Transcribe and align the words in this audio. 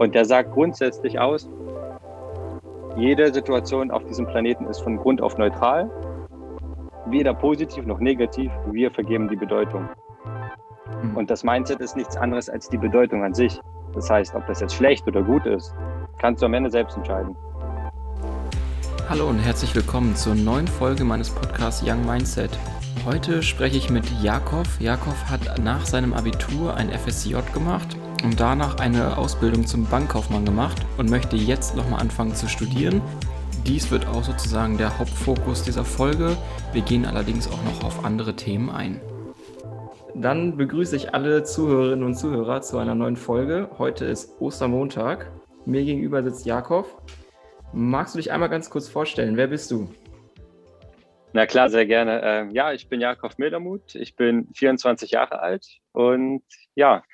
Und 0.00 0.14
der 0.14 0.24
sagt 0.24 0.52
grundsätzlich 0.52 1.18
aus, 1.18 1.46
jede 2.96 3.34
Situation 3.34 3.90
auf 3.90 4.02
diesem 4.06 4.26
Planeten 4.26 4.64
ist 4.64 4.80
von 4.80 4.96
Grund 4.96 5.20
auf 5.20 5.36
neutral, 5.36 5.90
weder 7.04 7.34
positiv 7.34 7.84
noch 7.84 8.00
negativ. 8.00 8.50
Wir 8.70 8.90
vergeben 8.90 9.28
die 9.28 9.36
Bedeutung. 9.36 9.90
Mhm. 11.02 11.18
Und 11.18 11.30
das 11.30 11.44
Mindset 11.44 11.80
ist 11.80 11.98
nichts 11.98 12.16
anderes 12.16 12.48
als 12.48 12.70
die 12.70 12.78
Bedeutung 12.78 13.22
an 13.24 13.34
sich. 13.34 13.60
Das 13.92 14.08
heißt, 14.08 14.34
ob 14.34 14.46
das 14.46 14.60
jetzt 14.60 14.74
schlecht 14.74 15.06
oder 15.06 15.22
gut 15.22 15.44
ist, 15.44 15.74
kannst 16.16 16.40
du 16.40 16.46
am 16.46 16.54
Ende 16.54 16.70
selbst 16.70 16.96
entscheiden. 16.96 17.36
Hallo 19.06 19.28
und 19.28 19.38
herzlich 19.40 19.74
willkommen 19.74 20.16
zur 20.16 20.34
neuen 20.34 20.66
Folge 20.66 21.04
meines 21.04 21.28
Podcasts 21.28 21.84
Young 21.86 22.06
Mindset. 22.06 22.58
Heute 23.04 23.42
spreche 23.42 23.76
ich 23.76 23.90
mit 23.90 24.06
Jakob. 24.22 24.66
Jakob 24.78 25.16
hat 25.28 25.58
nach 25.62 25.84
seinem 25.84 26.14
Abitur 26.14 26.74
ein 26.74 26.88
FSJ 26.88 27.34
gemacht 27.52 27.99
und 28.22 28.40
danach 28.40 28.78
eine 28.78 29.16
Ausbildung 29.16 29.66
zum 29.66 29.86
Bankkaufmann 29.86 30.44
gemacht 30.44 30.84
und 30.98 31.10
möchte 31.10 31.36
jetzt 31.36 31.76
nochmal 31.76 32.00
anfangen 32.00 32.34
zu 32.34 32.48
studieren. 32.48 33.00
Dies 33.66 33.90
wird 33.90 34.06
auch 34.06 34.24
sozusagen 34.24 34.78
der 34.78 34.98
Hauptfokus 34.98 35.62
dieser 35.62 35.84
Folge. 35.84 36.36
Wir 36.72 36.82
gehen 36.82 37.04
allerdings 37.04 37.48
auch 37.48 37.62
noch 37.64 37.84
auf 37.84 38.04
andere 38.04 38.34
Themen 38.34 38.70
ein. 38.70 39.00
Dann 40.14 40.56
begrüße 40.56 40.96
ich 40.96 41.14
alle 41.14 41.44
Zuhörerinnen 41.44 42.04
und 42.04 42.14
Zuhörer 42.14 42.62
zu 42.62 42.78
einer 42.78 42.94
neuen 42.94 43.16
Folge. 43.16 43.68
Heute 43.78 44.04
ist 44.06 44.40
Ostermontag. 44.40 45.30
Mir 45.66 45.84
gegenüber 45.84 46.22
sitzt 46.22 46.46
Jakob. 46.46 47.02
Magst 47.72 48.14
du 48.14 48.18
dich 48.18 48.32
einmal 48.32 48.48
ganz 48.48 48.70
kurz 48.70 48.88
vorstellen? 48.88 49.36
Wer 49.36 49.46
bist 49.46 49.70
du? 49.70 49.88
Na 51.32 51.46
klar, 51.46 51.70
sehr 51.70 51.86
gerne. 51.86 52.20
Ähm, 52.24 52.50
ja, 52.50 52.72
ich 52.72 52.88
bin 52.88 53.00
Jakob 53.00 53.38
Mildermuth, 53.38 53.94
ich 53.94 54.16
bin 54.16 54.48
24 54.54 55.12
Jahre 55.12 55.40
alt 55.40 55.64
und 55.92 56.42
ja, 56.74 57.04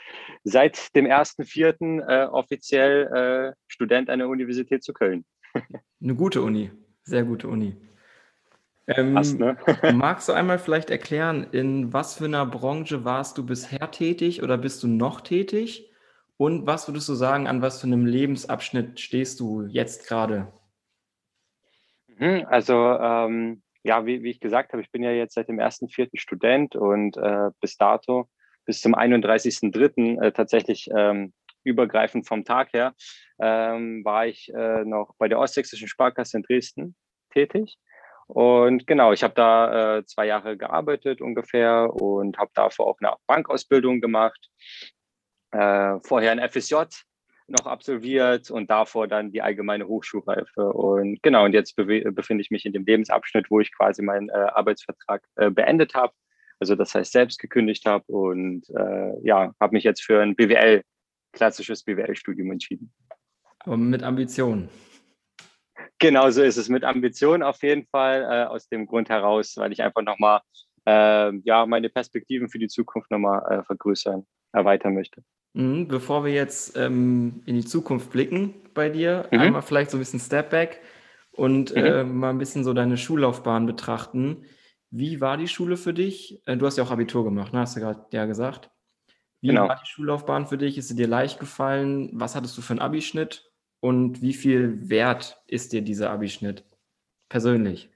seit 0.46 0.94
dem 0.94 1.06
1.4. 1.06 2.06
Äh, 2.06 2.26
offiziell 2.26 3.52
äh, 3.52 3.54
Student 3.66 4.08
an 4.08 4.20
der 4.20 4.28
Universität 4.28 4.84
zu 4.84 4.92
Köln. 4.92 5.24
Eine 6.00 6.14
gute 6.14 6.42
Uni, 6.42 6.70
sehr 7.02 7.24
gute 7.24 7.48
Uni. 7.48 7.76
Ähm, 8.86 9.14
Passt, 9.14 9.38
ne? 9.38 9.56
magst 9.94 10.28
du 10.28 10.32
einmal 10.32 10.60
vielleicht 10.60 10.90
erklären, 10.90 11.48
in 11.50 11.92
was 11.92 12.14
für 12.14 12.26
einer 12.26 12.46
Branche 12.46 13.04
warst 13.04 13.36
du 13.38 13.44
bisher 13.44 13.90
tätig 13.90 14.42
oder 14.42 14.56
bist 14.56 14.84
du 14.84 14.88
noch 14.88 15.20
tätig? 15.20 15.90
Und 16.36 16.66
was 16.66 16.86
würdest 16.86 17.08
du 17.08 17.14
sagen, 17.14 17.48
an 17.48 17.62
was 17.62 17.80
für 17.80 17.88
einem 17.88 18.06
Lebensabschnitt 18.06 19.00
stehst 19.00 19.40
du 19.40 19.62
jetzt 19.62 20.06
gerade? 20.06 20.52
Mhm, 22.18 22.46
also 22.48 22.74
ähm, 22.74 23.62
ja, 23.82 24.06
wie, 24.06 24.22
wie 24.22 24.30
ich 24.30 24.40
gesagt 24.40 24.72
habe, 24.72 24.82
ich 24.82 24.92
bin 24.92 25.02
ja 25.02 25.10
jetzt 25.10 25.34
seit 25.34 25.48
dem 25.48 25.58
1.4. 25.58 26.10
Student 26.20 26.76
und 26.76 27.16
äh, 27.16 27.50
bis 27.60 27.76
dato, 27.76 28.28
bis 28.66 28.80
zum 28.80 28.94
31.3. 28.94 30.22
Äh, 30.22 30.32
tatsächlich 30.32 30.88
ähm, 30.94 31.32
übergreifend 31.64 32.26
vom 32.26 32.44
Tag 32.44 32.72
her, 32.72 32.94
ähm, 33.40 34.04
war 34.04 34.26
ich 34.26 34.52
äh, 34.54 34.84
noch 34.84 35.14
bei 35.18 35.28
der 35.28 35.38
Ostsächsischen 35.38 35.88
Sparkasse 35.88 36.36
in 36.36 36.42
Dresden 36.42 36.96
tätig. 37.32 37.78
Und 38.28 38.86
genau, 38.86 39.12
ich 39.12 39.22
habe 39.22 39.34
da 39.34 39.98
äh, 39.98 40.04
zwei 40.04 40.26
Jahre 40.26 40.56
gearbeitet 40.56 41.20
ungefähr 41.20 41.92
und 41.94 42.38
habe 42.38 42.50
davor 42.54 42.86
auch 42.88 42.98
eine 43.00 43.14
Bankausbildung 43.26 44.00
gemacht. 44.00 44.48
Äh, 45.52 45.98
vorher 46.02 46.32
ein 46.32 46.48
FSJ 46.48 46.74
noch 47.48 47.66
absolviert 47.66 48.50
und 48.50 48.70
davor 48.70 49.06
dann 49.06 49.30
die 49.30 49.42
allgemeine 49.42 49.86
Hochschulreife. 49.86 50.72
Und 50.72 51.22
genau, 51.22 51.44
und 51.44 51.52
jetzt 51.52 51.76
befinde 51.76 52.42
ich 52.42 52.50
mich 52.50 52.66
in 52.66 52.72
dem 52.72 52.84
Lebensabschnitt, 52.84 53.50
wo 53.50 53.60
ich 53.60 53.72
quasi 53.72 54.02
meinen 54.02 54.28
äh, 54.28 54.32
Arbeitsvertrag 54.32 55.22
äh, 55.36 55.50
beendet 55.50 55.94
habe. 55.94 56.12
Also 56.58 56.74
das 56.74 56.94
heißt 56.94 57.12
selbst 57.12 57.38
gekündigt 57.38 57.84
habe 57.86 58.04
und 58.06 58.68
äh, 58.70 59.12
ja, 59.22 59.52
habe 59.60 59.74
mich 59.74 59.84
jetzt 59.84 60.02
für 60.02 60.22
ein 60.22 60.34
BWL, 60.34 60.82
klassisches 61.32 61.82
BWL-Studium 61.84 62.50
entschieden. 62.50 62.92
Aber 63.60 63.76
mit 63.76 64.02
Ambitionen. 64.02 64.68
Genau 65.98 66.30
so 66.30 66.42
ist 66.42 66.56
es, 66.56 66.68
mit 66.68 66.84
Ambitionen 66.84 67.42
auf 67.42 67.62
jeden 67.62 67.86
Fall, 67.86 68.22
äh, 68.22 68.44
aus 68.46 68.68
dem 68.68 68.86
Grund 68.86 69.08
heraus, 69.08 69.54
weil 69.56 69.72
ich 69.72 69.82
einfach 69.82 70.02
nochmal 70.02 70.40
äh, 70.86 71.32
ja, 71.44 71.66
meine 71.66 71.88
Perspektiven 71.88 72.48
für 72.48 72.58
die 72.58 72.68
Zukunft 72.68 73.10
nochmal 73.10 73.42
äh, 73.50 73.62
vergrößern, 73.64 74.26
erweitern 74.52 74.94
möchte. 74.94 75.22
Mhm, 75.54 75.88
bevor 75.88 76.24
wir 76.24 76.32
jetzt 76.32 76.76
ähm, 76.76 77.42
in 77.46 77.54
die 77.54 77.64
Zukunft 77.64 78.10
blicken 78.10 78.54
bei 78.74 78.90
dir, 78.90 79.26
mhm. 79.30 79.40
einmal 79.40 79.62
vielleicht 79.62 79.90
so 79.90 79.96
ein 79.96 80.00
bisschen 80.00 80.20
Step 80.20 80.50
Back 80.50 80.80
und 81.32 81.74
mhm. 81.74 81.84
äh, 81.84 82.04
mal 82.04 82.30
ein 82.30 82.38
bisschen 82.38 82.62
so 82.62 82.72
deine 82.72 82.96
Schullaufbahn 82.96 83.66
betrachten. 83.66 84.44
Wie 84.90 85.20
war 85.20 85.36
die 85.36 85.48
Schule 85.48 85.76
für 85.76 85.92
dich? 85.92 86.42
Äh, 86.46 86.56
du 86.56 86.66
hast 86.66 86.76
ja 86.76 86.84
auch 86.84 86.90
Abitur 86.90 87.24
gemacht, 87.24 87.52
ne? 87.52 87.60
hast 87.60 87.76
du 87.76 87.80
gerade 87.80 88.06
ja 88.12 88.24
gesagt. 88.26 88.70
Wie 89.40 89.48
genau. 89.48 89.68
war 89.68 89.80
die 89.82 89.88
Schullaufbahn 89.88 90.46
für 90.46 90.58
dich? 90.58 90.78
Ist 90.78 90.88
sie 90.88 90.96
dir 90.96 91.08
leicht 91.08 91.38
gefallen? 91.38 92.10
Was 92.12 92.34
hattest 92.34 92.56
du 92.56 92.62
für 92.62 92.72
einen 92.72 92.80
Abischnitt? 92.80 93.50
Und 93.80 94.22
wie 94.22 94.32
viel 94.32 94.88
wert 94.88 95.42
ist 95.46 95.72
dir 95.72 95.82
dieser 95.82 96.10
Abischnitt 96.10 96.64
persönlich? 97.28 97.90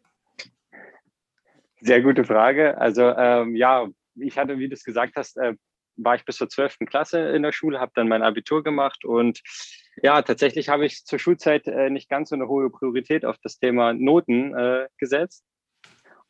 Sehr 1.80 2.02
gute 2.02 2.24
Frage. 2.24 2.78
Also 2.78 3.02
ähm, 3.16 3.56
ja, 3.56 3.88
ich 4.14 4.36
hatte, 4.38 4.58
wie 4.58 4.68
du 4.68 4.74
es 4.74 4.84
gesagt 4.84 5.16
hast, 5.16 5.38
äh, 5.38 5.54
war 5.96 6.14
ich 6.14 6.24
bis 6.24 6.36
zur 6.36 6.48
12. 6.48 6.78
Klasse 6.86 7.20
in 7.30 7.42
der 7.42 7.52
Schule, 7.52 7.80
habe 7.80 7.92
dann 7.94 8.08
mein 8.08 8.22
Abitur 8.22 8.62
gemacht 8.62 9.04
und 9.04 9.40
ja, 10.02 10.22
tatsächlich 10.22 10.68
habe 10.68 10.86
ich 10.86 11.04
zur 11.04 11.18
Schulzeit 11.18 11.66
äh, 11.66 11.90
nicht 11.90 12.08
ganz 12.08 12.30
so 12.30 12.36
eine 12.36 12.48
hohe 12.48 12.70
Priorität 12.70 13.24
auf 13.24 13.36
das 13.42 13.58
Thema 13.58 13.92
Noten 13.92 14.54
äh, 14.54 14.88
gesetzt. 14.98 15.44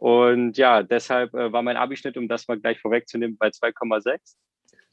Und 0.01 0.57
ja, 0.57 0.83
deshalb 0.83 1.35
äh, 1.35 1.53
war 1.53 1.61
mein 1.61 1.77
Abischnitt, 1.77 2.17
um 2.17 2.27
das 2.27 2.49
mal 2.49 2.59
gleich 2.59 2.81
vorwegzunehmen, 2.81 3.37
bei 3.37 3.49
2,6. 3.49 4.35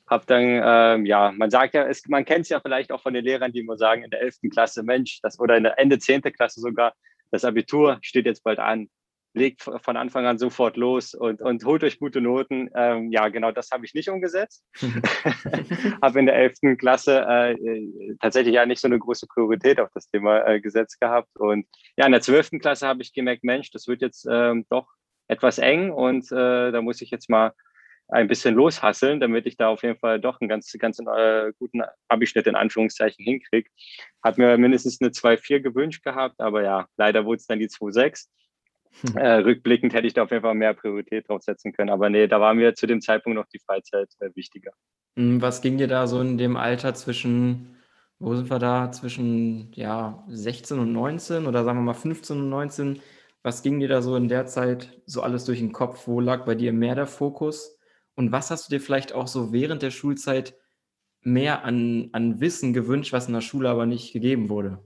Hab 0.05 0.27
dann, 0.27 0.43
ähm, 0.43 1.05
ja, 1.05 1.31
man 1.31 1.49
sagt 1.49 1.75
ja, 1.75 1.87
es, 1.87 2.05
man 2.07 2.25
kennt 2.25 2.41
es 2.41 2.49
ja 2.49 2.59
vielleicht 2.59 2.91
auch 2.91 3.01
von 3.01 3.13
den 3.13 3.23
Lehrern, 3.23 3.53
die 3.53 3.59
immer 3.59 3.77
sagen, 3.77 4.03
in 4.03 4.09
der 4.09 4.21
11. 4.21 4.39
Klasse, 4.51 4.83
Mensch, 4.83 5.21
das, 5.21 5.39
oder 5.39 5.55
in 5.55 5.63
der 5.63 5.79
Ende 5.79 5.97
10. 5.97 6.23
Klasse 6.23 6.59
sogar, 6.59 6.93
das 7.31 7.45
Abitur 7.45 7.99
steht 8.01 8.25
jetzt 8.25 8.43
bald 8.43 8.59
an 8.59 8.89
legt 9.37 9.61
von 9.61 9.97
Anfang 9.97 10.25
an 10.25 10.37
sofort 10.37 10.75
los 10.77 11.13
und, 11.13 11.41
und 11.41 11.63
holt 11.63 11.83
euch 11.83 11.99
gute 11.99 12.21
Noten. 12.21 12.69
Ähm, 12.75 13.11
ja, 13.11 13.29
genau 13.29 13.51
das 13.51 13.71
habe 13.71 13.85
ich 13.85 13.93
nicht 13.93 14.09
umgesetzt. 14.09 14.65
habe 16.01 16.19
in 16.19 16.25
der 16.25 16.35
11. 16.35 16.77
Klasse 16.77 17.25
äh, 17.27 17.55
tatsächlich 18.19 18.55
ja 18.55 18.65
nicht 18.65 18.81
so 18.81 18.87
eine 18.87 18.99
große 18.99 19.27
Priorität 19.27 19.79
auf 19.79 19.89
das 19.93 20.09
Thema 20.09 20.45
äh, 20.47 20.59
gesetzt 20.59 20.99
gehabt. 20.99 21.29
Und 21.37 21.65
ja, 21.95 22.05
in 22.05 22.11
der 22.11 22.21
12. 22.21 22.59
Klasse 22.59 22.87
habe 22.87 23.01
ich 23.01 23.13
gemerkt, 23.13 23.43
Mensch, 23.43 23.71
das 23.71 23.87
wird 23.87 24.01
jetzt 24.01 24.27
ähm, 24.29 24.65
doch 24.69 24.87
etwas 25.27 25.57
eng 25.57 25.91
und 25.91 26.31
äh, 26.31 26.71
da 26.71 26.81
muss 26.81 27.01
ich 27.01 27.11
jetzt 27.11 27.29
mal 27.29 27.53
ein 28.09 28.27
bisschen 28.27 28.55
loshasseln, 28.55 29.19
damit 29.19 29.45
ich 29.45 29.57
da 29.57 29.67
auf 29.67 29.83
jeden 29.83 29.99
Fall 29.99 30.19
doch 30.19 30.39
einen 30.39 30.47
ganz, 30.47 30.71
ganz 30.79 30.99
äh, 30.99 31.51
guten 31.59 31.81
Abischnitt 32.07 32.47
in 32.47 32.55
Anführungszeichen 32.55 33.23
hinkriege. 33.23 33.69
Hat 34.23 34.37
mir 34.37 34.57
mindestens 34.57 35.01
eine 35.01 35.09
2,4 35.11 35.59
gewünscht 35.59 36.03
gehabt, 36.03 36.39
aber 36.39 36.63
ja, 36.63 36.87
leider 36.95 37.25
wurde 37.25 37.37
es 37.37 37.47
dann 37.47 37.59
die 37.59 37.67
2,6. 37.67 38.27
Äh, 39.15 39.39
rückblickend 39.39 39.93
hätte 39.93 40.07
ich 40.07 40.13
da 40.13 40.23
auf 40.23 40.31
jeden 40.31 40.43
Fall 40.43 40.55
mehr 40.55 40.73
Priorität 40.73 41.29
drauf 41.29 41.41
setzen 41.43 41.73
können. 41.73 41.89
Aber 41.89 42.09
nee, 42.09 42.27
da 42.27 42.39
war 42.39 42.53
mir 42.53 42.73
zu 42.75 42.87
dem 42.87 43.01
Zeitpunkt 43.01 43.37
noch 43.37 43.47
die 43.47 43.59
Freizeit 43.59 44.09
äh, 44.19 44.29
wichtiger. 44.35 44.71
Hm, 45.15 45.41
was 45.41 45.61
ging 45.61 45.77
dir 45.77 45.87
da 45.87 46.07
so 46.07 46.21
in 46.21 46.37
dem 46.37 46.57
Alter 46.57 46.93
zwischen, 46.93 47.75
wo 48.19 48.35
sind 48.35 48.49
wir 48.49 48.59
da, 48.59 48.91
zwischen 48.91 49.71
ja, 49.73 50.23
16 50.27 50.79
und 50.79 50.93
19 50.93 51.45
oder 51.45 51.63
sagen 51.63 51.79
wir 51.79 51.83
mal 51.83 51.93
15 51.93 52.39
und 52.39 52.49
19? 52.49 52.99
Was 53.43 53.63
ging 53.63 53.79
dir 53.79 53.87
da 53.87 54.01
so 54.01 54.15
in 54.15 54.27
der 54.27 54.45
Zeit 54.45 55.01
so 55.05 55.21
alles 55.21 55.45
durch 55.45 55.59
den 55.59 55.71
Kopf? 55.71 56.07
Wo 56.07 56.19
lag 56.19 56.45
bei 56.45 56.55
dir 56.55 56.73
mehr 56.73 56.95
der 56.95 57.07
Fokus? 57.07 57.77
Und 58.15 58.31
was 58.31 58.51
hast 58.51 58.67
du 58.67 58.75
dir 58.75 58.81
vielleicht 58.81 59.13
auch 59.13 59.27
so 59.27 59.53
während 59.53 59.83
der 59.83 59.91
Schulzeit 59.91 60.55
mehr 61.21 61.63
an, 61.63 62.09
an 62.13 62.41
Wissen 62.41 62.73
gewünscht, 62.73 63.13
was 63.13 63.27
in 63.27 63.33
der 63.33 63.41
Schule 63.41 63.69
aber 63.69 63.85
nicht 63.85 64.11
gegeben 64.13 64.49
wurde? 64.49 64.79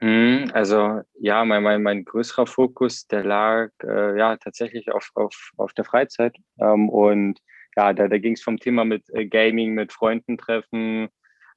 Mhm, 0.00 0.50
also 0.54 1.00
ja, 1.18 1.44
mein, 1.44 1.62
mein, 1.62 1.82
mein 1.82 2.04
größerer 2.04 2.46
Fokus, 2.46 3.06
der 3.08 3.24
lag 3.24 3.70
äh, 3.82 4.16
ja 4.16 4.36
tatsächlich 4.36 4.92
auf, 4.92 5.10
auf, 5.14 5.50
auf 5.56 5.72
der 5.72 5.84
Freizeit. 5.84 6.36
Ähm, 6.60 6.88
und 6.88 7.40
ja, 7.76 7.92
da, 7.92 8.06
da 8.08 8.18
ging 8.18 8.34
es 8.34 8.42
vom 8.42 8.58
Thema 8.58 8.84
mit 8.84 9.08
äh, 9.10 9.26
Gaming, 9.26 9.74
mit 9.74 9.92
Freunden 9.92 10.38
treffen, 10.38 11.08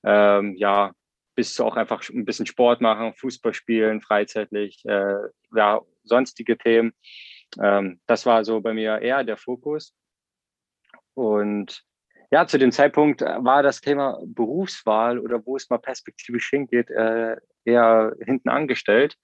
ähm, 0.03 0.55
ja, 0.55 0.91
bis 1.35 1.53
zu 1.53 1.65
auch 1.65 1.75
einfach 1.77 2.07
ein 2.09 2.25
bisschen 2.25 2.47
Sport 2.47 2.81
machen, 2.81 3.13
Fußball 3.13 3.53
spielen, 3.53 4.01
freizeitlich, 4.01 4.83
äh, 4.85 5.15
ja, 5.55 5.81
sonstige 6.03 6.57
Themen. 6.57 6.93
Ähm, 7.61 7.99
das 8.07 8.25
war 8.25 8.43
so 8.43 8.61
bei 8.61 8.73
mir 8.73 8.99
eher 9.01 9.23
der 9.23 9.37
Fokus. 9.37 9.93
Und 11.13 11.83
ja, 12.31 12.47
zu 12.47 12.57
dem 12.57 12.71
Zeitpunkt 12.71 13.21
äh, 13.21 13.43
war 13.43 13.61
das 13.61 13.81
Thema 13.81 14.19
Berufswahl 14.25 15.19
oder 15.19 15.45
wo 15.45 15.57
es 15.57 15.69
mal 15.69 15.79
perspektivisch 15.79 16.49
hingeht, 16.49 16.89
äh, 16.89 17.37
eher 17.65 18.15
hinten 18.25 18.49
angestellt. 18.49 19.17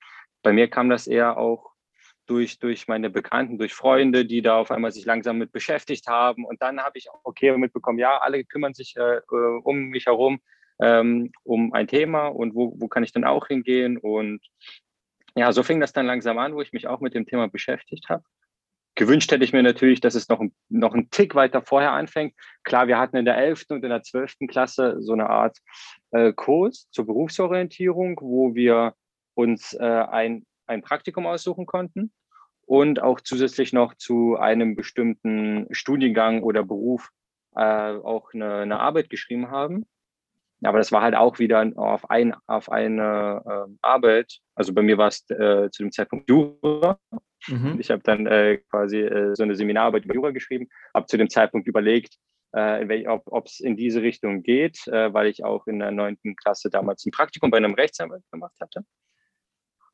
Bei 0.44 0.54
mir 0.54 0.69
kam 0.69 0.89
das 0.89 1.07
eher 1.07 1.38
auch 1.38 1.71
durch, 2.27 2.59
durch 2.59 2.88
meine 2.88 3.09
Bekannten, 3.09 3.57
durch 3.57 3.74
Freunde, 3.74 4.25
die 4.25 4.42
da 4.42 4.57
auf 4.57 4.71
einmal 4.71 4.92
sich 4.92 5.06
langsam 5.06 5.38
mit 5.38 5.51
beschäftigt 5.54 6.07
haben. 6.07 6.45
Und 6.45 6.62
dann 6.62 6.81
habe 6.81 6.98
ich 6.98 7.09
auch 7.09 7.21
okay 7.24 7.56
mitbekommen, 7.57 8.00
ja, 8.00 8.18
alle 8.18 8.44
kümmern 8.44 8.74
sich 8.74 8.95
äh, 8.98 9.18
äh, 9.18 9.59
um 9.63 9.86
mich 9.86 10.06
herum 10.06 10.42
ähm, 10.80 11.31
um 11.44 11.74
ein 11.74 11.88
Thema 11.88 12.27
und 12.27 12.54
wo, 12.54 12.74
wo 12.77 12.88
kann 12.88 13.04
ich 13.04 13.13
dann 13.13 13.24
auch 13.24 13.48
hingehen. 13.48 13.98
Und 13.98 14.42
ja, 15.36 15.51
so 15.51 15.63
fing 15.63 15.80
das 15.80 15.94
dann 15.94 16.06
langsam 16.06 16.38
an, 16.38 16.54
wo 16.56 16.62
ich 16.62 16.74
mich 16.74 16.88
auch 16.88 17.00
mit 17.00 17.13
dem 17.13 17.25
Thema 17.25 17.48
beschäftigt 17.48 18.09
habe. 18.09 18.24
Gewünscht 18.97 19.31
hätte 19.31 19.44
ich 19.44 19.53
mir 19.53 19.63
natürlich, 19.63 20.01
dass 20.01 20.15
es 20.15 20.27
noch, 20.27 20.41
noch 20.69 20.94
einen 20.94 21.09
Tick 21.09 21.35
weiter 21.35 21.61
vorher 21.61 21.94
anfängt. 21.94 22.33
Klar, 22.63 22.88
wir 22.88 22.97
hatten 22.97 23.15
in 23.15 23.25
der 23.25 23.38
11. 23.38 23.65
und 23.69 23.83
in 23.83 23.89
der 23.89 24.03
12. 24.03 24.35
Klasse 24.49 24.97
so 24.99 25.13
eine 25.13 25.29
Art 25.29 25.57
äh, 26.11 26.33
Kurs 26.33 26.89
zur 26.91 27.05
Berufsorientierung, 27.05 28.19
wo 28.21 28.55
wir 28.55 28.94
uns 29.35 29.73
äh, 29.73 29.83
ein, 29.83 30.45
ein 30.65 30.81
Praktikum 30.81 31.25
aussuchen 31.25 31.65
konnten 31.65 32.11
und 32.65 33.01
auch 33.01 33.21
zusätzlich 33.21 33.71
noch 33.71 33.94
zu 33.94 34.35
einem 34.35 34.75
bestimmten 34.75 35.67
Studiengang 35.71 36.44
oder 36.44 36.63
Beruf 36.63 37.09
äh, 37.55 37.61
auch 37.61 38.33
eine, 38.33 38.55
eine 38.55 38.79
Arbeit 38.79 39.09
geschrieben 39.09 39.49
haben. 39.49 39.85
Aber 40.63 40.79
das 40.79 40.91
war 40.91 41.03
halt 41.03 41.15
auch 41.15 41.38
wieder 41.38 41.71
auf, 41.75 42.09
ein, 42.09 42.33
auf 42.47 42.71
eine 42.71 43.44
äh, 43.45 43.73
Arbeit. 43.83 44.39
Also 44.55 44.73
bei 44.73 44.81
mir 44.81 44.97
war 44.97 45.09
es 45.09 45.29
äh, 45.29 45.69
zu 45.71 45.83
dem 45.83 45.91
Zeitpunkt 45.91 46.27
Jura. 46.27 46.99
Mhm. 47.47 47.77
Ich 47.79 47.91
habe 47.91 48.01
dann 48.03 48.25
äh, 48.27 48.57
quasi 48.69 49.01
äh, 49.01 49.35
so 49.35 49.43
eine 49.43 49.55
Seminararbeit 49.55 50.05
über 50.05 50.15
Jura 50.15 50.31
geschrieben, 50.31 50.67
habe 50.93 51.05
zu 51.05 51.17
dem 51.17 51.29
Zeitpunkt 51.29 51.67
überlegt, 51.67 52.17
äh, 52.53 53.07
ob 53.07 53.45
es 53.45 53.59
in 53.59 53.75
diese 53.75 54.01
Richtung 54.01 54.43
geht, 54.43 54.87
äh, 54.87 55.13
weil 55.13 55.27
ich 55.27 55.43
auch 55.43 55.67
in 55.67 55.79
der 55.79 55.91
neunten 55.91 56.35
Klasse 56.35 56.69
damals 56.69 57.05
ein 57.05 57.11
Praktikum 57.11 57.51
bei 57.51 57.57
einem 57.57 57.73
Rechtsanwalt 57.73 58.23
gemacht 58.31 58.55
hatte. 58.59 58.83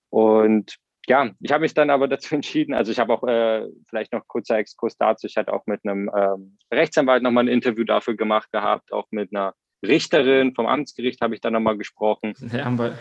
Und 0.09 0.77
ja, 1.07 1.31
ich 1.39 1.51
habe 1.51 1.63
mich 1.63 1.73
dann 1.73 1.89
aber 1.89 2.07
dazu 2.07 2.35
entschieden, 2.35 2.73
also 2.73 2.91
ich 2.91 2.99
habe 2.99 3.13
auch 3.13 3.23
äh, 3.27 3.67
vielleicht 3.89 4.13
noch 4.13 4.27
kurzer 4.27 4.57
Exkurs 4.57 4.97
dazu, 4.97 5.27
ich 5.27 5.37
hatte 5.37 5.53
auch 5.53 5.65
mit 5.65 5.81
einem 5.83 6.09
ähm, 6.15 6.57
Rechtsanwalt 6.71 7.23
nochmal 7.23 7.45
ein 7.45 7.49
Interview 7.49 7.83
dafür 7.83 8.15
gemacht 8.15 8.51
gehabt, 8.51 8.93
auch 8.93 9.07
mit 9.11 9.35
einer 9.35 9.53
Richterin 9.85 10.55
vom 10.55 10.65
Amtsgericht 10.65 11.19
habe 11.21 11.35
ich 11.35 11.41
dann 11.41 11.53
nochmal 11.53 11.77
gesprochen. 11.77 12.33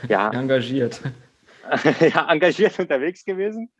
Ja, 0.08 0.30
engagiert. 0.30 1.00
ja, 2.00 2.30
engagiert 2.30 2.78
unterwegs 2.78 3.24
gewesen. 3.24 3.70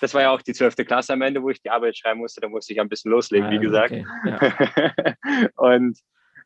Das 0.00 0.14
war 0.14 0.22
ja 0.22 0.30
auch 0.30 0.42
die 0.42 0.52
zwölfte 0.52 0.84
Klasse 0.84 1.12
am 1.12 1.22
Ende, 1.22 1.42
wo 1.42 1.50
ich 1.50 1.62
die 1.62 1.70
Arbeit 1.70 1.96
schreiben 1.96 2.20
musste. 2.20 2.40
Da 2.40 2.48
musste 2.48 2.72
ich 2.72 2.80
ein 2.80 2.88
bisschen 2.88 3.10
loslegen, 3.10 3.48
ah, 3.48 3.50
wie 3.50 3.58
gesagt. 3.58 3.92
Okay. 3.92 4.04
Ja. 4.24 5.48
und 5.56 5.98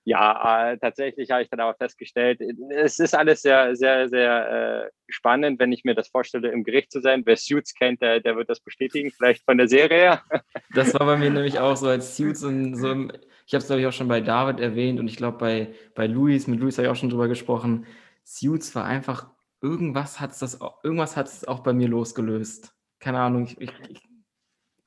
ja, 0.04 0.70
äh, 0.70 0.78
tatsächlich 0.78 1.32
habe 1.32 1.42
ich 1.42 1.50
dann 1.50 1.58
aber 1.58 1.74
festgestellt, 1.74 2.40
es 2.70 3.00
ist 3.00 3.12
alles 3.12 3.42
sehr, 3.42 3.74
sehr, 3.74 4.08
sehr 4.08 4.84
äh, 4.86 4.90
spannend, 5.08 5.58
wenn 5.58 5.72
ich 5.72 5.82
mir 5.82 5.96
das 5.96 6.06
vorstelle, 6.08 6.52
im 6.52 6.62
Gericht 6.62 6.92
zu 6.92 7.00
sein. 7.00 7.22
Wer 7.24 7.36
Suits 7.36 7.74
kennt, 7.74 8.00
der, 8.02 8.20
der 8.20 8.36
wird 8.36 8.48
das 8.48 8.60
bestätigen, 8.60 9.10
vielleicht 9.10 9.44
von 9.44 9.58
der 9.58 9.66
Serie 9.68 9.98
her. 9.98 10.22
Das 10.74 10.94
war 10.94 11.06
bei 11.06 11.16
mir 11.16 11.30
nämlich 11.30 11.58
auch 11.58 11.76
so 11.76 11.88
als 11.88 12.16
Suits 12.16 12.44
und 12.44 12.76
so 12.76 13.08
ich 13.46 13.54
habe 13.54 13.62
es 13.62 13.66
glaube 13.66 13.80
ich 13.80 13.86
auch 13.86 13.92
schon 13.92 14.08
bei 14.08 14.20
David 14.20 14.60
erwähnt 14.60 14.98
und 14.98 15.08
ich 15.08 15.16
glaube 15.16 15.38
bei, 15.38 15.74
bei 15.94 16.06
Luis, 16.06 16.46
mit 16.48 16.60
Luis 16.60 16.76
habe 16.78 16.86
ich 16.86 16.92
auch 16.92 16.96
schon 16.96 17.10
drüber 17.10 17.28
gesprochen. 17.28 17.86
Suits 18.24 18.74
war 18.74 18.84
einfach, 18.84 19.30
irgendwas 19.60 20.20
hat 20.20 20.30
es 20.30 20.58
irgendwas 20.82 21.16
hat 21.16 21.26
es 21.26 21.46
auch 21.46 21.60
bei 21.60 21.72
mir 21.72 21.88
losgelöst. 21.88 22.74
Keine 22.98 23.20
Ahnung, 23.20 23.44
ich, 23.44 23.60
ich, 23.60 23.72
ich 23.88 24.08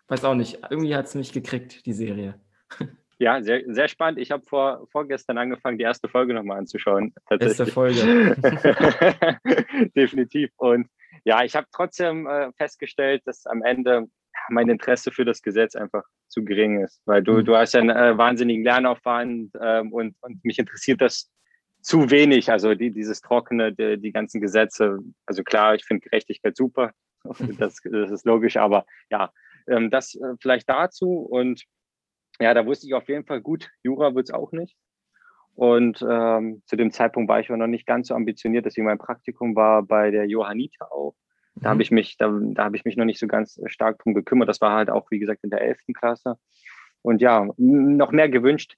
weiß 0.08 0.26
auch 0.26 0.36
nicht. 0.36 0.60
Irgendwie 0.70 0.96
hat 0.96 1.06
es 1.06 1.16
mich 1.16 1.32
gekriegt, 1.32 1.86
die 1.86 1.94
Serie. 1.94 2.40
Ja, 3.22 3.42
sehr, 3.42 3.64
sehr 3.68 3.90
spannend. 3.90 4.18
Ich 4.18 4.32
habe 4.32 4.46
vor, 4.46 4.88
vorgestern 4.94 5.38
angefangen, 5.38 5.78
die 5.78 5.84
erste 5.84 6.08
Folge 6.08 6.34
nochmal 6.34 6.58
anzuschauen. 6.58 7.14
Erste 7.30 7.66
Folge. 7.66 8.34
Definitiv. 9.94 10.52
Und 10.56 10.88
ja, 11.26 11.44
ich 11.44 11.54
habe 11.54 11.68
trotzdem 11.74 12.28
äh, 12.28 12.54
festgestellt, 12.54 13.22
dass 13.26 13.46
am 13.46 13.62
Ende 13.62 14.08
mein 14.50 14.70
Interesse 14.70 15.12
für 15.12 15.26
das 15.26 15.42
Gesetz 15.42 15.76
einfach 15.76 16.04
zu 16.30 16.46
gering 16.46 16.82
ist, 16.82 17.02
weil 17.06 17.22
du, 17.22 17.34
mhm. 17.34 17.46
du 17.46 17.58
hast 17.58 17.74
ja 17.74 17.82
einen 17.82 17.90
äh, 17.90 18.18
wahnsinnigen 18.18 18.64
Lernaufwand 18.64 19.52
ähm, 19.62 19.92
und, 19.92 20.16
und 20.22 20.46
mich 20.46 20.58
interessiert 20.58 21.02
das 21.02 21.30
zu 21.82 22.10
wenig, 22.10 22.52
also 22.52 22.76
die, 22.76 22.92
dieses 22.92 23.22
Trockene, 23.22 23.74
die, 23.74 24.00
die 24.00 24.12
ganzen 24.12 24.42
Gesetze. 24.42 25.00
Also 25.26 25.44
klar, 25.44 25.76
ich 25.76 25.86
finde 25.86 26.02
Gerechtigkeit 26.02 26.56
super, 26.56 26.92
das, 27.58 27.78
das, 27.84 28.12
ist 28.12 28.26
logisch, 28.26 28.58
aber 28.58 28.86
ja, 29.10 29.32
ähm, 29.68 29.90
das 29.90 30.16
äh, 30.16 30.36
vielleicht 30.40 30.70
dazu 30.70 31.20
und 31.20 31.64
ja, 32.40 32.54
da 32.54 32.66
wusste 32.66 32.88
ich 32.88 32.94
auf 32.94 33.08
jeden 33.10 33.26
Fall 33.26 33.42
gut, 33.42 33.70
Jura 33.84 34.16
wird 34.16 34.30
es 34.30 34.34
auch 34.34 34.52
nicht. 34.52 34.76
Und 35.56 36.06
ähm, 36.10 36.62
zu 36.66 36.78
dem 36.78 36.92
Zeitpunkt 36.92 37.28
war 37.28 37.42
ich 37.42 37.52
auch 37.52 37.58
noch 37.58 37.68
nicht 37.68 37.86
ganz 37.86 38.08
so 38.08 38.16
ambitioniert, 38.16 38.66
deswegen 38.66 38.88
mein 38.88 38.98
Praktikum 38.98 39.56
war 39.56 39.84
bei 39.84 40.10
der 40.10 40.26
Johannita 40.26 40.86
auch. 40.86 41.16
Da 41.56 41.70
mhm. 41.70 41.72
habe 41.72 41.82
ich 41.82 41.92
mich, 41.92 42.16
da, 42.18 42.32
da 42.32 42.64
habe 42.64 42.78
ich 42.78 42.86
mich 42.86 42.96
noch 42.96 43.06
nicht 43.06 43.20
so 43.20 43.28
ganz 43.28 43.60
stark 43.66 44.00
drum 44.00 44.14
gekümmert. 44.14 44.48
Das 44.48 44.62
war 44.62 44.74
halt 44.74 44.90
auch, 44.90 45.12
wie 45.12 45.20
gesagt, 45.20 45.44
in 45.44 45.50
der 45.50 45.62
11. 45.62 45.80
Klasse. 45.94 46.38
Und 47.02 47.22
ja, 47.22 47.48
noch 47.58 48.12
mehr 48.12 48.30
gewünscht, 48.30 48.76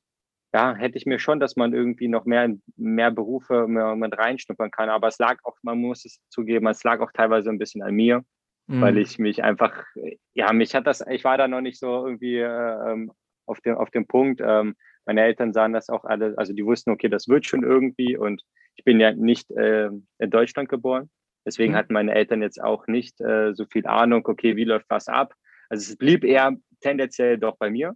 ja, 0.53 0.75
hätte 0.75 0.97
ich 0.97 1.05
mir 1.05 1.19
schon, 1.19 1.39
dass 1.39 1.55
man 1.55 1.73
irgendwie 1.73 2.07
noch 2.07 2.25
mehr, 2.25 2.49
mehr 2.75 3.11
Berufe 3.11 3.67
mehr 3.67 3.95
mit 3.95 4.17
reinschnuppern 4.17 4.71
kann. 4.71 4.89
Aber 4.89 5.07
es 5.07 5.17
lag 5.17 5.37
auch, 5.43 5.57
man 5.61 5.77
muss 5.79 6.05
es 6.05 6.19
zugeben, 6.29 6.67
es 6.67 6.83
lag 6.83 6.99
auch 6.99 7.11
teilweise 7.13 7.49
ein 7.49 7.57
bisschen 7.57 7.81
an 7.83 7.93
mir, 7.93 8.23
mhm. 8.67 8.81
weil 8.81 8.97
ich 8.97 9.17
mich 9.17 9.43
einfach, 9.43 9.85
ja, 10.33 10.51
mich 10.51 10.75
hat 10.75 10.87
das, 10.87 11.05
ich 11.09 11.23
war 11.23 11.37
da 11.37 11.47
noch 11.47 11.61
nicht 11.61 11.79
so 11.79 12.05
irgendwie 12.05 12.37
äh, 12.37 12.91
ähm, 12.91 13.11
auf 13.45 13.61
dem, 13.61 13.77
auf 13.77 13.91
dem 13.91 14.07
Punkt. 14.07 14.41
Ähm, 14.43 14.75
meine 15.05 15.21
Eltern 15.23 15.53
sahen 15.53 15.73
das 15.73 15.89
auch 15.89 16.03
alle, 16.03 16.33
also 16.37 16.53
die 16.53 16.65
wussten, 16.65 16.91
okay, 16.91 17.07
das 17.07 17.27
wird 17.27 17.45
schon 17.45 17.63
irgendwie 17.63 18.17
und 18.17 18.43
ich 18.75 18.83
bin 18.83 18.99
ja 18.99 19.13
nicht 19.13 19.51
äh, 19.51 19.87
in 19.87 20.29
Deutschland 20.29 20.69
geboren. 20.69 21.09
Deswegen 21.45 21.73
mhm. 21.73 21.77
hatten 21.77 21.93
meine 21.93 22.13
Eltern 22.13 22.41
jetzt 22.41 22.61
auch 22.61 22.87
nicht 22.87 23.19
äh, 23.21 23.53
so 23.53 23.65
viel 23.65 23.87
Ahnung, 23.87 24.27
okay, 24.27 24.55
wie 24.57 24.65
läuft 24.65 24.85
was 24.89 25.07
ab. 25.07 25.33
Also 25.69 25.89
es 25.89 25.97
blieb 25.97 26.23
eher 26.23 26.57
tendenziell 26.81 27.37
doch 27.37 27.57
bei 27.57 27.69
mir. 27.69 27.95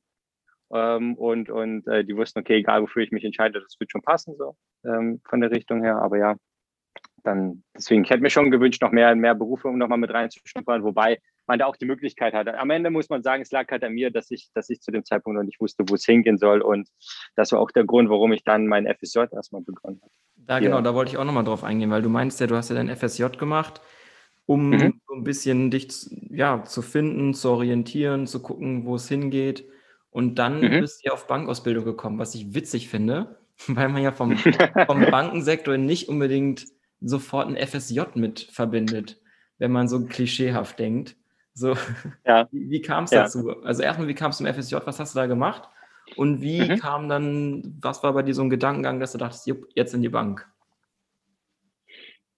Ähm, 0.76 1.16
und 1.16 1.50
und 1.50 1.88
äh, 1.88 2.04
die 2.04 2.16
wussten, 2.16 2.40
okay, 2.40 2.58
egal 2.58 2.82
wofür 2.82 3.04
ich 3.04 3.12
mich 3.12 3.24
entscheide, 3.24 3.62
das 3.62 3.80
wird 3.80 3.92
schon 3.92 4.02
passen, 4.02 4.36
so 4.38 4.56
ähm, 4.84 5.22
von 5.28 5.40
der 5.40 5.52
Richtung 5.52 5.82
her. 5.82 6.02
Aber 6.02 6.18
ja, 6.18 6.36
dann 7.24 7.64
deswegen, 7.76 8.04
ich 8.04 8.10
hätte 8.10 8.22
mir 8.22 8.30
schon 8.30 8.52
gewünscht, 8.52 8.82
noch 8.82 8.92
mehr, 8.92 9.16
mehr 9.16 9.36
Berufe, 9.36 9.68
um 9.68 9.78
nochmal 9.78 9.98
mit 9.98 10.14
reinzuschnuppern, 10.14 10.84
wobei 10.84 11.20
man 11.48 11.60
da 11.60 11.66
auch 11.66 11.76
die 11.76 11.86
Möglichkeit 11.86 12.34
hatte. 12.34 12.58
Am 12.58 12.70
Ende 12.70 12.90
muss 12.90 13.10
man 13.10 13.24
sagen, 13.24 13.42
es 13.42 13.52
lag 13.52 13.70
halt 13.70 13.84
an 13.84 13.94
mir, 13.94 14.12
dass 14.12 14.32
ich, 14.32 14.50
dass 14.54 14.70
ich 14.70 14.82
zu 14.82 14.92
dem 14.92 15.06
Zeitpunkt 15.06 15.38
noch 15.38 15.46
nicht 15.46 15.60
wusste, 15.62 15.84
wo 15.88 15.96
es 15.96 16.06
hingehen 16.06 16.38
soll. 16.38 16.62
Und 16.62 16.90
das 17.36 17.52
war 17.52 17.60
auch 17.60 17.72
der 17.72 17.86
Grund, 17.86 18.10
warum 18.10 18.34
ich 18.34 18.44
dann 18.44 18.68
mein 18.68 18.86
FSJ 18.86 19.20
erstmal 19.32 19.62
begonnen 19.62 20.00
habe. 20.02 20.12
Da, 20.36 20.60
genau, 20.60 20.82
da 20.82 20.94
wollte 20.94 21.12
ich 21.12 21.18
auch 21.18 21.24
nochmal 21.24 21.44
drauf 21.44 21.64
eingehen, 21.64 21.92
weil 21.92 22.02
du 22.02 22.10
meinst 22.10 22.40
ja, 22.40 22.48
du 22.48 22.56
hast 22.56 22.70
ja 22.70 22.76
dein 22.76 22.96
FSJ 22.96 23.26
gemacht, 23.38 23.82
um 24.46 24.70
mhm. 24.70 25.02
so 25.08 25.16
ein 25.16 25.24
bisschen 25.24 25.72
dich 25.72 25.88
ja, 26.30 26.64
zu 26.64 26.82
finden, 26.82 27.34
zu 27.34 27.50
orientieren, 27.50 28.28
zu 28.28 28.42
gucken, 28.42 28.86
wo 28.86 28.96
es 28.96 29.08
hingeht. 29.08 29.66
Und 30.16 30.36
dann 30.36 30.62
mhm. 30.62 30.80
bist 30.80 31.04
du 31.04 31.10
ja 31.10 31.14
auf 31.14 31.28
Bankausbildung 31.28 31.84
gekommen, 31.84 32.20
was 32.20 32.36
ich 32.36 32.56
witzig 32.56 32.88
finde, 32.88 33.36
weil 33.68 33.90
man 33.90 34.02
ja 34.02 34.14
vom, 34.14 34.38
vom 34.88 35.06
Bankensektor 35.12 35.76
nicht 35.76 36.08
unbedingt 36.08 36.68
sofort 37.02 37.50
ein 37.50 37.58
FSJ 37.58 38.00
mit 38.14 38.40
verbindet, 38.40 39.20
wenn 39.58 39.74
man 39.74 39.90
so 39.90 40.06
klischeehaft 40.06 40.80
denkt. 40.80 41.18
So, 41.54 41.76
ja. 42.26 42.48
wie, 42.54 42.70
wie 42.70 42.82
kam 42.82 43.04
es 43.04 43.12
ja. 43.12 43.24
dazu? 43.24 43.62
Also 43.64 43.84
erstmal, 43.84 44.08
wie 44.08 44.14
kam 44.14 44.32
es 44.32 44.38
zum 44.38 44.48
FSJ? 44.48 44.78
Was 44.86 45.02
hast 45.02 45.16
du 45.16 45.20
da 45.20 45.26
gemacht? 45.26 45.68
Und 46.16 46.40
wie 46.40 46.62
mhm. 46.62 46.78
kam 46.78 47.10
dann, 47.10 47.78
was 47.82 48.02
war 48.02 48.14
bei 48.14 48.24
dir 48.24 48.34
so 48.34 48.42
ein 48.42 48.50
Gedankengang, 48.50 49.02
dass 49.02 49.12
du 49.12 49.18
dachtest, 49.18 49.52
jetzt 49.74 49.94
in 49.94 50.02
die 50.02 50.08
Bank? 50.08 50.50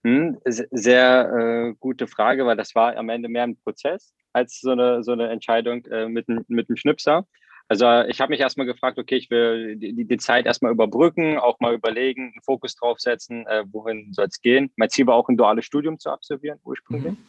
Hm, 0.04 0.40
sehr 0.46 1.32
äh, 1.32 1.76
gute 1.80 2.08
Frage, 2.08 2.44
weil 2.48 2.58
das 2.58 2.74
war 2.74 2.98
am 2.98 3.10
Ende 3.10 3.30
mehr 3.30 3.44
ein 3.44 3.56
Prozess 3.56 4.16
als 4.34 4.62
so 4.62 4.72
eine, 4.72 5.04
so 5.04 5.12
eine 5.12 5.30
Entscheidung 5.30 5.86
äh, 5.86 6.08
mit, 6.08 6.28
mit 6.28 6.70
einem 6.70 6.78
Schnipser. 6.78 7.28
Also 7.70 8.02
ich 8.04 8.22
habe 8.22 8.30
mich 8.32 8.40
erstmal 8.40 8.66
gefragt, 8.66 8.98
okay, 8.98 9.16
ich 9.16 9.30
will 9.30 9.76
die, 9.76 10.06
die 10.06 10.18
Zeit 10.18 10.46
erstmal 10.46 10.72
überbrücken, 10.72 11.38
auch 11.38 11.60
mal 11.60 11.74
überlegen, 11.74 12.32
einen 12.32 12.42
Fokus 12.42 12.76
draufsetzen, 12.76 13.46
äh, 13.46 13.66
wohin 13.72 14.14
soll 14.14 14.28
es 14.28 14.42
gehen. 14.42 14.72
Mein 14.78 14.90
Ziel 14.90 15.06
war 15.08 15.16
auch 15.16 15.28
ein 15.28 15.36
duales 15.36 15.66
Studium 15.66 16.00
zu 16.00 16.10
absolvieren 16.10 16.60
ursprünglich. 16.64 17.14
Mhm. 17.14 17.28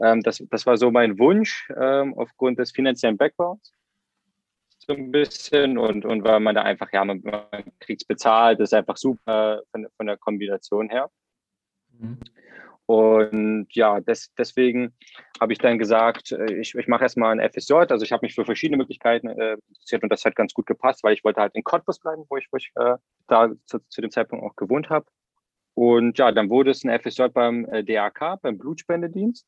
Ähm, 0.00 0.22
das, 0.22 0.44
das 0.50 0.66
war 0.66 0.76
so 0.76 0.90
mein 0.90 1.18
Wunsch 1.18 1.68
ähm, 1.76 2.14
aufgrund 2.16 2.58
des 2.58 2.70
finanziellen 2.70 3.16
Backgrounds 3.16 3.72
so 4.86 4.94
ein 4.94 5.10
bisschen 5.10 5.78
und, 5.78 6.04
und 6.04 6.22
weil 6.24 6.40
man 6.40 6.54
da 6.54 6.62
einfach, 6.62 6.92
ja, 6.92 7.04
man, 7.04 7.20
man 7.24 7.64
kriegt 7.80 8.02
es 8.02 8.06
bezahlt, 8.06 8.60
das 8.60 8.70
ist 8.70 8.74
einfach 8.74 8.96
super 8.96 9.62
von, 9.70 9.86
von 9.96 10.06
der 10.06 10.16
Kombination 10.16 10.88
her. 10.88 11.10
Mhm. 11.98 12.18
Und 12.86 13.66
ja, 13.72 14.00
des, 14.00 14.32
deswegen 14.38 14.94
habe 15.40 15.52
ich 15.52 15.58
dann 15.58 15.78
gesagt, 15.78 16.30
äh, 16.30 16.54
ich, 16.54 16.74
ich 16.74 16.86
mache 16.86 17.02
erstmal 17.02 17.36
ein 17.36 17.50
FSJ. 17.50 17.74
Also 17.74 18.04
ich 18.04 18.12
habe 18.12 18.24
mich 18.24 18.34
für 18.34 18.44
verschiedene 18.44 18.76
Möglichkeiten 18.76 19.28
äh, 19.28 19.56
interessiert 19.68 20.04
und 20.04 20.10
das 20.10 20.24
hat 20.24 20.36
ganz 20.36 20.54
gut 20.54 20.66
gepasst, 20.66 21.02
weil 21.02 21.12
ich 21.12 21.24
wollte 21.24 21.40
halt 21.40 21.54
in 21.54 21.64
Cottbus 21.64 21.98
bleiben, 21.98 22.24
wo 22.28 22.36
ich, 22.36 22.46
wo 22.52 22.56
ich 22.56 22.70
äh, 22.76 22.94
da 23.26 23.50
zu, 23.66 23.80
zu, 23.88 24.00
dem 24.00 24.12
Zeitpunkt 24.12 24.44
auch 24.44 24.54
gewohnt 24.54 24.88
habe. 24.88 25.06
Und 25.74 26.16
ja, 26.18 26.30
dann 26.30 26.48
wurde 26.48 26.70
es 26.70 26.84
ein 26.84 27.00
FSJ 27.00 27.24
beim 27.34 27.66
äh, 27.66 27.82
DAK, 27.82 28.40
beim 28.40 28.56
Blutspendedienst. 28.56 29.46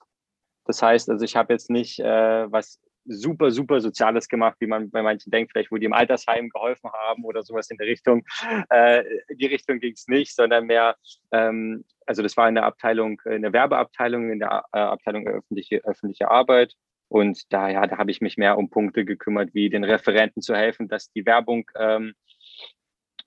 Das 0.64 0.82
heißt, 0.82 1.08
also 1.08 1.24
ich 1.24 1.36
habe 1.36 1.52
jetzt 1.52 1.70
nicht 1.70 2.00
äh, 2.00 2.52
was 2.52 2.80
super, 3.04 3.50
super 3.50 3.80
Soziales 3.80 4.28
gemacht, 4.28 4.56
wie 4.60 4.66
man 4.66 4.90
bei 4.90 5.02
manchen 5.02 5.30
denkt, 5.30 5.52
vielleicht 5.52 5.70
wo 5.70 5.76
die 5.76 5.86
im 5.86 5.92
Altersheim 5.92 6.48
geholfen 6.50 6.90
haben 6.92 7.24
oder 7.24 7.42
sowas 7.42 7.70
in 7.70 7.78
der 7.78 7.86
Richtung. 7.86 8.24
Äh, 8.70 9.02
in 9.28 9.38
die 9.38 9.46
Richtung 9.46 9.78
ging 9.78 9.92
es 9.92 10.08
nicht, 10.08 10.34
sondern 10.34 10.66
mehr, 10.66 10.96
ähm, 11.32 11.84
also 12.06 12.22
das 12.22 12.36
war 12.36 12.46
eine 12.46 12.62
Abteilung, 12.62 13.20
eine 13.24 13.52
Werbeabteilung 13.52 14.30
in 14.30 14.38
der 14.38 14.64
äh, 14.72 14.78
Abteilung 14.78 15.26
öffentliche, 15.26 15.82
öffentliche 15.84 16.30
Arbeit. 16.30 16.74
Und 17.08 17.52
da, 17.52 17.70
ja, 17.70 17.86
da 17.86 17.96
habe 17.96 18.10
ich 18.10 18.20
mich 18.20 18.36
mehr 18.36 18.58
um 18.58 18.68
Punkte 18.68 19.04
gekümmert, 19.04 19.54
wie 19.54 19.70
den 19.70 19.84
Referenten 19.84 20.42
zu 20.42 20.54
helfen, 20.54 20.88
dass 20.88 21.10
die 21.12 21.24
Werbung 21.24 21.70
ähm, 21.76 22.14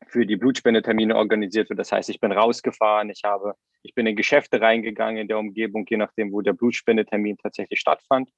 für 0.07 0.25
die 0.25 0.35
Blutspendetermine 0.35 1.15
organisiert 1.15 1.69
wird. 1.69 1.79
Das 1.79 1.91
heißt, 1.91 2.09
ich 2.09 2.19
bin 2.19 2.31
rausgefahren, 2.31 3.09
ich 3.09 3.21
habe, 3.23 3.55
ich 3.81 3.95
bin 3.95 4.05
in 4.05 4.15
Geschäfte 4.15 4.61
reingegangen 4.61 5.21
in 5.21 5.27
der 5.27 5.39
Umgebung, 5.39 5.85
je 5.89 5.97
nachdem, 5.97 6.31
wo 6.31 6.41
der 6.41 6.53
Blutspendetermin 6.53 7.37
tatsächlich 7.37 7.79
stattfand 7.79 8.29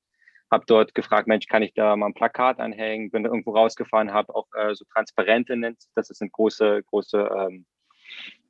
habe 0.54 0.66
dort 0.68 0.96
gefragt, 0.96 1.28
Mensch, 1.28 1.48
kann 1.48 1.64
ich 1.64 1.74
da 1.74 1.96
mal 1.96 2.06
ein 2.06 2.14
Plakat 2.14 2.60
anhängen? 2.60 3.12
Bin 3.12 3.24
da 3.24 3.30
irgendwo 3.30 3.52
rausgefahren, 3.52 4.14
habe 4.14 4.34
auch 4.36 4.48
äh, 4.56 4.74
so 4.76 4.86
Transparente 4.86 5.58
nennt 5.58 5.80
das 5.96 6.08
sind 6.08 6.32
große, 6.32 6.84
große 6.84 7.30
ähm, 7.38 7.66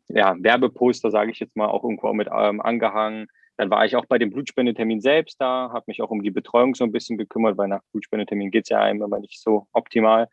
ja, 0.09 0.35
Werbeposter, 0.37 1.09
sage 1.11 1.31
ich 1.31 1.39
jetzt 1.39 1.55
mal, 1.55 1.67
auch 1.67 1.83
irgendwo 1.83 2.13
mit 2.13 2.27
ähm, 2.31 2.61
angehangen. 2.61 3.27
Dann 3.55 3.69
war 3.69 3.85
ich 3.85 3.95
auch 3.95 4.05
bei 4.05 4.17
dem 4.17 4.31
Blutspendetermin 4.31 4.99
selbst 4.99 5.39
da, 5.39 5.69
habe 5.71 5.85
mich 5.87 6.01
auch 6.01 6.09
um 6.09 6.23
die 6.23 6.31
Betreuung 6.31 6.75
so 6.75 6.83
ein 6.83 6.91
bisschen 6.91 7.17
gekümmert, 7.17 7.57
weil 7.57 7.67
nach 7.67 7.81
Blutspendetermin 7.91 8.51
geht 8.51 8.65
es 8.65 8.69
ja 8.69 8.81
einem 8.81 9.01
immer 9.01 9.19
nicht 9.19 9.39
so 9.39 9.67
optimal 9.71 10.27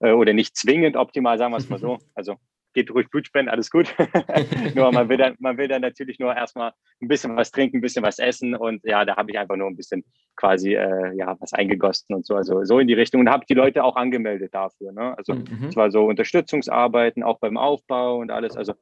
äh, 0.00 0.12
oder 0.12 0.32
nicht 0.32 0.56
zwingend 0.56 0.96
optimal, 0.96 1.38
sagen 1.38 1.52
wir 1.52 1.58
es 1.58 1.68
mal 1.68 1.78
so. 1.78 1.98
Also 2.14 2.36
geht 2.76 2.92
ruhig 2.92 3.08
Blut 3.08 3.26
spenden, 3.26 3.48
alles 3.48 3.70
gut. 3.70 3.92
nur 4.74 4.92
man 4.92 5.08
will, 5.08 5.16
dann, 5.16 5.34
man 5.38 5.56
will 5.56 5.66
dann 5.66 5.80
natürlich 5.80 6.18
nur 6.18 6.36
erstmal 6.36 6.72
ein 7.00 7.08
bisschen 7.08 7.34
was 7.34 7.50
trinken, 7.50 7.78
ein 7.78 7.80
bisschen 7.80 8.04
was 8.04 8.18
essen 8.18 8.54
und 8.54 8.84
ja, 8.84 9.04
da 9.04 9.16
habe 9.16 9.30
ich 9.30 9.38
einfach 9.38 9.56
nur 9.56 9.66
ein 9.66 9.76
bisschen 9.76 10.04
quasi 10.36 10.74
äh, 10.74 11.16
ja 11.16 11.34
was 11.40 11.54
eingegossen 11.54 12.14
und 12.14 12.26
so, 12.26 12.36
also 12.36 12.64
so 12.64 12.78
in 12.78 12.86
die 12.86 12.94
Richtung 12.94 13.22
und 13.22 13.30
habe 13.30 13.46
die 13.48 13.54
Leute 13.54 13.82
auch 13.82 13.96
angemeldet 13.96 14.54
dafür. 14.54 14.92
Ne? 14.92 15.16
Also 15.16 15.34
mhm. 15.34 15.68
es 15.70 15.76
war 15.76 15.90
so 15.90 16.04
Unterstützungsarbeiten, 16.04 17.22
auch 17.22 17.40
beim 17.40 17.56
Aufbau 17.56 18.18
und 18.18 18.30
alles. 18.30 18.56
Also 18.56 18.74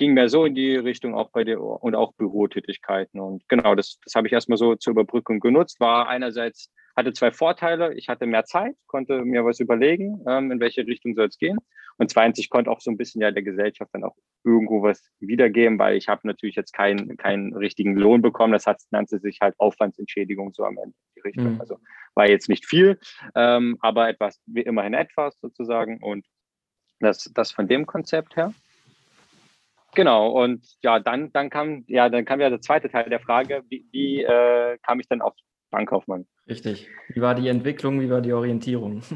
ging 0.00 0.14
mehr 0.14 0.30
so 0.30 0.46
in 0.46 0.54
die 0.54 0.76
Richtung 0.76 1.14
auch 1.14 1.30
bei 1.30 1.44
der 1.44 1.60
und 1.60 1.94
auch 1.94 2.14
Bürotätigkeiten. 2.14 3.20
Und 3.20 3.46
genau, 3.48 3.74
das, 3.74 3.98
das 4.02 4.14
habe 4.14 4.26
ich 4.26 4.32
erstmal 4.32 4.56
so 4.56 4.74
zur 4.74 4.92
Überbrückung 4.92 5.40
genutzt. 5.40 5.78
War 5.78 6.08
einerseits 6.08 6.72
hatte 6.96 7.12
zwei 7.12 7.30
Vorteile. 7.30 7.92
Ich 7.94 8.08
hatte 8.08 8.24
mehr 8.24 8.44
Zeit, 8.44 8.74
konnte 8.86 9.24
mir 9.26 9.44
was 9.44 9.60
überlegen, 9.60 10.24
ähm, 10.26 10.50
in 10.50 10.58
welche 10.58 10.86
Richtung 10.86 11.14
soll 11.14 11.26
es 11.26 11.36
gehen. 11.36 11.58
Und 11.98 12.10
zweitens, 12.10 12.38
ich 12.38 12.48
konnte 12.48 12.70
auch 12.70 12.80
so 12.80 12.90
ein 12.90 12.96
bisschen 12.96 13.20
ja 13.20 13.30
der 13.30 13.42
Gesellschaft 13.42 13.90
dann 13.92 14.04
auch 14.04 14.16
irgendwo 14.42 14.82
was 14.82 15.06
wiedergeben, 15.20 15.78
weil 15.78 15.98
ich 15.98 16.08
habe 16.08 16.26
natürlich 16.26 16.56
jetzt 16.56 16.72
keinen 16.72 17.18
keinen 17.18 17.54
richtigen 17.54 17.94
Lohn 17.94 18.22
bekommen. 18.22 18.54
Das 18.54 18.64
hat, 18.64 18.80
nannte 18.90 19.18
sich 19.18 19.40
halt 19.42 19.54
Aufwandsentschädigung 19.58 20.54
so 20.54 20.64
am 20.64 20.78
Ende 20.78 20.96
die 21.14 21.20
Richtung. 21.20 21.54
Mhm. 21.54 21.60
Also 21.60 21.76
war 22.14 22.26
jetzt 22.26 22.48
nicht 22.48 22.64
viel, 22.64 22.98
ähm, 23.34 23.76
aber 23.80 24.08
etwas, 24.08 24.40
wie 24.46 24.62
immerhin 24.62 24.94
etwas 24.94 25.38
sozusagen. 25.42 26.02
Und 26.02 26.24
das, 27.00 27.30
das 27.34 27.52
von 27.52 27.68
dem 27.68 27.84
Konzept 27.84 28.36
her. 28.36 28.54
Genau, 29.94 30.28
und 30.30 30.64
ja, 30.82 31.00
dann, 31.00 31.32
dann 31.32 31.50
kam, 31.50 31.84
ja, 31.88 32.08
dann 32.08 32.24
kam 32.24 32.40
ja 32.40 32.48
der 32.48 32.60
zweite 32.60 32.88
Teil 32.88 33.10
der 33.10 33.20
Frage, 33.20 33.62
wie, 33.68 33.84
wie 33.90 34.22
äh, 34.22 34.78
kam 34.82 35.00
ich 35.00 35.08
dann 35.08 35.20
auf 35.20 35.34
Bankkaufmann? 35.70 36.26
Richtig. 36.48 36.88
Wie 37.08 37.20
war 37.20 37.34
die 37.34 37.48
Entwicklung, 37.48 38.00
wie 38.00 38.10
war 38.10 38.20
die 38.20 38.32
Orientierung? 38.32 39.02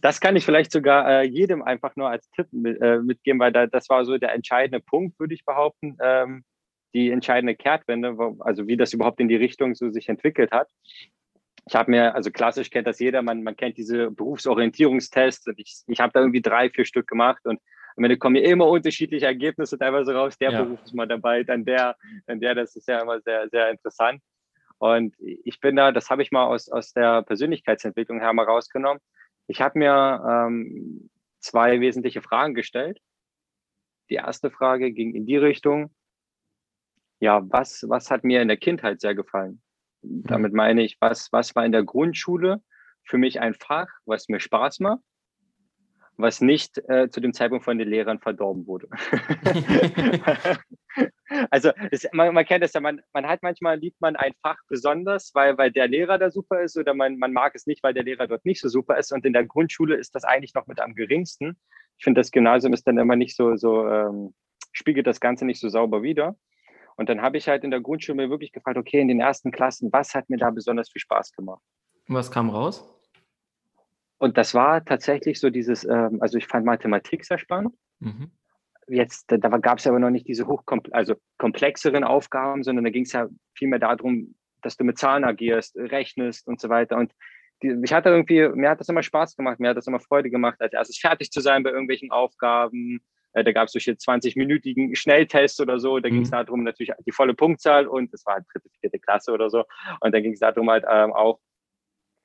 Das 0.00 0.20
kann 0.20 0.34
ich 0.34 0.44
vielleicht 0.44 0.72
sogar 0.72 1.08
äh, 1.08 1.22
jedem 1.22 1.62
einfach 1.62 1.94
nur 1.94 2.10
als 2.10 2.28
Tipp 2.32 2.48
mit, 2.50 2.82
äh, 2.82 2.98
mitgeben, 2.98 3.38
weil 3.38 3.52
da, 3.52 3.66
das 3.68 3.88
war 3.88 4.04
so 4.04 4.18
der 4.18 4.34
entscheidende 4.34 4.80
Punkt, 4.80 5.18
würde 5.20 5.34
ich 5.34 5.44
behaupten, 5.44 5.96
ähm, 6.02 6.44
die 6.94 7.10
entscheidende 7.10 7.54
Kehrtwende, 7.54 8.18
wo, 8.18 8.36
also 8.40 8.66
wie 8.66 8.76
das 8.76 8.92
überhaupt 8.92 9.20
in 9.20 9.28
die 9.28 9.36
Richtung 9.36 9.76
so 9.76 9.90
sich 9.90 10.08
entwickelt 10.08 10.50
hat. 10.50 10.68
Ich 11.66 11.76
habe 11.76 11.92
mir, 11.92 12.14
also 12.14 12.30
klassisch 12.30 12.70
kennt 12.70 12.88
das 12.88 12.98
jeder, 12.98 13.22
man, 13.22 13.42
man 13.42 13.56
kennt 13.56 13.76
diese 13.78 14.10
Berufsorientierungstests 14.10 15.46
und 15.46 15.58
ich, 15.58 15.82
ich 15.86 16.00
habe 16.00 16.12
da 16.12 16.20
irgendwie 16.20 16.42
drei, 16.42 16.70
vier 16.70 16.84
Stück 16.84 17.06
gemacht 17.06 17.46
und 17.46 17.60
am 17.98 18.04
Ende 18.04 18.16
kommen 18.16 18.36
immer 18.36 18.68
unterschiedliche 18.68 19.26
Ergebnisse 19.26 19.76
teilweise 19.76 20.14
raus. 20.14 20.38
Der 20.38 20.52
ja. 20.52 20.62
Beruf 20.62 20.82
ist 20.84 20.94
mal 20.94 21.08
dabei, 21.08 21.42
dann 21.42 21.64
der, 21.64 21.96
dann 22.26 22.40
der, 22.40 22.54
das 22.54 22.76
ist 22.76 22.86
ja 22.86 23.00
immer 23.00 23.20
sehr, 23.20 23.48
sehr 23.48 23.70
interessant. 23.70 24.22
Und 24.78 25.16
ich 25.18 25.60
bin 25.60 25.74
da, 25.74 25.90
das 25.90 26.08
habe 26.08 26.22
ich 26.22 26.30
mal 26.30 26.46
aus, 26.46 26.68
aus 26.68 26.92
der 26.92 27.22
Persönlichkeitsentwicklung 27.22 28.20
her 28.20 28.32
mal 28.32 28.44
rausgenommen. 28.44 29.02
Ich 29.48 29.60
habe 29.60 29.80
mir 29.80 30.24
ähm, 30.24 31.10
zwei 31.40 31.80
wesentliche 31.80 32.22
Fragen 32.22 32.54
gestellt. 32.54 33.00
Die 34.10 34.14
erste 34.14 34.50
Frage 34.50 34.92
ging 34.92 35.14
in 35.14 35.26
die 35.26 35.36
Richtung, 35.36 35.92
ja, 37.20 37.42
was, 37.50 37.84
was 37.88 38.12
hat 38.12 38.22
mir 38.22 38.40
in 38.40 38.48
der 38.48 38.56
Kindheit 38.56 39.00
sehr 39.00 39.16
gefallen? 39.16 39.60
Mhm. 40.02 40.22
Damit 40.22 40.52
meine 40.52 40.84
ich, 40.84 40.96
was, 41.00 41.32
was 41.32 41.56
war 41.56 41.66
in 41.66 41.72
der 41.72 41.82
Grundschule 41.82 42.62
für 43.02 43.18
mich 43.18 43.40
ein 43.40 43.54
Fach, 43.54 43.88
was 44.04 44.28
mir 44.28 44.38
Spaß 44.38 44.78
macht? 44.78 45.02
Was 46.18 46.40
nicht 46.40 46.78
äh, 46.88 47.08
zu 47.08 47.20
dem 47.20 47.32
Zeitpunkt 47.32 47.64
von 47.64 47.78
den 47.78 47.88
Lehrern 47.88 48.18
verdorben 48.18 48.66
wurde. 48.66 48.88
also 51.50 51.70
es, 51.92 52.08
man, 52.12 52.34
man, 52.34 52.44
kennt 52.44 52.64
es 52.64 52.72
ja, 52.72 52.80
man, 52.80 53.00
man 53.12 53.26
hat 53.26 53.42
manchmal 53.42 53.78
liebt 53.78 54.00
man 54.00 54.16
ein 54.16 54.32
Fach 54.42 54.58
besonders, 54.68 55.30
weil, 55.34 55.56
weil 55.56 55.70
der 55.70 55.86
Lehrer 55.86 56.18
da 56.18 56.30
super 56.30 56.60
ist 56.60 56.76
oder 56.76 56.92
man, 56.92 57.18
man 57.18 57.32
mag 57.32 57.54
es 57.54 57.66
nicht, 57.66 57.84
weil 57.84 57.94
der 57.94 58.02
Lehrer 58.02 58.26
dort 58.26 58.44
nicht 58.44 58.60
so 58.60 58.68
super 58.68 58.98
ist. 58.98 59.12
Und 59.12 59.24
in 59.24 59.32
der 59.32 59.46
Grundschule 59.46 59.94
ist 59.94 60.14
das 60.16 60.24
eigentlich 60.24 60.54
noch 60.54 60.66
mit 60.66 60.80
am 60.80 60.94
geringsten. 60.94 61.56
Ich 61.98 62.04
finde, 62.04 62.20
das 62.20 62.32
Gymnasium 62.32 62.72
ist 62.72 62.86
dann 62.86 62.98
immer 62.98 63.16
nicht 63.16 63.36
so, 63.36 63.54
so 63.54 63.88
ähm, 63.88 64.34
spiegelt 64.72 65.06
das 65.06 65.20
Ganze 65.20 65.46
nicht 65.46 65.60
so 65.60 65.68
sauber 65.68 66.02
wider. 66.02 66.36
Und 66.96 67.08
dann 67.08 67.22
habe 67.22 67.36
ich 67.36 67.48
halt 67.48 67.62
in 67.62 67.70
der 67.70 67.80
Grundschule 67.80 68.16
mir 68.16 68.28
wirklich 68.28 68.50
gefragt, 68.50 68.76
okay, 68.76 69.00
in 69.00 69.06
den 69.06 69.20
ersten 69.20 69.52
Klassen, 69.52 69.92
was 69.92 70.16
hat 70.16 70.28
mir 70.28 70.36
da 70.36 70.50
besonders 70.50 70.90
viel 70.90 71.00
Spaß 71.00 71.30
gemacht? 71.30 71.62
Und 72.08 72.16
was 72.16 72.32
kam 72.32 72.50
raus? 72.50 72.97
Und 74.18 74.36
das 74.36 74.54
war 74.54 74.84
tatsächlich 74.84 75.40
so 75.40 75.48
dieses, 75.50 75.84
ähm, 75.84 76.18
also 76.20 76.38
ich 76.38 76.46
fand 76.46 76.66
Mathematik 76.66 77.24
sehr 77.24 77.38
spannend. 77.38 77.74
Mhm. 78.00 78.30
Jetzt, 78.88 79.30
da, 79.30 79.36
da 79.36 79.48
gab 79.58 79.78
es 79.78 79.86
aber 79.86 79.98
noch 79.98 80.10
nicht 80.10 80.26
diese 80.26 80.46
hochkompl 80.46 80.92
also 80.92 81.14
komplexeren 81.38 82.04
Aufgaben, 82.04 82.62
sondern 82.62 82.84
da 82.84 82.90
ging 82.90 83.04
es 83.04 83.12
ja 83.12 83.28
vielmehr 83.54 83.78
darum, 83.78 84.34
dass 84.62 84.76
du 84.76 84.84
mit 84.84 84.98
Zahlen 84.98 85.24
agierst, 85.24 85.76
rechnest 85.76 86.48
und 86.48 86.60
so 86.60 86.68
weiter. 86.68 86.96
Und 86.96 87.12
die, 87.62 87.76
ich 87.82 87.92
hatte 87.92 88.08
irgendwie, 88.08 88.48
mir 88.48 88.70
hat 88.70 88.80
das 88.80 88.88
immer 88.88 89.02
Spaß 89.02 89.36
gemacht, 89.36 89.60
mir 89.60 89.70
hat 89.70 89.76
das 89.76 89.86
immer 89.86 90.00
Freude 90.00 90.30
gemacht, 90.30 90.60
als 90.60 90.72
erstes 90.72 90.98
fertig 90.98 91.30
zu 91.30 91.40
sein 91.40 91.62
bei 91.62 91.70
irgendwelchen 91.70 92.10
Aufgaben. 92.10 93.00
Äh, 93.32 93.44
da 93.44 93.52
gab 93.52 93.66
es 93.66 93.72
solche 93.72 93.92
20-minütigen 93.92 94.96
Schnelltests 94.96 95.60
oder 95.60 95.78
so. 95.78 95.98
Da 95.98 96.08
mhm. 96.08 96.14
ging 96.14 96.22
es 96.22 96.30
darum, 96.30 96.64
natürlich 96.64 96.92
die 97.06 97.12
volle 97.12 97.34
Punktzahl 97.34 97.86
und 97.86 98.12
das 98.12 98.24
war 98.26 98.34
halt 98.34 98.46
dritte, 98.52 98.68
vierte 98.80 98.98
Klasse 98.98 99.32
oder 99.32 99.50
so. 99.50 99.64
Und 100.00 100.14
dann 100.14 100.22
ging 100.22 100.32
es 100.32 100.40
darum 100.40 100.70
halt 100.70 100.84
ähm, 100.90 101.12
auch, 101.12 101.38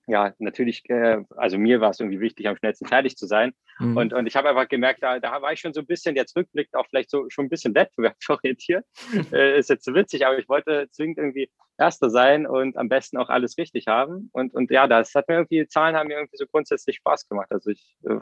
ja, 0.07 0.33
natürlich, 0.39 0.83
äh, 0.89 1.23
also 1.37 1.57
mir 1.57 1.79
war 1.79 1.91
es 1.91 1.99
irgendwie 1.99 2.19
wichtig, 2.19 2.47
am 2.47 2.57
schnellsten 2.57 2.87
fertig 2.87 3.15
zu 3.15 3.25
sein. 3.25 3.53
Mhm. 3.79 3.97
Und, 3.97 4.13
und 4.13 4.27
ich 4.27 4.35
habe 4.35 4.49
einfach 4.49 4.67
gemerkt, 4.67 5.01
da, 5.01 5.19
da 5.19 5.41
war 5.41 5.53
ich 5.53 5.59
schon 5.59 5.73
so 5.73 5.79
ein 5.79 5.85
bisschen, 5.85 6.15
jetzt 6.15 6.35
rückblickend 6.35 6.75
auch 6.75 6.87
vielleicht 6.89 7.09
so 7.09 7.29
schon 7.29 7.45
ein 7.45 7.49
bisschen 7.49 7.73
wettbewerbsorientiert. 7.73 8.85
äh, 9.31 9.57
ist 9.57 9.69
jetzt 9.69 9.85
so 9.85 9.93
witzig, 9.95 10.25
aber 10.25 10.37
ich 10.37 10.49
wollte 10.49 10.89
zwingend 10.91 11.17
irgendwie 11.17 11.49
Erster 11.77 12.09
sein 12.09 12.45
und 12.45 12.77
am 12.77 12.89
besten 12.89 13.17
auch 13.17 13.29
alles 13.29 13.57
richtig 13.57 13.87
haben. 13.87 14.29
Und, 14.33 14.53
und 14.53 14.69
ja, 14.71 14.87
das 14.87 15.15
hat 15.15 15.27
mir 15.27 15.35
irgendwie, 15.35 15.67
Zahlen 15.67 15.95
haben 15.95 16.07
mir 16.07 16.17
irgendwie 16.17 16.37
so 16.37 16.45
grundsätzlich 16.47 16.97
Spaß 16.97 17.27
gemacht. 17.29 17.51
Also 17.51 17.71
ich 17.71 17.95
äh, 18.03 18.17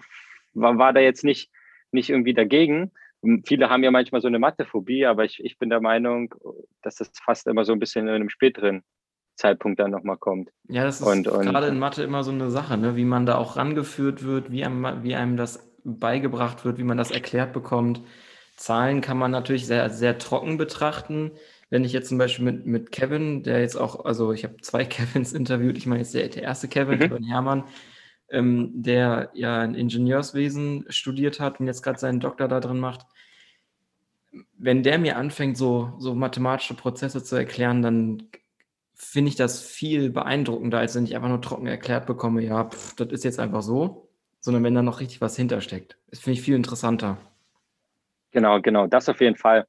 war, 0.53 0.77
war 0.77 0.93
da 0.93 0.99
jetzt 0.99 1.23
nicht, 1.23 1.51
nicht 1.91 2.09
irgendwie 2.09 2.33
dagegen. 2.33 2.91
Viele 3.45 3.69
haben 3.69 3.83
ja 3.83 3.91
manchmal 3.91 4.21
so 4.21 4.27
eine 4.27 4.39
Mathephobie, 4.39 5.05
aber 5.05 5.25
ich, 5.25 5.43
ich 5.43 5.57
bin 5.59 5.69
der 5.69 5.81
Meinung, 5.81 6.33
dass 6.81 6.95
das 6.95 7.11
fast 7.23 7.45
immer 7.47 7.65
so 7.65 7.73
ein 7.73 7.79
bisschen 7.79 8.07
in 8.07 8.13
einem 8.13 8.29
späteren 8.29 8.83
Zeitpunkt 9.41 9.79
dann 9.79 9.91
nochmal 9.91 10.17
kommt. 10.17 10.51
Ja, 10.69 10.83
das 10.83 11.01
ist 11.01 11.07
und, 11.07 11.27
und, 11.27 11.47
gerade 11.47 11.67
in 11.67 11.79
Mathe 11.79 12.03
immer 12.03 12.23
so 12.23 12.31
eine 12.31 12.51
Sache, 12.51 12.77
ne? 12.77 12.95
wie 12.95 13.05
man 13.05 13.25
da 13.25 13.37
auch 13.37 13.57
rangeführt 13.57 14.23
wird, 14.23 14.51
wie 14.51 14.63
einem, 14.63 15.03
wie 15.03 15.15
einem 15.15 15.35
das 15.35 15.67
beigebracht 15.83 16.63
wird, 16.63 16.77
wie 16.77 16.83
man 16.83 16.97
das 16.97 17.09
erklärt 17.09 17.51
bekommt. 17.51 18.01
Zahlen 18.55 19.01
kann 19.01 19.17
man 19.17 19.31
natürlich 19.31 19.65
sehr, 19.65 19.89
sehr 19.89 20.19
trocken 20.19 20.57
betrachten. 20.57 21.31
Wenn 21.71 21.83
ich 21.83 21.91
jetzt 21.91 22.09
zum 22.09 22.19
Beispiel 22.19 22.45
mit, 22.45 22.67
mit 22.67 22.91
Kevin, 22.91 23.41
der 23.41 23.61
jetzt 23.61 23.75
auch, 23.75 24.05
also 24.05 24.31
ich 24.31 24.43
habe 24.43 24.57
zwei 24.61 24.85
Kevins 24.85 25.33
interviewt, 25.33 25.77
ich 25.77 25.87
meine 25.87 26.01
jetzt 26.01 26.13
der, 26.13 26.27
der 26.29 26.43
erste 26.43 26.67
Kevin, 26.67 26.99
mhm. 26.99 27.01
Kevin 27.01 27.23
Hermann, 27.23 27.63
ähm, 28.29 28.69
der 28.75 29.31
ja 29.33 29.61
ein 29.61 29.73
Ingenieurswesen 29.73 30.85
studiert 30.89 31.39
hat 31.39 31.59
und 31.59 31.65
jetzt 31.65 31.81
gerade 31.81 31.99
seinen 31.99 32.19
Doktor 32.19 32.47
da 32.47 32.59
drin 32.59 32.79
macht. 32.79 33.07
Wenn 34.55 34.83
der 34.83 34.99
mir 34.99 35.17
anfängt, 35.17 35.57
so, 35.57 35.93
so 35.97 36.13
mathematische 36.13 36.75
Prozesse 36.75 37.23
zu 37.23 37.35
erklären, 37.35 37.81
dann 37.81 38.29
finde 39.01 39.29
ich 39.29 39.35
das 39.35 39.61
viel 39.61 40.11
beeindruckender, 40.11 40.77
als 40.77 40.95
wenn 40.95 41.03
ich 41.03 41.15
einfach 41.15 41.27
nur 41.27 41.41
trocken 41.41 41.65
erklärt 41.65 42.05
bekomme, 42.05 42.41
ja, 42.43 42.65
pff, 42.65 42.95
das 42.95 43.09
ist 43.09 43.23
jetzt 43.23 43.39
einfach 43.39 43.63
so, 43.63 44.09
sondern 44.39 44.63
wenn 44.63 44.75
da 44.75 44.83
noch 44.83 44.99
richtig 44.99 45.19
was 45.21 45.35
hintersteckt. 45.35 45.97
Das 46.09 46.19
finde 46.19 46.39
ich 46.39 46.45
viel 46.45 46.55
interessanter. 46.55 47.17
Genau, 48.31 48.61
genau, 48.61 48.87
das 48.87 49.09
auf 49.09 49.19
jeden 49.19 49.35
Fall. 49.35 49.65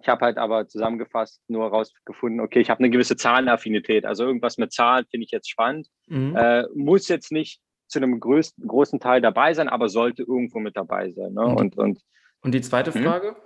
Ich 0.00 0.08
habe 0.08 0.26
halt 0.26 0.36
aber 0.36 0.68
zusammengefasst 0.68 1.40
nur 1.48 1.64
herausgefunden, 1.64 2.40
okay, 2.40 2.60
ich 2.60 2.68
habe 2.68 2.80
eine 2.80 2.90
gewisse 2.90 3.16
Zahlenaffinität. 3.16 4.04
Also 4.04 4.24
irgendwas 4.24 4.58
mit 4.58 4.72
Zahlen 4.72 5.06
finde 5.10 5.24
ich 5.24 5.30
jetzt 5.30 5.48
spannend. 5.48 5.88
Mhm. 6.08 6.36
Äh, 6.36 6.64
muss 6.74 7.08
jetzt 7.08 7.32
nicht 7.32 7.62
zu 7.86 8.00
einem 8.00 8.20
größten, 8.20 8.66
großen 8.66 9.00
Teil 9.00 9.22
dabei 9.22 9.54
sein, 9.54 9.68
aber 9.68 9.88
sollte 9.88 10.24
irgendwo 10.24 10.58
mit 10.58 10.76
dabei 10.76 11.12
sein. 11.12 11.32
Ne? 11.32 11.46
Und, 11.46 11.78
und, 11.78 12.00
und, 12.42 12.52
die 12.52 12.60
zweite 12.60 12.92
hm? 12.92 13.02
Frage, 13.02 13.36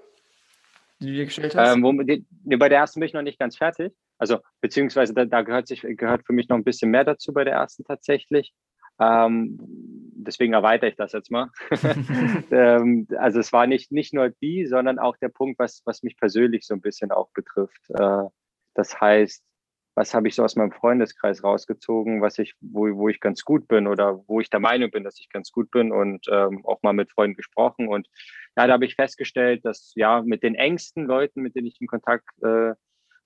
die 1.00 1.07
du 1.07 1.12
dir 1.12 1.25
gestellt 1.26 1.54
hast? 1.54 1.76
Ähm, 1.76 1.83
wo, 1.85 1.92
die, 1.92 2.26
bei 2.57 2.68
der 2.68 2.78
ersten 2.78 2.99
bin 2.99 3.07
ich 3.07 3.14
noch 3.14 3.23
nicht 3.23 3.38
ganz 3.38 3.57
fertig. 3.57 3.92
Also 4.19 4.39
beziehungsweise 4.61 5.15
da, 5.15 5.25
da, 5.25 5.43
gehört 5.43 5.69
sich 5.69 5.83
gehört 5.83 6.27
für 6.27 6.33
mich 6.33 6.49
noch 6.49 6.57
ein 6.57 6.65
bisschen 6.65 6.91
mehr 6.91 7.05
dazu 7.05 7.33
bei 7.33 7.45
der 7.45 7.55
ersten 7.55 7.85
tatsächlich. 7.85 8.53
Ähm, 9.01 9.57
deswegen 9.61 10.55
erweitere 10.55 10.91
ich 10.91 10.97
das 10.97 11.13
jetzt 11.13 11.31
mal. 11.31 11.51
ähm, 12.51 13.07
also 13.17 13.39
es 13.39 13.53
war 13.53 13.67
nicht, 13.67 13.93
nicht 13.93 14.13
nur 14.13 14.31
die, 14.31 14.67
sondern 14.67 14.99
auch 14.99 15.17
der 15.17 15.29
Punkt, 15.29 15.59
was, 15.59 15.83
was 15.85 16.03
mich 16.03 16.17
persönlich 16.17 16.67
so 16.67 16.75
ein 16.75 16.81
bisschen 16.81 17.13
auch 17.13 17.31
betrifft. 17.33 17.81
Äh, 17.91 18.25
das 18.75 19.01
heißt, 19.01 19.45
was 19.95 20.15
habe 20.15 20.29
ich 20.29 20.37
so 20.37 20.45
aus 20.45 20.55
meinem 20.55 20.71
Freundeskreis 20.71 21.43
rausgezogen, 21.43 22.23
was 22.23 22.39
ich, 22.39 22.55
wo, 22.61 22.87
wo 22.97 23.09
ich 23.09 23.19
ganz 23.19 23.43
gut 23.43 23.67
bin 23.67 23.89
oder 23.89 24.23
wo 24.29 24.41
ich 24.41 24.49
der 24.49 24.61
Meinung 24.61 24.93
bin, 24.93 25.03
dass 25.03 25.19
ich 25.19 25.29
ganz 25.29 25.51
gut 25.51 25.73
bin 25.73 25.91
und 25.91 26.27
ähm, 26.31 26.65
auch 26.65 26.83
mal 26.83 26.93
mit 26.93 27.11
Freunden 27.11 27.37
gesprochen. 27.37 27.89
Und 27.89 28.07
ja, 28.57 28.69
da 28.69 28.75
habe 28.75 28.85
ich 28.85 28.95
festgestellt, 28.95 29.65
dass 29.65 29.93
ja 29.97 30.23
mit 30.23 30.45
den 30.45 30.55
engsten 30.55 31.05
Leuten, 31.05 31.43
mit 31.43 31.57
denen 31.57 31.67
ich 31.67 31.81
in 31.81 31.89
Kontakt 31.89 32.29
äh, 32.45 32.75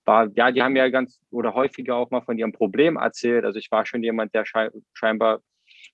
war, 0.05 0.29
ja, 0.35 0.51
die 0.51 0.61
haben 0.61 0.75
ja 0.75 0.89
ganz 0.89 1.19
oder 1.31 1.53
häufiger 1.53 1.95
auch 1.95 2.11
mal 2.11 2.21
von 2.21 2.37
ihrem 2.37 2.51
Problem 2.51 2.97
erzählt. 2.97 3.45
Also 3.45 3.59
ich 3.59 3.71
war 3.71 3.85
schon 3.85 4.03
jemand, 4.03 4.33
der 4.33 4.45
scheinbar 4.45 5.39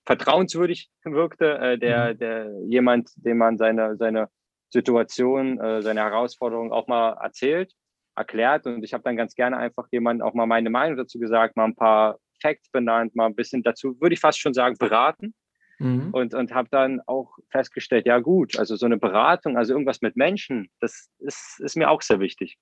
vertrauenswürdig 0.04 0.90
wirkte, 1.04 1.58
äh, 1.58 1.78
der, 1.78 2.14
mhm. 2.14 2.18
der 2.18 2.50
jemand, 2.66 3.10
dem 3.16 3.38
man 3.38 3.58
seine, 3.58 3.96
seine 3.96 4.28
Situation, 4.70 5.60
äh, 5.60 5.82
seine 5.82 6.00
Herausforderungen 6.00 6.72
auch 6.72 6.86
mal 6.86 7.12
erzählt, 7.20 7.72
erklärt. 8.16 8.66
Und 8.66 8.84
ich 8.84 8.92
habe 8.92 9.04
dann 9.04 9.16
ganz 9.16 9.34
gerne 9.34 9.56
einfach 9.56 9.86
jemand 9.90 10.22
auch 10.22 10.34
mal 10.34 10.46
meine 10.46 10.70
Meinung 10.70 10.96
dazu 10.96 11.18
gesagt, 11.18 11.56
mal 11.56 11.64
ein 11.64 11.76
paar 11.76 12.18
Facts 12.40 12.70
benannt, 12.70 13.14
mal 13.14 13.26
ein 13.26 13.34
bisschen 13.34 13.62
dazu, 13.62 14.00
würde 14.00 14.14
ich 14.14 14.20
fast 14.20 14.40
schon 14.40 14.54
sagen, 14.54 14.76
beraten. 14.78 15.34
Mhm. 15.78 16.10
Und, 16.12 16.34
und 16.34 16.52
habe 16.52 16.68
dann 16.70 17.00
auch 17.06 17.38
festgestellt, 17.50 18.06
ja 18.06 18.18
gut, 18.18 18.58
also 18.58 18.76
so 18.76 18.84
eine 18.84 18.98
Beratung, 18.98 19.56
also 19.56 19.72
irgendwas 19.72 20.02
mit 20.02 20.14
Menschen, 20.14 20.68
das 20.78 21.08
ist, 21.18 21.58
ist 21.60 21.76
mir 21.76 21.90
auch 21.90 22.02
sehr 22.02 22.20
wichtig. 22.20 22.58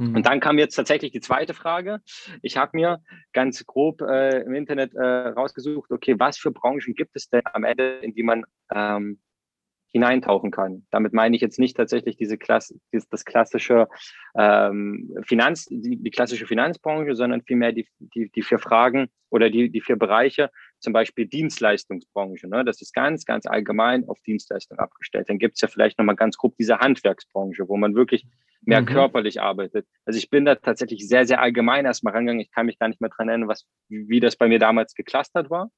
Mhm. 0.00 0.16
Und 0.16 0.26
dann 0.26 0.40
kam 0.40 0.58
jetzt 0.58 0.74
tatsächlich 0.74 1.12
die 1.12 1.20
zweite 1.20 1.52
Frage. 1.52 2.00
Ich 2.42 2.56
habe 2.56 2.76
mir 2.76 3.02
ganz 3.32 3.66
grob 3.66 4.00
äh, 4.00 4.40
im 4.40 4.54
Internet 4.54 4.94
äh, 4.94 5.02
rausgesucht, 5.02 5.90
okay, 5.90 6.14
was 6.18 6.38
für 6.38 6.50
Branchen 6.50 6.94
gibt 6.94 7.14
es 7.14 7.28
denn 7.28 7.42
am 7.44 7.64
Ende, 7.64 7.98
in 7.98 8.14
die 8.14 8.22
man 8.22 8.44
ähm, 8.72 9.20
hineintauchen 9.92 10.52
kann. 10.52 10.86
Damit 10.90 11.12
meine 11.12 11.34
ich 11.34 11.42
jetzt 11.42 11.58
nicht 11.58 11.76
tatsächlich 11.76 12.16
diese 12.16 12.38
Klasse, 12.38 12.76
das 13.10 13.24
klassische 13.24 13.88
ähm, 14.36 15.14
Finanz, 15.26 15.66
die, 15.66 15.96
die 15.96 16.10
klassische 16.10 16.46
Finanzbranche, 16.46 17.14
sondern 17.14 17.42
vielmehr 17.42 17.72
die, 17.72 17.88
die, 17.98 18.30
die 18.30 18.42
vier 18.42 18.58
Fragen 18.58 19.08
oder 19.30 19.50
die, 19.50 19.68
die 19.68 19.80
vier 19.80 19.96
Bereiche, 19.96 20.50
zum 20.78 20.92
Beispiel 20.92 21.26
Dienstleistungsbranche. 21.26 22.48
Ne? 22.48 22.64
Das 22.64 22.80
ist 22.80 22.94
ganz, 22.94 23.24
ganz 23.24 23.46
allgemein 23.46 24.08
auf 24.08 24.20
Dienstleistung 24.22 24.78
abgestellt. 24.78 25.28
Dann 25.28 25.38
gibt 25.38 25.56
es 25.56 25.60
ja 25.60 25.68
vielleicht 25.68 25.98
nochmal 25.98 26.16
ganz 26.16 26.36
grob 26.36 26.56
diese 26.56 26.78
Handwerksbranche, 26.78 27.68
wo 27.68 27.76
man 27.76 27.94
wirklich 27.94 28.26
mehr 28.62 28.82
mhm. 28.82 28.86
körperlich 28.86 29.40
arbeitet. 29.40 29.86
Also 30.04 30.18
ich 30.18 30.30
bin 30.30 30.44
da 30.44 30.54
tatsächlich 30.54 31.08
sehr, 31.08 31.26
sehr 31.26 31.40
allgemein 31.40 31.86
erstmal 31.86 32.12
rangegangen. 32.12 32.40
Ich 32.40 32.50
kann 32.50 32.66
mich 32.66 32.78
gar 32.78 32.88
nicht 32.88 33.00
mehr 33.00 33.10
dran 33.10 33.28
erinnern, 33.28 33.48
was, 33.48 33.66
wie 33.88 34.20
das 34.20 34.36
bei 34.36 34.48
mir 34.48 34.58
damals 34.58 34.94
geklustert 34.94 35.50
war. 35.50 35.70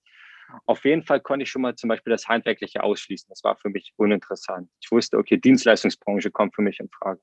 Auf 0.67 0.85
jeden 0.85 1.03
Fall 1.03 1.21
konnte 1.21 1.45
ich 1.45 1.51
schon 1.51 1.63
mal 1.63 1.75
zum 1.77 1.89
Beispiel 1.89 2.11
das 2.11 2.29
Handwerkliche 2.29 2.83
ausschließen. 2.83 3.29
Das 3.29 3.43
war 3.45 3.57
für 3.57 3.71
mich 3.71 3.93
uninteressant. 3.97 4.69
Ich 4.81 4.91
wusste, 4.91 5.17
okay, 5.17 5.37
Dienstleistungsbranche 5.37 6.31
kommt 6.31 6.55
für 6.55 6.63
mich 6.63 6.81
in 6.81 6.89
Frage. 6.91 7.21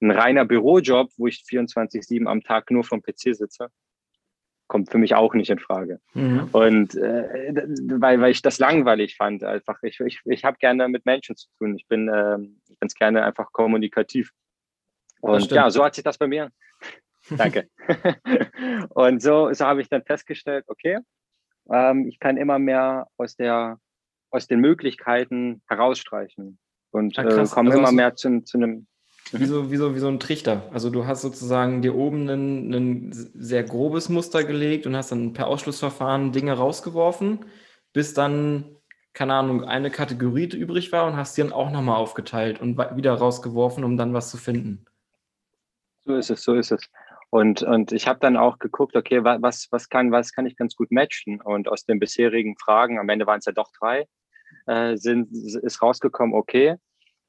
Ein 0.00 0.10
reiner 0.10 0.44
Bürojob, 0.44 1.10
wo 1.16 1.26
ich 1.26 1.44
24-7 1.48 2.26
am 2.26 2.42
Tag 2.42 2.70
nur 2.70 2.82
vom 2.82 3.00
PC 3.00 3.36
sitze, 3.36 3.68
kommt 4.66 4.90
für 4.90 4.98
mich 4.98 5.14
auch 5.14 5.34
nicht 5.34 5.50
in 5.50 5.58
Frage. 5.58 6.00
Mhm. 6.14 6.48
Und 6.52 6.96
äh, 6.96 7.54
weil, 8.00 8.20
weil 8.20 8.32
ich 8.32 8.42
das 8.42 8.58
langweilig 8.58 9.16
fand, 9.16 9.44
einfach. 9.44 9.78
Ich, 9.82 10.00
ich, 10.00 10.20
ich 10.24 10.44
habe 10.44 10.56
gerne 10.58 10.88
mit 10.88 11.06
Menschen 11.06 11.36
zu 11.36 11.48
tun. 11.58 11.76
Ich 11.76 11.86
bin 11.86 12.08
äh, 12.08 12.38
ganz 12.80 12.94
gerne 12.94 13.24
einfach 13.24 13.52
kommunikativ. 13.52 14.32
Und 15.24 15.50
ja, 15.50 15.70
so 15.70 15.82
hat 15.82 15.94
sich 15.94 16.04
das 16.04 16.18
bei 16.18 16.26
mir. 16.26 16.50
Danke. 17.30 17.68
und 18.90 19.22
so, 19.22 19.52
so 19.52 19.64
habe 19.64 19.80
ich 19.80 19.88
dann 19.88 20.04
festgestellt, 20.04 20.64
okay, 20.68 20.98
ähm, 21.70 22.06
ich 22.06 22.20
kann 22.20 22.36
immer 22.36 22.58
mehr 22.58 23.06
aus, 23.16 23.34
der, 23.34 23.78
aus 24.30 24.46
den 24.46 24.60
Möglichkeiten 24.60 25.62
herausstreichen 25.66 26.58
und 26.90 27.16
ja, 27.16 27.22
äh, 27.24 27.46
komme 27.46 27.70
also 27.70 27.80
immer 27.80 27.92
mehr 27.92 28.14
zu, 28.14 28.42
zu 28.42 28.58
einem. 28.58 28.86
Wie 29.32 29.46
so, 29.46 29.70
wie, 29.70 29.76
so, 29.76 29.94
wie 29.94 29.98
so 29.98 30.08
ein 30.08 30.20
Trichter. 30.20 30.68
Also 30.74 30.90
du 30.90 31.06
hast 31.06 31.22
sozusagen 31.22 31.80
dir 31.80 31.94
oben 31.94 32.28
ein, 32.28 32.74
ein 32.74 33.12
sehr 33.12 33.64
grobes 33.64 34.10
Muster 34.10 34.44
gelegt 34.44 34.86
und 34.86 34.94
hast 34.94 35.10
dann 35.10 35.32
per 35.32 35.46
Ausschlussverfahren 35.46 36.32
Dinge 36.32 36.52
rausgeworfen, 36.52 37.46
bis 37.94 38.12
dann, 38.12 38.76
keine 39.14 39.32
Ahnung, 39.32 39.64
eine 39.64 39.90
Kategorie 39.90 40.54
übrig 40.54 40.92
war 40.92 41.06
und 41.06 41.16
hast 41.16 41.38
die 41.38 41.40
dann 41.40 41.54
auch 41.54 41.70
nochmal 41.70 41.96
aufgeteilt 41.96 42.60
und 42.60 42.76
wieder 42.76 43.14
rausgeworfen, 43.14 43.82
um 43.82 43.96
dann 43.96 44.12
was 44.12 44.30
zu 44.30 44.36
finden. 44.36 44.84
So 46.06 46.16
ist 46.16 46.30
es, 46.30 46.42
so 46.42 46.54
ist 46.54 46.72
es. 46.72 46.90
Und, 47.30 47.62
und 47.62 47.92
ich 47.92 48.06
habe 48.06 48.20
dann 48.20 48.36
auch 48.36 48.58
geguckt, 48.58 48.94
okay, 48.94 49.24
was, 49.24 49.68
was, 49.72 49.88
kann, 49.88 50.12
was 50.12 50.32
kann 50.32 50.46
ich 50.46 50.56
ganz 50.56 50.76
gut 50.76 50.92
matchen? 50.92 51.40
Und 51.40 51.68
aus 51.68 51.84
den 51.84 51.98
bisherigen 51.98 52.56
Fragen, 52.56 52.98
am 52.98 53.08
Ende 53.08 53.26
waren 53.26 53.38
es 53.38 53.46
ja 53.46 53.52
doch 53.52 53.72
drei, 53.78 54.06
äh, 54.66 54.96
sind, 54.96 55.32
ist 55.32 55.82
rausgekommen, 55.82 56.34
okay, 56.34 56.76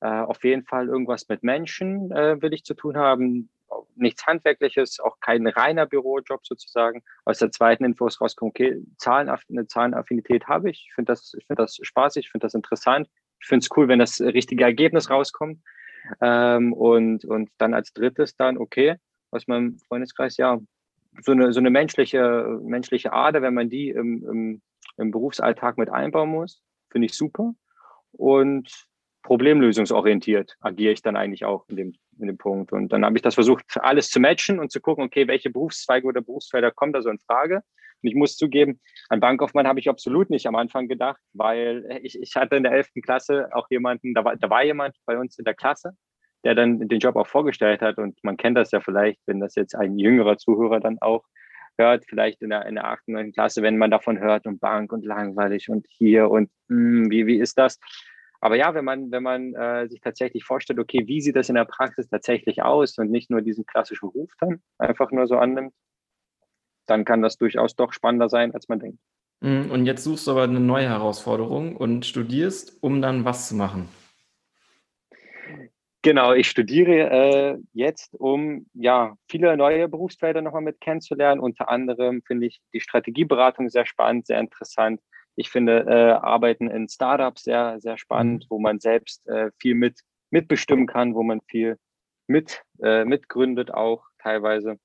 äh, 0.01 0.07
auf 0.07 0.43
jeden 0.43 0.63
Fall 0.63 0.89
irgendwas 0.89 1.27
mit 1.27 1.41
Menschen 1.41 2.11
äh, 2.11 2.39
will 2.41 2.53
ich 2.53 2.63
zu 2.63 2.75
tun 2.75 2.97
haben. 2.97 3.49
Nichts 3.95 4.27
Handwerkliches, 4.27 4.99
auch 4.99 5.19
kein 5.21 5.47
reiner 5.47 5.87
Bürojob 5.87 6.45
sozusagen. 6.45 7.01
Aus 7.23 7.39
der 7.39 7.51
zweiten 7.51 7.83
Info 7.83 8.05
ist 8.05 8.21
rausgekommen, 8.21 8.51
okay, 8.51 8.83
Zahlen, 8.97 9.27
eine 9.29 9.67
Zahlenaffinität 9.67 10.47
habe 10.47 10.69
ich. 10.69 10.85
Ich 10.87 10.93
finde 10.93 11.13
das, 11.13 11.35
find 11.47 11.57
das 11.57 11.79
spaßig, 11.81 12.25
ich 12.25 12.31
finde 12.31 12.45
das 12.45 12.53
interessant. 12.53 13.09
Ich 13.39 13.47
finde 13.47 13.63
es 13.63 13.75
cool, 13.75 13.87
wenn 13.87 13.99
das 13.99 14.21
richtige 14.21 14.63
Ergebnis 14.63 15.09
rauskommt. 15.09 15.61
Ähm, 16.21 16.73
und, 16.73 17.25
und 17.25 17.49
dann 17.57 17.73
als 17.73 17.93
drittes 17.93 18.35
dann, 18.35 18.57
okay, 18.57 18.95
aus 19.31 19.47
meinem 19.47 19.77
Freundeskreis, 19.87 20.37
ja, 20.37 20.59
so 21.21 21.31
eine, 21.31 21.53
so 21.53 21.59
eine 21.59 21.69
menschliche, 21.69 22.59
menschliche 22.61 23.13
Ader, 23.13 23.41
wenn 23.41 23.53
man 23.53 23.69
die 23.69 23.89
im, 23.89 24.23
im, 24.27 24.61
im 24.97 25.11
Berufsalltag 25.11 25.77
mit 25.77 25.89
einbauen 25.89 26.29
muss, 26.29 26.61
finde 26.89 27.05
ich 27.07 27.13
super. 27.13 27.53
Und 28.11 28.69
problemlösungsorientiert 29.23 30.55
agiere 30.59 30.93
ich 30.93 31.01
dann 31.01 31.15
eigentlich 31.15 31.45
auch 31.45 31.67
in 31.67 31.75
dem, 31.77 31.93
in 32.19 32.27
dem 32.27 32.37
Punkt. 32.37 32.71
Und 32.71 32.93
dann 32.93 33.03
habe 33.03 33.17
ich 33.17 33.21
das 33.21 33.33
versucht, 33.33 33.65
alles 33.77 34.09
zu 34.09 34.19
matchen 34.19 34.59
und 34.59 34.71
zu 34.71 34.79
gucken, 34.79 35.03
okay, 35.03 35.27
welche 35.27 35.49
Berufszweige 35.49 36.07
oder 36.07 36.21
Berufsfelder 36.21 36.71
kommen 36.71 36.93
da 36.93 37.01
so 37.01 37.09
in 37.09 37.19
Frage. 37.19 37.61
Und 38.05 38.09
ich 38.09 38.15
muss 38.15 38.37
zugeben, 38.37 38.79
an 39.09 39.19
Bankaufmann 39.19 39.65
habe 39.65 39.79
ich 39.79 39.89
absolut 39.89 40.29
nicht 40.29 40.45
am 40.45 40.53
Anfang 40.53 40.87
gedacht, 40.87 41.19
weil 41.33 41.99
ich, 42.03 42.21
ich 42.21 42.35
hatte 42.35 42.55
in 42.55 42.61
der 42.61 42.71
11. 42.71 42.89
Klasse 43.03 43.49
auch 43.51 43.65
jemanden, 43.71 44.13
da 44.13 44.23
war, 44.23 44.35
da 44.35 44.47
war 44.47 44.63
jemand 44.63 44.95
bei 45.07 45.17
uns 45.17 45.39
in 45.39 45.43
der 45.43 45.55
Klasse, 45.55 45.93
der 46.43 46.53
dann 46.53 46.87
den 46.87 46.99
Job 46.99 47.15
auch 47.15 47.25
vorgestellt 47.25 47.81
hat. 47.81 47.97
Und 47.97 48.23
man 48.23 48.37
kennt 48.37 48.57
das 48.57 48.69
ja 48.69 48.79
vielleicht, 48.79 49.19
wenn 49.25 49.39
das 49.39 49.55
jetzt 49.55 49.73
ein 49.73 49.97
jüngerer 49.97 50.37
Zuhörer 50.37 50.79
dann 50.79 50.99
auch 51.01 51.23
hört, 51.79 52.05
vielleicht 52.07 52.43
in 52.43 52.51
der, 52.51 52.67
in 52.67 52.75
der 52.75 52.85
8., 52.85 53.07
9. 53.07 53.31
Klasse, 53.31 53.63
wenn 53.63 53.79
man 53.79 53.89
davon 53.89 54.19
hört 54.19 54.45
und 54.45 54.59
Bank 54.59 54.93
und 54.93 55.03
langweilig 55.03 55.67
und 55.69 55.87
hier 55.89 56.29
und 56.29 56.51
mh, 56.67 57.05
hm, 57.05 57.09
wie, 57.09 57.25
wie 57.25 57.39
ist 57.39 57.57
das? 57.57 57.79
Aber 58.39 58.55
ja, 58.55 58.75
wenn 58.75 58.85
man, 58.85 59.09
wenn 59.09 59.23
man 59.23 59.55
äh, 59.55 59.87
sich 59.87 59.99
tatsächlich 59.99 60.43
vorstellt, 60.43 60.77
okay, 60.77 61.07
wie 61.07 61.21
sieht 61.21 61.35
das 61.35 61.49
in 61.49 61.55
der 61.55 61.65
Praxis 61.65 62.07
tatsächlich 62.07 62.61
aus 62.61 62.99
und 62.99 63.09
nicht 63.09 63.31
nur 63.31 63.41
diesen 63.41 63.65
klassischen 63.65 64.09
Ruf 64.09 64.31
dann 64.39 64.61
einfach 64.77 65.09
nur 65.09 65.25
so 65.25 65.37
annimmt, 65.39 65.73
dann 66.85 67.05
kann 67.05 67.21
das 67.21 67.37
durchaus 67.37 67.75
doch 67.75 67.93
spannender 67.93 68.29
sein, 68.29 68.53
als 68.53 68.67
man 68.67 68.79
denkt. 68.79 68.99
Mhm, 69.41 69.69
und 69.71 69.85
jetzt 69.85 70.03
suchst 70.03 70.27
du 70.27 70.31
aber 70.31 70.43
eine 70.43 70.59
neue 70.59 70.87
Herausforderung 70.87 71.75
und 71.75 72.05
studierst, 72.05 72.77
um 72.81 73.01
dann 73.01 73.25
was 73.25 73.47
zu 73.47 73.55
machen. 73.55 73.89
Genau, 76.01 76.33
ich 76.33 76.47
studiere 76.47 77.09
äh, 77.09 77.57
jetzt, 77.73 78.13
um 78.13 78.67
ja 78.73 79.15
viele 79.27 79.57
neue 79.57 79.87
Berufsfelder 79.89 80.43
nochmal 80.43 80.61
mit 80.61 80.79
kennenzulernen. 80.79 81.41
Unter 81.41 81.67
anderem 81.67 82.21
finde 82.21 82.45
ich 82.45 82.61
die 82.73 82.79
Strategieberatung 82.79 83.69
sehr 83.69 83.87
spannend, 83.87 84.27
sehr 84.27 84.39
interessant. 84.39 85.01
Ich 85.35 85.49
finde 85.49 85.85
äh, 85.87 86.11
Arbeiten 86.11 86.69
in 86.69 86.87
Startups 86.87 87.43
sehr, 87.43 87.79
sehr 87.79 87.97
spannend, 87.97 88.43
mhm. 88.43 88.47
wo 88.49 88.59
man 88.59 88.79
selbst 88.79 89.27
äh, 89.27 89.49
viel 89.59 89.73
mit 89.73 90.01
mitbestimmen 90.29 90.85
kann, 90.85 91.15
wo 91.15 91.23
man 91.23 91.41
viel 91.47 91.77
mit 92.27 92.63
äh, 92.83 93.03
mitgründet 93.03 93.73
auch 93.73 94.05
teilweise. 94.19 94.77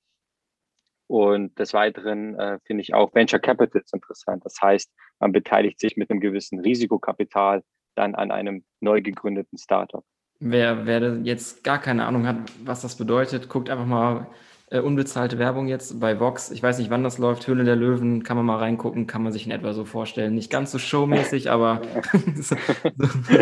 Und 1.10 1.58
des 1.58 1.74
Weiteren 1.74 2.38
äh, 2.38 2.60
finde 2.64 2.82
ich 2.82 2.94
auch 2.94 3.12
Venture 3.12 3.40
Capitals 3.40 3.92
interessant. 3.92 4.44
Das 4.44 4.62
heißt, 4.62 4.92
man 5.18 5.32
beteiligt 5.32 5.80
sich 5.80 5.96
mit 5.96 6.08
einem 6.08 6.20
gewissen 6.20 6.60
Risikokapital 6.60 7.64
dann 7.96 8.14
an 8.14 8.30
einem 8.30 8.62
neu 8.78 9.02
gegründeten 9.02 9.58
Startup. 9.58 10.04
Wer, 10.38 10.86
wer 10.86 11.18
jetzt 11.24 11.64
gar 11.64 11.80
keine 11.80 12.06
Ahnung 12.06 12.28
hat, 12.28 12.36
was 12.64 12.82
das 12.82 12.94
bedeutet, 12.94 13.48
guckt 13.48 13.70
einfach 13.70 13.86
mal 13.86 14.28
äh, 14.70 14.78
unbezahlte 14.78 15.40
Werbung 15.40 15.66
jetzt 15.66 15.98
bei 15.98 16.20
Vox. 16.20 16.52
Ich 16.52 16.62
weiß 16.62 16.78
nicht, 16.78 16.90
wann 16.90 17.02
das 17.02 17.18
läuft. 17.18 17.48
Höhle 17.48 17.64
der 17.64 17.74
Löwen, 17.74 18.22
kann 18.22 18.36
man 18.36 18.46
mal 18.46 18.58
reingucken, 18.58 19.08
kann 19.08 19.24
man 19.24 19.32
sich 19.32 19.46
in 19.46 19.50
etwa 19.50 19.72
so 19.72 19.84
vorstellen. 19.84 20.36
Nicht 20.36 20.52
ganz 20.52 20.70
so 20.70 20.78
showmäßig, 20.78 21.50
aber 21.50 21.82
so, 22.36 22.54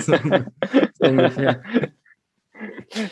so, 0.01 0.17
so, 0.95 1.07
ungefähr. 1.07 1.63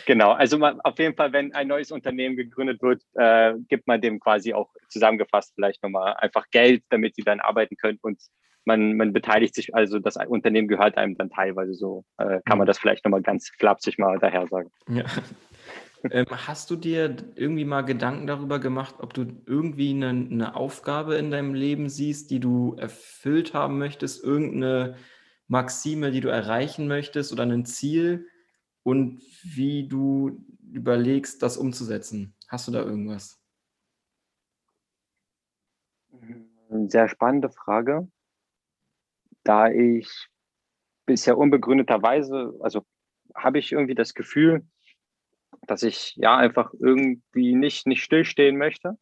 Genau, 0.05 0.31
also 0.31 0.57
man, 0.57 0.81
auf 0.81 0.97
jeden 0.99 1.15
Fall, 1.15 1.33
wenn 1.33 1.53
ein 1.53 1.67
neues 1.67 1.91
Unternehmen 1.91 2.35
gegründet 2.35 2.81
wird, 2.81 3.03
äh, 3.13 3.53
gibt 3.67 3.87
man 3.87 4.01
dem 4.01 4.19
quasi 4.19 4.53
auch 4.53 4.69
zusammengefasst 4.89 5.53
vielleicht 5.55 5.83
nochmal 5.83 6.15
einfach 6.17 6.49
Geld, 6.49 6.83
damit 6.89 7.15
sie 7.15 7.23
dann 7.23 7.39
arbeiten 7.39 7.75
können 7.77 7.99
und 8.01 8.19
man, 8.65 8.97
man 8.97 9.13
beteiligt 9.13 9.55
sich, 9.55 9.73
also 9.73 9.97
das 9.97 10.17
Unternehmen 10.17 10.67
gehört 10.67 10.97
einem 10.97 11.15
dann 11.15 11.29
teilweise 11.29 11.73
so, 11.73 12.03
äh, 12.17 12.41
kann 12.45 12.57
man 12.57 12.65
mhm. 12.65 12.67
das 12.67 12.79
vielleicht 12.79 13.05
nochmal 13.05 13.21
ganz 13.21 13.49
flapsig 13.57 13.97
mal 13.97 14.19
daher 14.19 14.45
sagen. 14.47 14.69
Ja. 14.89 15.05
ähm, 16.11 16.25
hast 16.29 16.69
du 16.69 16.75
dir 16.75 17.15
irgendwie 17.35 17.65
mal 17.65 17.81
Gedanken 17.81 18.27
darüber 18.27 18.59
gemacht, 18.59 18.95
ob 18.99 19.13
du 19.13 19.25
irgendwie 19.45 19.91
eine, 19.91 20.09
eine, 20.09 20.55
Aufgabe 20.55 21.15
in 21.15 21.31
deinem 21.31 21.53
Leben 21.53 21.87
siehst, 21.87 22.29
die 22.29 22.41
du 22.41 22.75
erfüllt 22.77 23.53
haben 23.53 23.77
möchtest, 23.77 24.23
irgendeine 24.23 24.95
Maxime, 25.47 26.11
die 26.11 26.21
du 26.21 26.27
erreichen 26.27 26.87
möchtest 26.87 27.31
oder 27.31 27.43
ein 27.43 27.65
Ziel 27.65 28.27
und 28.87 29.21
wie 29.43 29.87
du 29.87 30.45
überlegst, 30.71 31.43
das 31.43 31.57
umzusetzen? 31.57 32.33
Hast 32.47 32.67
du 32.67 32.71
da 32.71 32.79
irgendwas? 32.79 33.37
Sehr 36.87 37.09
spannende 37.09 37.49
Frage 37.49 38.07
da 39.47 39.69
ich 39.69 40.27
bisher 41.05 41.37
unbegründeterweise, 41.37 42.53
also 42.59 42.85
habe 43.33 43.59
ich 43.59 43.71
irgendwie 43.71 43.95
das 43.95 44.13
Gefühl, 44.13 44.67
dass 45.67 45.83
ich 45.83 46.15
ja 46.17 46.35
einfach 46.35 46.73
irgendwie 46.77 47.55
nicht, 47.55 47.87
nicht 47.87 48.03
stillstehen 48.03 48.57
möchte. 48.57 48.97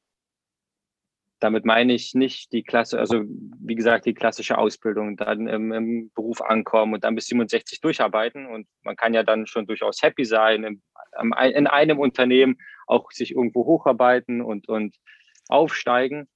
Damit 1.40 1.66
meine 1.66 1.94
ich 1.94 2.14
nicht 2.14 2.54
die 2.54 2.64
Klasse, 2.64 2.98
also 2.98 3.24
wie 3.28 3.76
gesagt, 3.76 4.06
die 4.06 4.14
klassische 4.14 4.58
Ausbildung, 4.58 5.18
dann 5.18 5.48
im, 5.48 5.72
im 5.74 6.12
Beruf 6.16 6.42
ankommen 6.42 6.94
und 6.94 7.04
dann 7.04 7.16
bis 7.16 7.28
67 7.28 7.82
durcharbeiten. 7.82 8.46
Und 8.46 8.68
man 8.84 8.96
kann 8.96 9.14
ja 9.14 9.24
dann 9.24 9.46
schon 9.46 9.68
durchaus 9.68 10.02
happy 10.02 10.24
sein, 10.24 10.64
in, 10.64 10.82
in 11.54 11.68
einem 11.68 12.00
Unternehmen 12.00 12.58
auch 12.88 13.12
sich 13.12 13.32
irgendwo 13.32 13.66
hocharbeiten 13.66 14.42
und, 14.42 14.70
und 14.70 14.96
aufsteigen. 15.50 16.28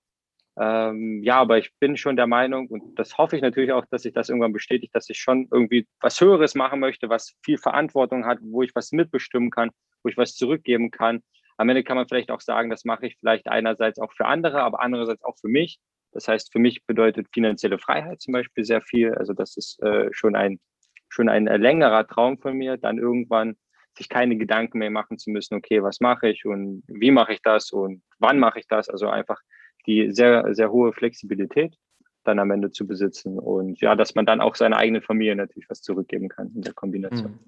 Ähm, 0.60 1.24
ja, 1.24 1.38
aber 1.40 1.58
ich 1.58 1.72
bin 1.80 1.96
schon 1.96 2.18
der 2.18 2.28
Meinung, 2.28 2.68
und 2.68 3.00
das 3.00 3.18
hoffe 3.18 3.38
ich 3.38 3.42
natürlich 3.42 3.72
auch, 3.72 3.86
dass 3.90 4.02
sich 4.02 4.14
das 4.14 4.28
irgendwann 4.28 4.52
bestätigt, 4.52 4.94
dass 4.94 5.10
ich 5.10 5.18
schon 5.18 5.48
irgendwie 5.52 5.88
was 6.02 6.20
Höheres 6.20 6.54
machen 6.54 6.82
möchte, 6.82 7.08
was 7.08 7.36
viel 7.44 7.58
Verantwortung 7.58 8.26
hat, 8.26 8.40
wo 8.42 8.62
ich 8.62 8.76
was 8.76 8.92
mitbestimmen 8.92 9.52
kann, 9.52 9.72
wo 10.04 10.10
ich 10.10 10.18
was 10.18 10.36
zurückgeben 10.36 10.92
kann. 10.92 11.24
Am 11.60 11.68
Ende 11.68 11.84
kann 11.84 11.98
man 11.98 12.08
vielleicht 12.08 12.32
auch 12.32 12.40
sagen, 12.40 12.70
das 12.70 12.86
mache 12.86 13.06
ich 13.06 13.18
vielleicht 13.20 13.50
einerseits 13.50 14.00
auch 14.00 14.14
für 14.14 14.26
andere, 14.26 14.64
aber 14.64 14.82
andererseits 14.82 15.26
auch 15.26 15.38
für 15.38 15.50
mich. 15.50 15.78
Das 16.14 16.30
heißt, 16.30 16.54
für 16.54 16.60
mich 16.60 16.86
bedeutet 16.86 17.28
finanzielle 17.34 17.78
Freiheit 17.78 18.22
zum 18.22 18.32
Beispiel 18.32 18.64
sehr 18.64 18.82
viel. 18.82 19.14
Also 19.14 19.34
das 19.34 19.58
ist 19.58 19.78
äh, 19.84 20.08
schon 20.14 20.38
ein 20.38 20.62
schon 21.10 21.28
ein 21.28 21.48
äh, 21.48 21.58
längerer 21.58 22.08
Traum 22.08 22.38
von 22.38 22.56
mir, 22.56 22.78
dann 22.78 22.98
irgendwann 22.98 23.58
sich 23.98 24.08
keine 24.08 24.38
Gedanken 24.38 24.78
mehr 24.78 24.90
machen 24.90 25.18
zu 25.18 25.32
müssen, 25.32 25.56
okay, 25.56 25.84
was 25.84 26.00
mache 26.00 26.30
ich 26.30 26.46
und 26.46 26.84
wie 26.88 27.12
mache 27.12 27.34
ich 27.34 27.42
das 27.42 27.72
und 27.72 28.04
wann 28.20 28.40
mache 28.40 28.60
ich 28.60 28.68
das? 28.68 28.88
Also 28.88 29.10
einfach 29.10 29.42
die 29.86 30.12
sehr, 30.12 30.56
sehr 30.56 30.72
hohe 30.72 30.94
Flexibilität 30.94 31.76
dann 32.24 32.40
am 32.40 32.52
Ende 32.52 32.72
zu 32.72 32.88
besitzen 32.88 33.38
und 33.38 33.82
ja, 33.82 33.98
dass 33.98 34.16
man 34.16 34.26
dann 34.26 34.40
auch 34.40 34.56
seiner 34.56 34.78
eigenen 34.78 35.02
Familie 35.02 35.36
natürlich 35.36 35.70
was 35.70 35.82
zurückgeben 35.82 36.30
kann 36.30 36.54
in 36.56 36.62
der 36.62 36.74
Kombination. 36.74 37.32
Hm. 37.32 37.40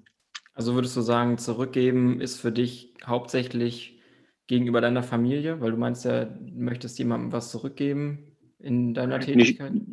Also 0.52 0.74
würdest 0.74 0.96
du 0.96 1.00
sagen, 1.00 1.38
zurückgeben 1.38 2.20
ist 2.20 2.38
für 2.38 2.52
dich 2.52 2.92
hauptsächlich 3.06 4.01
gegenüber 4.46 4.80
deiner 4.80 5.02
Familie, 5.02 5.60
weil 5.60 5.70
du 5.70 5.76
meinst 5.76 6.04
ja, 6.04 6.24
du 6.24 6.52
möchtest 6.54 6.98
jemandem 6.98 7.32
was 7.32 7.50
zurückgeben 7.50 8.36
in 8.58 8.94
deiner 8.94 9.20
Tätigkeit? 9.20 9.72
Nicht, 9.72 9.86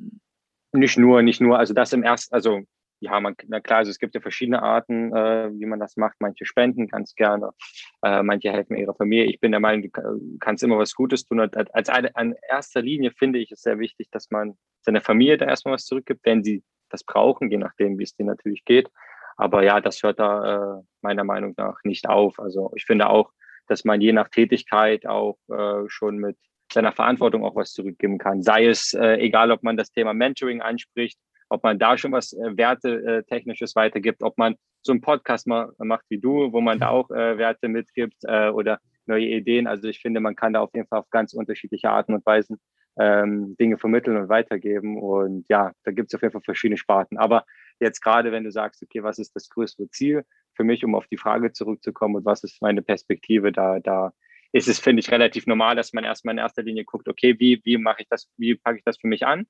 nicht 0.73 0.97
nur, 0.97 1.21
nicht 1.21 1.41
nur, 1.41 1.57
also 1.57 1.73
das 1.73 1.93
im 1.93 2.03
ersten, 2.03 2.33
also 2.33 2.61
ja, 3.01 3.19
man, 3.19 3.35
na 3.47 3.61
klar, 3.61 3.79
also 3.79 3.91
es 3.91 3.99
gibt 3.99 4.13
ja 4.13 4.21
verschiedene 4.21 4.61
Arten, 4.61 5.13
äh, 5.13 5.49
wie 5.53 5.65
man 5.65 5.79
das 5.79 5.95
macht. 5.95 6.17
Manche 6.19 6.45
spenden 6.45 6.87
ganz 6.87 7.15
gerne, 7.15 7.51
äh, 8.01 8.21
manche 8.23 8.51
helfen 8.51 8.75
ihrer 8.75 8.93
Familie. 8.93 9.25
Ich 9.25 9.39
bin 9.39 9.51
der 9.51 9.61
Meinung, 9.61 9.89
du 9.89 10.37
kannst 10.39 10.63
immer 10.63 10.77
was 10.77 10.93
Gutes 10.95 11.23
tun. 11.23 11.39
Und 11.39 11.55
als 11.73 11.87
eine, 11.87 12.13
an 12.15 12.35
erster 12.49 12.81
Linie 12.81 13.11
finde 13.11 13.39
ich 13.39 13.51
es 13.51 13.61
sehr 13.61 13.79
wichtig, 13.79 14.09
dass 14.11 14.31
man 14.31 14.57
seiner 14.81 15.01
Familie 15.01 15.37
da 15.37 15.45
erstmal 15.45 15.75
was 15.75 15.85
zurückgibt, 15.85 16.25
wenn 16.25 16.43
sie 16.43 16.63
das 16.89 17.03
brauchen, 17.03 17.49
je 17.49 17.57
nachdem, 17.57 17.97
wie 17.99 18.03
es 18.03 18.15
denen 18.15 18.29
natürlich 18.29 18.65
geht. 18.65 18.89
Aber 19.37 19.63
ja, 19.63 19.79
das 19.79 20.03
hört 20.03 20.19
da 20.19 20.79
äh, 20.79 20.83
meiner 21.01 21.23
Meinung 21.23 21.53
nach 21.55 21.79
nicht 21.85 22.09
auf. 22.09 22.37
Also 22.39 22.73
ich 22.75 22.83
finde 22.83 23.09
auch, 23.09 23.31
dass 23.69 23.85
man 23.85 24.01
je 24.01 24.11
nach 24.11 24.29
Tätigkeit 24.29 25.05
auch 25.05 25.37
äh, 25.49 25.87
schon 25.87 26.17
mit 26.17 26.37
seiner 26.71 26.91
Verantwortung 26.91 27.43
auch 27.43 27.55
was 27.55 27.73
zurückgeben 27.73 28.17
kann. 28.17 28.43
Sei 28.43 28.67
es 28.67 28.93
äh, 28.93 29.15
egal, 29.15 29.51
ob 29.51 29.63
man 29.63 29.77
das 29.77 29.91
Thema 29.91 30.13
Mentoring 30.13 30.61
anspricht 30.61 31.17
ob 31.49 31.63
man 31.63 31.79
da 31.79 31.97
schon 31.97 32.11
was 32.11 32.33
äh, 32.33 32.55
Wertetechnisches 32.55 33.75
weitergibt, 33.75 34.23
ob 34.23 34.37
man 34.37 34.55
so 34.81 34.93
einen 34.93 35.01
Podcast 35.01 35.47
ma 35.47 35.71
macht 35.79 36.05
wie 36.09 36.19
du, 36.19 36.53
wo 36.53 36.61
man 36.61 36.79
da 36.79 36.89
auch 36.89 37.09
äh, 37.09 37.37
Werte 37.37 37.67
mitgibt 37.67 38.15
äh, 38.23 38.49
oder 38.49 38.79
neue 39.05 39.25
Ideen. 39.25 39.67
Also 39.67 39.87
ich 39.87 39.99
finde, 39.99 40.19
man 40.19 40.35
kann 40.35 40.53
da 40.53 40.61
auf 40.61 40.69
jeden 40.73 40.87
Fall 40.87 40.99
auf 40.99 41.09
ganz 41.09 41.33
unterschiedliche 41.33 41.89
Arten 41.89 42.13
und 42.13 42.25
Weisen 42.25 42.59
ähm, 42.97 43.55
Dinge 43.59 43.77
vermitteln 43.77 44.17
und 44.17 44.29
weitergeben. 44.29 45.01
Und 45.01 45.45
ja, 45.49 45.71
da 45.83 45.91
gibt 45.91 46.11
es 46.11 46.15
auf 46.15 46.21
jeden 46.21 46.31
Fall 46.31 46.41
verschiedene 46.41 46.77
Sparten. 46.77 47.17
Aber 47.17 47.45
jetzt 47.79 48.01
gerade, 48.01 48.31
wenn 48.31 48.43
du 48.43 48.51
sagst, 48.51 48.83
okay, 48.83 49.03
was 49.03 49.19
ist 49.19 49.35
das 49.35 49.49
größere 49.49 49.89
Ziel 49.89 50.23
für 50.59 50.65
mich, 50.65 50.83
um 50.83 50.93
auf 50.93 51.07
die 51.07 51.15
Frage 51.15 51.53
zurückzukommen 51.53 52.17
und 52.17 52.25
was 52.25 52.43
ist 52.43 52.61
meine 52.61 52.81
Perspektive, 52.81 53.53
da, 53.53 53.79
da 53.79 54.11
ist 54.51 54.67
es, 54.67 54.79
finde 54.79 54.99
ich, 54.99 55.09
relativ 55.09 55.47
normal, 55.47 55.77
dass 55.77 55.93
man 55.93 56.03
erstmal 56.03 56.33
in 56.33 56.39
erster 56.39 56.63
Linie 56.63 56.83
guckt, 56.83 57.07
okay, 57.07 57.39
wie, 57.39 57.61
wie 57.63 57.77
mache 57.77 58.01
ich 58.01 58.09
das, 58.09 58.29
wie 58.35 58.55
packe 58.55 58.79
ich 58.79 58.83
das 58.83 58.97
für 58.97 59.07
mich 59.07 59.25
an? 59.25 59.47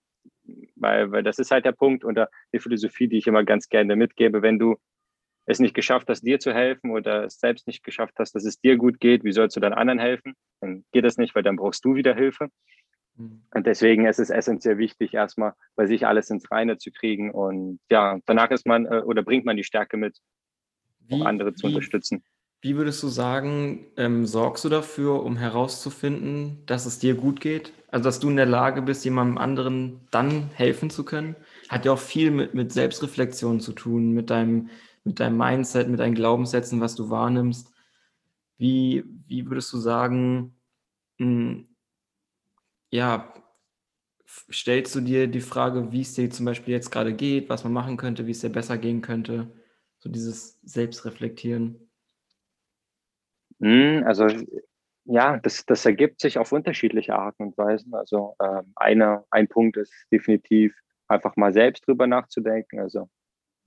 Weil, 0.75 1.11
weil 1.11 1.23
das 1.23 1.39
ist 1.39 1.49
halt 1.49 1.65
der 1.65 1.71
Punkt 1.71 2.05
oder 2.05 2.29
die 2.53 2.59
Philosophie, 2.59 3.07
die 3.07 3.17
ich 3.17 3.25
immer 3.25 3.43
ganz 3.43 3.69
gerne 3.69 3.95
mitgebe, 3.95 4.43
wenn 4.43 4.59
du 4.59 4.75
es 5.47 5.57
nicht 5.57 5.73
geschafft 5.73 6.09
hast, 6.09 6.21
dir 6.21 6.39
zu 6.39 6.53
helfen 6.53 6.91
oder 6.91 7.23
es 7.23 7.39
selbst 7.39 7.65
nicht 7.65 7.83
geschafft 7.83 8.13
hast, 8.19 8.35
dass 8.35 8.45
es 8.45 8.59
dir 8.59 8.77
gut 8.77 8.99
geht, 8.99 9.23
wie 9.23 9.31
sollst 9.31 9.55
du 9.55 9.59
dann 9.59 9.73
anderen 9.73 9.97
helfen? 9.97 10.35
Dann 10.61 10.85
geht 10.91 11.05
das 11.05 11.17
nicht, 11.17 11.33
weil 11.33 11.41
dann 11.41 11.55
brauchst 11.55 11.83
du 11.83 11.95
wieder 11.95 12.13
Hilfe. 12.13 12.49
Mhm. 13.15 13.41
Und 13.51 13.65
deswegen 13.65 14.05
ist 14.05 14.19
es 14.19 14.29
essentiell 14.29 14.77
wichtig, 14.77 15.15
erstmal 15.15 15.53
bei 15.75 15.87
sich 15.87 16.05
alles 16.05 16.29
ins 16.29 16.51
Reine 16.51 16.77
zu 16.77 16.91
kriegen. 16.91 17.31
Und 17.31 17.79
ja, 17.89 18.19
danach 18.27 18.51
ist 18.51 18.67
man 18.67 18.85
äh, 18.85 19.01
oder 19.03 19.23
bringt 19.23 19.45
man 19.45 19.57
die 19.57 19.63
Stärke 19.63 19.97
mit, 19.97 20.19
um 21.09 21.23
andere 21.23 21.53
zu 21.53 21.63
wie, 21.63 21.67
unterstützen. 21.67 22.23
Wie 22.61 22.75
würdest 22.75 23.01
du 23.03 23.07
sagen, 23.07 23.87
ähm, 23.97 24.25
sorgst 24.25 24.65
du 24.65 24.69
dafür, 24.69 25.23
um 25.23 25.37
herauszufinden, 25.37 26.65
dass 26.65 26.85
es 26.85 26.99
dir 26.99 27.15
gut 27.15 27.39
geht? 27.39 27.73
Also, 27.89 28.03
dass 28.03 28.19
du 28.19 28.29
in 28.29 28.35
der 28.35 28.45
Lage 28.45 28.81
bist, 28.81 29.05
jemandem 29.05 29.37
anderen 29.37 30.01
dann 30.11 30.49
helfen 30.53 30.89
zu 30.89 31.05
können? 31.05 31.35
Hat 31.69 31.85
ja 31.85 31.93
auch 31.93 31.99
viel 31.99 32.31
mit, 32.31 32.53
mit 32.53 32.71
Selbstreflexion 32.71 33.59
zu 33.59 33.73
tun, 33.73 34.11
mit 34.11 34.29
deinem, 34.29 34.69
mit 35.03 35.19
deinem 35.19 35.37
Mindset, 35.37 35.87
mit 35.89 35.99
deinen 35.99 36.15
Glaubenssätzen, 36.15 36.81
was 36.81 36.95
du 36.95 37.09
wahrnimmst. 37.09 37.71
Wie, 38.57 39.05
wie 39.27 39.45
würdest 39.49 39.71
du 39.71 39.77
sagen, 39.77 40.55
mh, 41.17 41.25
hm, 41.25 41.65
ja, 42.91 43.33
stellst 44.51 44.95
du 44.95 45.01
dir 45.01 45.27
die 45.27 45.41
Frage, 45.41 45.91
wie 45.91 46.01
es 46.01 46.13
dir 46.13 46.29
zum 46.29 46.45
Beispiel 46.45 46.73
jetzt 46.73 46.91
gerade 46.91 47.13
geht, 47.13 47.49
was 47.49 47.63
man 47.63 47.73
machen 47.73 47.97
könnte, 47.97 48.27
wie 48.27 48.31
es 48.31 48.41
dir 48.41 48.49
besser 48.49 48.77
gehen 48.77 49.01
könnte? 49.01 49.51
So 49.99 50.09
dieses 50.09 50.59
Selbstreflektieren. 50.63 51.89
Hm, 53.59 54.03
also 54.05 54.27
ja, 55.05 55.37
das, 55.37 55.65
das 55.65 55.85
ergibt 55.85 56.21
sich 56.21 56.37
auf 56.37 56.51
unterschiedliche 56.51 57.15
Arten 57.15 57.43
und 57.43 57.57
Weisen. 57.57 57.93
Also 57.93 58.35
ähm, 58.41 58.71
eine, 58.75 59.25
ein 59.31 59.47
Punkt 59.47 59.77
ist 59.77 59.93
definitiv 60.11 60.75
einfach 61.07 61.35
mal 61.35 61.53
selbst 61.53 61.87
drüber 61.87 62.07
nachzudenken. 62.07 62.79
Also 62.79 63.09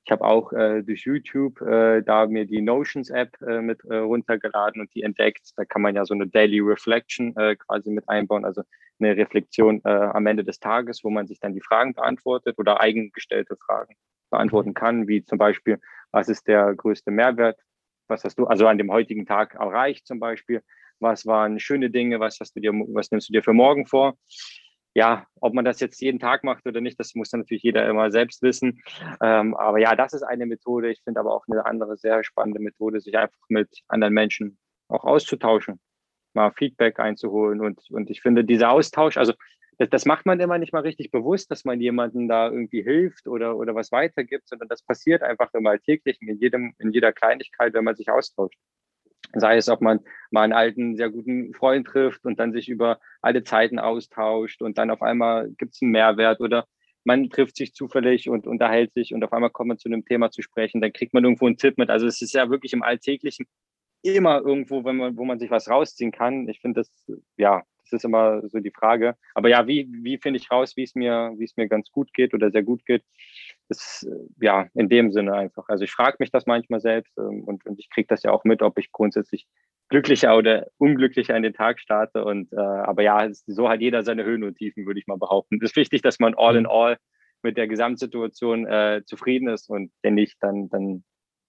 ich 0.04 0.10
habe 0.10 0.24
auch 0.24 0.52
äh, 0.52 0.82
durch 0.82 1.04
YouTube 1.04 1.60
äh, 1.60 2.02
da 2.02 2.26
mir 2.26 2.46
die 2.46 2.60
Notions 2.60 3.10
App 3.10 3.40
äh, 3.42 3.60
mit 3.60 3.84
äh, 3.84 3.96
runtergeladen 3.96 4.80
und 4.80 4.94
die 4.94 5.02
entdeckt. 5.02 5.52
Da 5.56 5.64
kann 5.64 5.82
man 5.82 5.94
ja 5.94 6.04
so 6.04 6.14
eine 6.14 6.26
Daily 6.26 6.60
Reflection 6.60 7.36
äh, 7.36 7.56
quasi 7.56 7.90
mit 7.90 8.08
einbauen, 8.08 8.44
also 8.44 8.62
eine 8.98 9.16
Reflexion 9.16 9.80
äh, 9.84 9.90
am 9.90 10.26
Ende 10.26 10.44
des 10.44 10.60
Tages, 10.60 11.04
wo 11.04 11.10
man 11.10 11.26
sich 11.26 11.40
dann 11.40 11.54
die 11.54 11.60
Fragen 11.60 11.94
beantwortet 11.94 12.58
oder 12.58 12.80
eigengestellte 12.80 13.56
Fragen 13.56 13.94
beantworten 14.30 14.74
kann, 14.74 15.06
wie 15.06 15.24
zum 15.24 15.38
Beispiel, 15.38 15.78
was 16.12 16.28
ist 16.28 16.46
der 16.46 16.74
größte 16.74 17.10
Mehrwert 17.10 17.58
was 18.12 18.24
hast 18.24 18.38
du 18.38 18.46
also 18.46 18.66
an 18.66 18.78
dem 18.78 18.92
heutigen 18.92 19.26
Tag 19.26 19.54
erreicht 19.54 20.06
zum 20.06 20.20
Beispiel? 20.20 20.62
Was 21.00 21.26
waren 21.26 21.58
schöne 21.58 21.90
Dinge? 21.90 22.20
Was 22.20 22.38
hast 22.40 22.54
du 22.54 22.60
dir, 22.60 22.72
was 22.72 23.10
nimmst 23.10 23.28
du 23.28 23.32
dir 23.32 23.42
für 23.42 23.54
morgen 23.54 23.86
vor? 23.86 24.16
Ja, 24.94 25.26
ob 25.40 25.54
man 25.54 25.64
das 25.64 25.80
jetzt 25.80 26.00
jeden 26.02 26.20
Tag 26.20 26.44
macht 26.44 26.66
oder 26.66 26.82
nicht, 26.82 27.00
das 27.00 27.14
muss 27.14 27.30
dann 27.30 27.40
natürlich 27.40 27.62
jeder 27.62 27.88
immer 27.88 28.10
selbst 28.10 28.42
wissen. 28.42 28.82
Ähm, 29.22 29.56
aber 29.56 29.78
ja, 29.78 29.96
das 29.96 30.12
ist 30.12 30.22
eine 30.22 30.44
Methode. 30.44 30.90
Ich 30.90 31.00
finde 31.02 31.20
aber 31.20 31.34
auch 31.34 31.44
eine 31.50 31.64
andere 31.64 31.96
sehr 31.96 32.22
spannende 32.22 32.60
Methode, 32.60 33.00
sich 33.00 33.16
einfach 33.16 33.38
mit 33.48 33.70
anderen 33.88 34.12
Menschen 34.12 34.58
auch 34.88 35.04
auszutauschen, 35.04 35.80
mal 36.34 36.52
Feedback 36.52 37.00
einzuholen. 37.00 37.62
Und, 37.62 37.80
und 37.90 38.10
ich 38.10 38.20
finde, 38.20 38.44
dieser 38.44 38.70
Austausch, 38.70 39.16
also 39.16 39.32
das, 39.82 39.90
das 39.90 40.04
macht 40.04 40.26
man 40.26 40.38
immer 40.38 40.58
nicht 40.58 40.72
mal 40.72 40.82
richtig 40.82 41.10
bewusst, 41.10 41.50
dass 41.50 41.64
man 41.64 41.80
jemandem 41.80 42.28
da 42.28 42.48
irgendwie 42.48 42.82
hilft 42.82 43.26
oder, 43.26 43.56
oder 43.56 43.74
was 43.74 43.90
weitergibt, 43.90 44.48
sondern 44.48 44.68
das 44.68 44.82
passiert 44.82 45.22
einfach 45.22 45.52
im 45.54 45.66
Alltäglichen, 45.66 46.28
in, 46.28 46.38
jedem, 46.38 46.74
in 46.78 46.92
jeder 46.92 47.12
Kleinigkeit, 47.12 47.74
wenn 47.74 47.84
man 47.84 47.96
sich 47.96 48.08
austauscht. 48.08 48.58
Sei 49.34 49.56
es, 49.56 49.68
ob 49.68 49.80
man 49.80 50.00
mal 50.30 50.42
einen 50.42 50.52
alten, 50.52 50.96
sehr 50.96 51.10
guten 51.10 51.54
Freund 51.54 51.86
trifft 51.86 52.24
und 52.24 52.38
dann 52.38 52.52
sich 52.52 52.68
über 52.68 53.00
alte 53.22 53.42
Zeiten 53.42 53.78
austauscht 53.78 54.62
und 54.62 54.78
dann 54.78 54.90
auf 54.90 55.02
einmal 55.02 55.50
gibt 55.58 55.74
es 55.74 55.82
einen 55.82 55.92
Mehrwert 55.92 56.40
oder 56.40 56.66
man 57.04 57.30
trifft 57.30 57.56
sich 57.56 57.74
zufällig 57.74 58.28
und 58.28 58.46
unterhält 58.46 58.92
sich 58.92 59.14
und 59.14 59.24
auf 59.24 59.32
einmal 59.32 59.50
kommt 59.50 59.68
man 59.68 59.78
zu 59.78 59.88
einem 59.88 60.04
Thema 60.04 60.30
zu 60.30 60.42
sprechen, 60.42 60.80
dann 60.80 60.92
kriegt 60.92 61.14
man 61.14 61.24
irgendwo 61.24 61.46
einen 61.46 61.56
Tipp 61.56 61.78
mit. 61.78 61.90
Also 61.90 62.06
es 62.06 62.22
ist 62.22 62.34
ja 62.34 62.50
wirklich 62.50 62.72
im 62.72 62.82
Alltäglichen 62.82 63.46
immer 64.02 64.40
irgendwo, 64.40 64.84
wenn 64.84 64.96
man, 64.96 65.16
wo 65.16 65.24
man 65.24 65.38
sich 65.38 65.50
was 65.50 65.68
rausziehen 65.68 66.12
kann. 66.12 66.48
Ich 66.48 66.60
finde 66.60 66.80
das, 66.80 67.04
ja, 67.36 67.62
das 67.92 68.00
ist 68.00 68.04
immer 68.04 68.48
so 68.48 68.58
die 68.58 68.70
Frage. 68.70 69.16
Aber 69.34 69.48
ja, 69.48 69.66
wie, 69.66 69.88
wie 69.90 70.18
finde 70.18 70.38
ich 70.38 70.50
raus, 70.50 70.76
wie 70.76 70.84
es 70.84 70.94
mir, 70.94 71.32
wie 71.36 71.44
es 71.44 71.56
mir 71.56 71.68
ganz 71.68 71.90
gut 71.90 72.12
geht 72.14 72.34
oder 72.34 72.50
sehr 72.50 72.62
gut 72.62 72.84
geht? 72.86 73.04
Das, 73.68 74.06
äh, 74.10 74.44
ja, 74.44 74.68
in 74.74 74.88
dem 74.88 75.12
Sinne 75.12 75.34
einfach. 75.34 75.68
Also 75.68 75.84
ich 75.84 75.92
frage 75.92 76.16
mich 76.20 76.30
das 76.30 76.46
manchmal 76.46 76.80
selbst 76.80 77.16
ähm, 77.18 77.44
und, 77.44 77.66
und 77.66 77.78
ich 77.78 77.90
kriege 77.90 78.06
das 78.08 78.22
ja 78.22 78.32
auch 78.32 78.44
mit, 78.44 78.62
ob 78.62 78.78
ich 78.78 78.92
grundsätzlich 78.92 79.46
glücklicher 79.88 80.36
oder 80.36 80.68
unglücklicher 80.78 81.36
in 81.36 81.42
den 81.42 81.52
Tag 81.52 81.80
starte. 81.80 82.24
Und 82.24 82.52
äh, 82.52 82.56
aber 82.56 83.02
ja, 83.02 83.28
so 83.46 83.68
hat 83.68 83.80
jeder 83.80 84.02
seine 84.02 84.24
Höhen 84.24 84.44
und 84.44 84.56
Tiefen, 84.56 84.86
würde 84.86 85.00
ich 85.00 85.06
mal 85.06 85.18
behaupten. 85.18 85.56
Es 85.56 85.70
ist 85.70 85.76
wichtig, 85.76 86.02
dass 86.02 86.18
man 86.18 86.34
all 86.34 86.56
in 86.56 86.66
all 86.66 86.96
mit 87.42 87.56
der 87.56 87.68
Gesamtsituation 87.68 88.66
äh, 88.66 89.02
zufrieden 89.04 89.48
ist 89.48 89.68
und 89.68 89.92
wenn 90.02 90.14
nicht, 90.14 90.36
dann, 90.40 90.68
dann 90.68 91.04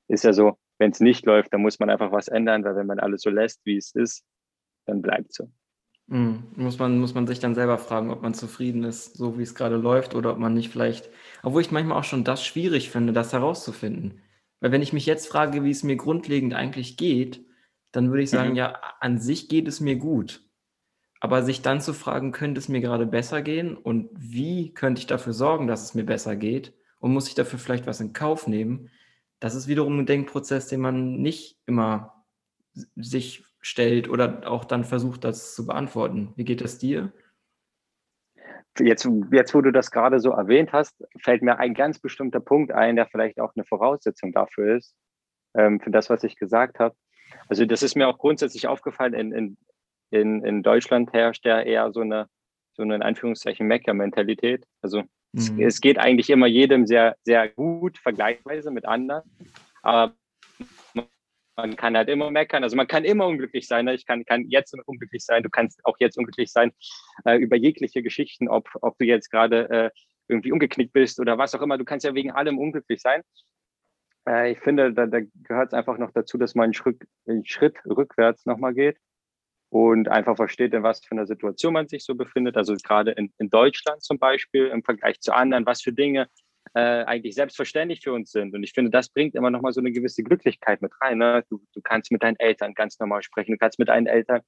ist 0.08 0.24
ja 0.24 0.34
so, 0.34 0.58
wenn 0.80 0.92
es 0.92 1.00
nicht 1.00 1.26
läuft, 1.26 1.54
dann 1.54 1.62
muss 1.62 1.80
man 1.80 1.90
einfach 1.90 2.12
was 2.12 2.28
ändern, 2.28 2.64
weil 2.64 2.76
wenn 2.76 2.88
man 2.88 3.00
alles 3.00 3.22
so 3.22 3.30
lässt, 3.30 3.62
wie 3.66 3.78
es 3.78 3.94
ist, 3.94 4.26
dann 4.86 5.02
bleibt 5.02 5.30
es 5.30 5.36
so. 5.36 5.50
Mhm. 6.08 6.44
Muss 6.56 6.80
man, 6.80 7.00
muss 7.00 7.14
man 7.14 7.28
sich 7.28 7.40
dann 7.40 7.56
selber 7.56 7.78
fragen, 7.78 8.12
ob 8.12 8.22
man 8.22 8.34
zufrieden 8.34 8.84
ist, 8.84 9.16
so 9.16 9.38
wie 9.38 9.44
es 9.44 9.56
gerade 9.56 9.78
läuft, 9.78 10.16
oder 10.16 10.32
ob 10.32 10.38
man 10.38 10.54
nicht 10.54 10.70
vielleicht, 10.70 11.10
obwohl 11.42 11.62
ich 11.62 11.72
manchmal 11.72 11.98
auch 11.98 12.04
schon 12.04 12.24
das 12.24 12.46
schwierig 12.46 12.90
finde, 12.90 13.14
das 13.14 13.34
herauszufinden. 13.34 14.22
Weil 14.60 14.72
wenn 14.72 14.82
ich 14.82 14.94
mich 14.94 15.06
jetzt 15.06 15.28
frage, 15.28 15.64
wie 15.64 15.72
es 15.72 15.84
mir 15.84 15.96
grundlegend 15.96 16.54
eigentlich 16.54 16.98
geht, 16.98 17.46
dann 17.92 18.10
würde 18.10 18.24
ich 18.24 18.30
sagen, 18.30 18.52
mhm. 18.52 18.56
ja, 18.56 18.80
an 19.00 19.20
sich 19.20 19.50
geht 19.50 19.68
es 19.68 19.80
mir 19.80 19.96
gut. 19.98 20.42
Aber 21.20 21.44
sich 21.44 21.62
dann 21.62 21.80
zu 21.80 21.94
fragen, 21.94 22.34
könnte 22.34 22.60
es 22.60 22.68
mir 22.68 22.82
gerade 22.82 23.06
besser 23.06 23.42
gehen 23.42 23.78
und 23.78 24.10
wie 24.14 24.74
könnte 24.74 25.00
ich 25.00 25.08
dafür 25.08 25.32
sorgen, 25.32 25.68
dass 25.68 25.84
es 25.84 25.94
mir 25.94 26.06
besser 26.06 26.36
geht 26.36 26.74
und 27.00 27.14
muss 27.14 27.30
ich 27.30 27.36
dafür 27.36 27.60
vielleicht 27.60 27.88
was 27.88 28.02
in 28.02 28.12
Kauf 28.12 28.48
nehmen, 28.48 28.90
das 29.40 29.56
ist 29.56 29.68
wiederum 29.68 30.00
ein 30.00 30.06
Denkprozess, 30.06 30.68
den 30.68 30.82
man 30.82 31.22
nicht 31.22 31.60
immer 31.66 32.26
sich 32.96 33.46
stellt 33.64 34.10
oder 34.10 34.44
auch 34.46 34.66
dann 34.66 34.84
versucht, 34.84 35.24
das 35.24 35.56
zu 35.56 35.66
beantworten. 35.66 36.34
Wie 36.36 36.44
geht 36.44 36.62
das 36.62 36.78
dir? 36.78 37.12
Jetzt, 38.78 39.08
jetzt, 39.32 39.56
wo 39.56 39.62
du 39.62 39.72
das 39.72 39.90
gerade 39.90 40.20
so 40.20 40.32
erwähnt 40.32 40.74
hast, 40.74 41.04
fällt 41.22 41.42
mir 41.42 41.60
ein 41.60 41.74
ganz 41.74 42.00
bestimmter 42.00 42.40
Punkt 42.40 42.72
ein, 42.72 42.96
der 42.96 43.08
vielleicht 43.08 43.40
auch 43.40 43.54
eine 43.56 43.64
Voraussetzung 43.66 44.34
dafür 44.34 44.78
ist, 44.78 44.96
ähm, 45.56 45.80
für 45.80 45.92
das, 45.92 46.10
was 46.10 46.24
ich 46.24 46.36
gesagt 46.36 46.80
habe. 46.80 46.96
Also 47.48 47.66
das 47.66 47.84
ist 47.84 47.96
mir 47.96 48.08
auch 48.08 48.18
grundsätzlich 48.18 48.68
aufgefallen 48.68 49.14
in, 49.14 49.32
in, 49.32 49.58
in, 50.12 50.44
in 50.44 50.64
Deutschland 50.64 51.14
herrscht 51.14 51.46
ja 51.46 51.62
eher 51.62 51.92
so 51.94 52.02
eine, 52.02 52.28
so 52.74 52.84
eine 52.84 52.96
in 52.96 53.02
Anführungszeichen 53.02 53.66
Mecker-Mentalität. 53.68 54.66
Also 54.82 55.02
mhm. 55.02 55.08
es, 55.38 55.54
es, 55.58 55.82
geht 55.82 56.00
eigentlich 56.00 56.30
immer 56.30 56.48
jedem 56.48 56.86
sehr, 56.86 57.16
sehr 57.24 57.48
gut, 57.48 57.98
vergleichsweise 57.98 58.72
mit 58.72 58.86
anderen. 58.86 59.24
Aber 59.84 60.16
man 61.56 61.76
kann 61.76 61.96
halt 61.96 62.10
immer 62.10 62.32
meckern. 62.32 62.64
Also 62.64 62.76
man 62.76 62.88
kann 62.88 63.04
immer 63.04 63.28
unglücklich 63.28 63.68
sein. 63.68 63.86
Ne? 63.86 63.94
Ich 63.94 64.06
kann, 64.06 64.26
kann 64.26 64.46
jetzt 64.50 64.76
unglücklich 64.86 65.24
sein. 65.24 65.44
Du 65.44 65.50
kannst 65.50 65.84
auch 65.86 65.98
jetzt 66.00 66.18
unglücklich 66.18 66.52
sein 66.52 66.72
äh, 67.26 67.38
über 67.38 67.56
jegliche 67.56 68.02
Geschichten, 68.02 68.48
ob, 68.48 68.70
ob 68.82 68.98
du 68.98 69.06
jetzt 69.06 69.30
gerade 69.30 69.70
äh, 69.70 69.90
irgendwie 70.28 70.52
umgeknickt 70.52 70.94
bist 70.94 71.20
oder 71.20 71.38
was 71.38 71.54
auch 71.54 71.62
immer. 71.62 71.78
Du 71.78 71.86
kannst 71.86 72.06
ja 72.06 72.16
wegen 72.16 72.32
allem 72.32 72.58
unglücklich 72.58 73.02
sein. 73.02 73.22
Äh, 74.28 74.54
ich 74.54 74.60
finde, 74.60 74.94
da, 74.94 75.06
da 75.06 75.20
gehört 75.20 75.68
es 75.68 75.74
einfach 75.74 75.98
noch 75.98 76.12
dazu, 76.12 76.38
dass 76.38 76.56
man 76.56 76.66
einen 76.66 76.74
Schritt, 76.74 77.04
einen 77.28 77.46
Schritt 77.46 77.78
rückwärts 77.86 78.46
nochmal 78.46 78.74
geht 78.74 78.98
und 79.70 80.08
einfach 80.08 80.36
versteht, 80.36 80.74
in 80.74 80.84
was 80.84 81.04
für 81.04 81.12
einer 81.12 81.26
Situation 81.26 81.74
man 81.74 81.88
sich 81.88 82.04
so 82.04 82.16
befindet. 82.16 82.58
Also 82.58 82.76
gerade 82.76 83.12
in, 83.12 83.34
in 83.38 83.50
Deutschland 83.50 84.04
zum 84.04 84.20
Beispiel 84.20 84.68
im 84.68 84.84
Vergleich 84.84 85.20
zu 85.20 85.34
anderen, 85.34 85.66
was 85.66 85.82
für 85.82 85.94
Dinge 85.94 86.28
äh, 86.74 87.04
eigentlich 87.04 87.36
selbstverständlich 87.36 88.02
für 88.02 88.14
uns 88.14 88.32
sind. 88.32 88.54
Und 88.54 88.64
ich 88.64 88.74
finde, 88.74 88.92
das 88.92 89.10
bringt 89.10 89.36
immer 89.36 89.52
nochmal 89.52 89.74
so 89.74 89.80
eine 89.80 89.92
gewisse 89.92 90.24
Glücklichkeit 90.24 90.82
mit 90.82 90.92
rein. 91.02 91.20
Ne? 91.20 91.44
Du, 91.50 91.62
du 91.74 91.82
kannst 91.82 92.12
mit 92.12 92.24
deinen 92.24 92.40
Eltern 92.40 92.74
ganz 92.74 93.00
normal 93.00 93.24
sprechen, 93.24 93.52
du 93.52 93.58
kannst 93.58 93.80
mit 93.80 93.90
deinen 93.90 94.08
Eltern 94.08 94.42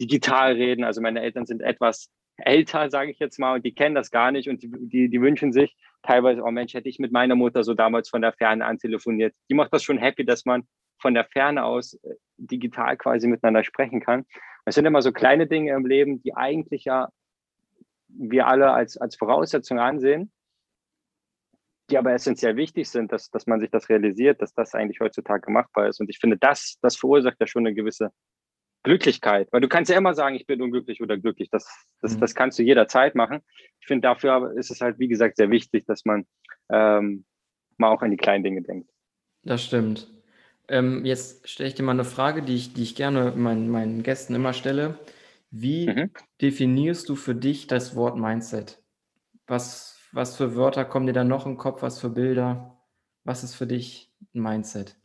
digital 0.00 0.52
reden. 0.52 0.84
Also 0.84 1.00
meine 1.00 1.22
Eltern 1.22 1.46
sind 1.46 1.62
etwas 1.62 2.10
älter, 2.36 2.90
sage 2.90 3.10
ich 3.10 3.18
jetzt 3.18 3.38
mal, 3.38 3.54
und 3.54 3.64
die 3.64 3.74
kennen 3.74 3.94
das 3.94 4.10
gar 4.10 4.30
nicht 4.30 4.48
und 4.48 4.62
die, 4.62 4.70
die, 4.70 5.08
die 5.10 5.20
wünschen 5.20 5.52
sich 5.52 5.76
teilweise, 6.02 6.42
oh 6.42 6.50
Mensch, 6.50 6.74
hätte 6.74 6.88
ich 6.88 6.98
mit 6.98 7.12
meiner 7.12 7.34
Mutter 7.34 7.64
so 7.64 7.74
damals 7.74 8.08
von 8.08 8.22
der 8.22 8.32
Ferne 8.32 8.64
antelefoniert. 8.64 9.34
Die 9.50 9.54
macht 9.54 9.72
das 9.72 9.82
schon 9.82 9.98
happy, 9.98 10.24
dass 10.24 10.46
man 10.46 10.66
von 10.98 11.14
der 11.14 11.24
Ferne 11.24 11.64
aus 11.64 11.94
äh, 11.94 12.14
digital 12.36 12.96
quasi 12.96 13.26
miteinander 13.26 13.64
sprechen 13.64 14.00
kann. 14.00 14.24
Es 14.64 14.74
sind 14.74 14.86
immer 14.86 15.02
so 15.02 15.12
kleine 15.12 15.46
Dinge 15.46 15.72
im 15.72 15.86
Leben, 15.86 16.22
die 16.22 16.34
eigentlich 16.34 16.84
ja 16.84 17.08
wir 18.08 18.46
alle 18.46 18.72
als, 18.72 18.96
als 18.96 19.16
Voraussetzung 19.16 19.78
ansehen, 19.78 20.32
die 21.90 21.98
aber 21.98 22.12
essentiell 22.12 22.56
wichtig 22.56 22.88
sind, 22.88 23.12
dass, 23.12 23.30
dass 23.30 23.46
man 23.46 23.60
sich 23.60 23.70
das 23.70 23.88
realisiert, 23.88 24.40
dass 24.40 24.54
das 24.54 24.74
eigentlich 24.74 25.00
heutzutage 25.00 25.50
machbar 25.50 25.88
ist. 25.88 26.00
Und 26.00 26.08
ich 26.10 26.18
finde, 26.18 26.36
das, 26.38 26.78
das 26.82 26.96
verursacht 26.96 27.36
ja 27.40 27.46
schon 27.46 27.66
eine 27.66 27.74
gewisse 27.74 28.10
Glücklichkeit. 28.82 29.48
Weil 29.52 29.60
du 29.60 29.68
kannst 29.68 29.90
ja 29.90 29.98
immer 29.98 30.14
sagen, 30.14 30.36
ich 30.36 30.46
bin 30.46 30.62
unglücklich 30.62 31.02
oder 31.02 31.18
glücklich. 31.18 31.50
Das, 31.50 31.68
das, 32.00 32.14
mhm. 32.14 32.20
das 32.20 32.34
kannst 32.34 32.58
du 32.58 32.62
jederzeit 32.62 33.14
machen. 33.14 33.40
Ich 33.80 33.86
finde, 33.86 34.02
dafür 34.02 34.52
ist 34.56 34.70
es 34.70 34.80
halt, 34.80 34.98
wie 34.98 35.08
gesagt, 35.08 35.36
sehr 35.36 35.50
wichtig, 35.50 35.84
dass 35.86 36.04
man 36.04 36.26
ähm, 36.70 37.24
mal 37.76 37.90
auch 37.90 38.02
an 38.02 38.10
die 38.10 38.16
kleinen 38.16 38.44
Dinge 38.44 38.62
denkt. 38.62 38.90
Das 39.42 39.64
stimmt. 39.64 40.08
Ähm, 40.68 41.04
jetzt 41.04 41.48
stelle 41.48 41.68
ich 41.68 41.74
dir 41.74 41.82
mal 41.82 41.92
eine 41.92 42.04
Frage, 42.04 42.42
die 42.42 42.54
ich, 42.54 42.72
die 42.74 42.82
ich 42.82 42.94
gerne 42.94 43.32
meinen, 43.32 43.68
meinen 43.68 44.02
Gästen 44.02 44.34
immer 44.34 44.52
stelle. 44.52 44.98
Wie 45.50 45.88
mhm. 45.88 46.10
definierst 46.40 47.08
du 47.08 47.16
für 47.16 47.34
dich 47.34 47.66
das 47.66 47.96
Wort 47.96 48.16
Mindset? 48.16 48.80
Was, 49.46 49.99
was 50.12 50.36
für 50.36 50.56
Wörter 50.56 50.84
kommen 50.84 51.06
dir 51.06 51.12
da 51.12 51.24
noch 51.24 51.46
im 51.46 51.56
Kopf? 51.56 51.82
Was 51.82 52.00
für 52.00 52.10
Bilder? 52.10 52.78
Was 53.24 53.44
ist 53.44 53.54
für 53.54 53.66
dich 53.66 54.12
ein 54.34 54.42
Mindset? 54.42 54.96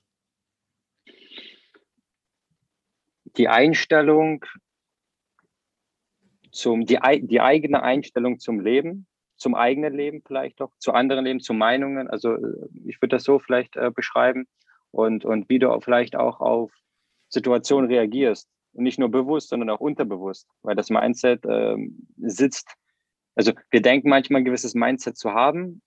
Die 3.38 3.48
Einstellung 3.50 4.46
zum, 6.52 6.86
die, 6.86 6.98
die 7.24 7.42
eigene 7.42 7.84
Einstellung 7.84 8.40
zum 8.40 8.62
Leben, 8.62 9.08
zum 9.36 9.56
eigenen 9.56 9.94
Leben 9.94 10.22
vielleicht 10.26 10.62
auch, 10.62 10.72
zu 10.80 10.94
anderen 10.94 11.26
Leben, 11.26 11.42
zu 11.42 11.54
Meinungen. 11.54 12.08
Also 12.08 12.34
äh, 12.34 12.68
ich 12.86 13.02
würde 13.02 13.18
das 13.18 13.24
so 13.24 13.40
vielleicht 13.40 13.76
äh, 13.76 13.92
beschreiben 13.94 14.48
und, 14.92 15.26
und 15.26 15.50
wie 15.50 15.60
du 15.60 15.78
vielleicht 15.82 16.16
auch 16.16 16.40
auf 16.40 16.72
Situationen 17.28 17.90
reagierst. 17.90 18.50
Und 18.72 18.84
nicht 18.84 19.00
nur 19.00 19.10
bewusst, 19.10 19.50
sondern 19.50 19.70
auch 19.70 19.80
unterbewusst, 19.80 20.50
weil 20.62 20.76
das 20.76 20.90
Mindset 20.90 21.46
ähm, 21.46 22.08
sitzt. 22.18 22.76
Also 23.36 23.54
wir 23.70 23.82
denken 23.82 24.10
manchmal 24.10 24.42
ein 24.42 24.46
gewisses 24.46 24.74
Mindset 24.74 25.18
zu 25.18 25.34
haben, 25.34 25.82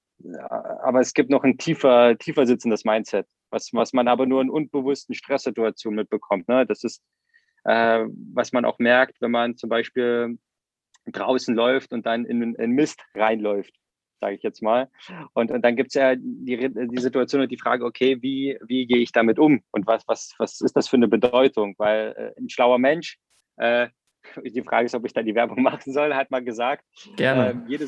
aber 0.80 1.00
es 1.00 1.14
gibt 1.14 1.30
noch 1.30 1.44
ein 1.44 1.58
tiefer, 1.58 2.16
tiefer 2.18 2.46
sitzendes 2.46 2.84
Mindset, 2.84 3.26
was, 3.50 3.70
was 3.72 3.92
man 3.92 4.08
aber 4.08 4.26
nur 4.26 4.42
in 4.42 4.50
unbewussten 4.50 5.14
Stresssituationen 5.14 5.96
mitbekommt. 5.96 6.48
Ne? 6.48 6.66
Das 6.66 6.84
ist, 6.84 7.02
äh, 7.64 8.04
was 8.34 8.52
man 8.52 8.64
auch 8.64 8.78
merkt, 8.78 9.20
wenn 9.20 9.30
man 9.30 9.56
zum 9.56 9.70
Beispiel 9.70 10.38
draußen 11.06 11.54
läuft 11.54 11.92
und 11.92 12.04
dann 12.04 12.24
in, 12.24 12.54
in 12.54 12.70
Mist 12.72 13.02
reinläuft 13.14 13.74
sage 14.20 14.34
ich 14.34 14.42
jetzt 14.42 14.62
mal. 14.62 14.90
Und, 15.32 15.50
und 15.50 15.62
dann 15.62 15.76
gibt 15.76 15.88
es 15.88 15.94
ja 15.94 16.14
die, 16.16 16.56
die 16.72 17.00
Situation 17.00 17.42
und 17.42 17.50
die 17.50 17.58
Frage, 17.58 17.84
okay, 17.84 18.20
wie, 18.20 18.58
wie 18.66 18.86
gehe 18.86 18.98
ich 18.98 19.12
damit 19.12 19.38
um 19.38 19.62
und 19.70 19.86
was, 19.86 20.06
was, 20.06 20.34
was 20.38 20.60
ist 20.60 20.76
das 20.76 20.88
für 20.88 20.96
eine 20.96 21.08
Bedeutung? 21.08 21.74
Weil 21.78 22.14
äh, 22.16 22.40
ein 22.40 22.48
schlauer 22.48 22.78
Mensch, 22.78 23.18
äh, 23.56 23.88
die 24.42 24.62
Frage 24.62 24.86
ist, 24.86 24.94
ob 24.94 25.04
ich 25.04 25.12
da 25.12 25.22
die 25.22 25.34
Werbung 25.34 25.62
machen 25.62 25.92
soll, 25.92 26.14
hat 26.14 26.30
mal 26.30 26.44
gesagt. 26.44 26.84
Gerne. 27.16 27.64
Äh, 27.66 27.70
jede 27.70 27.84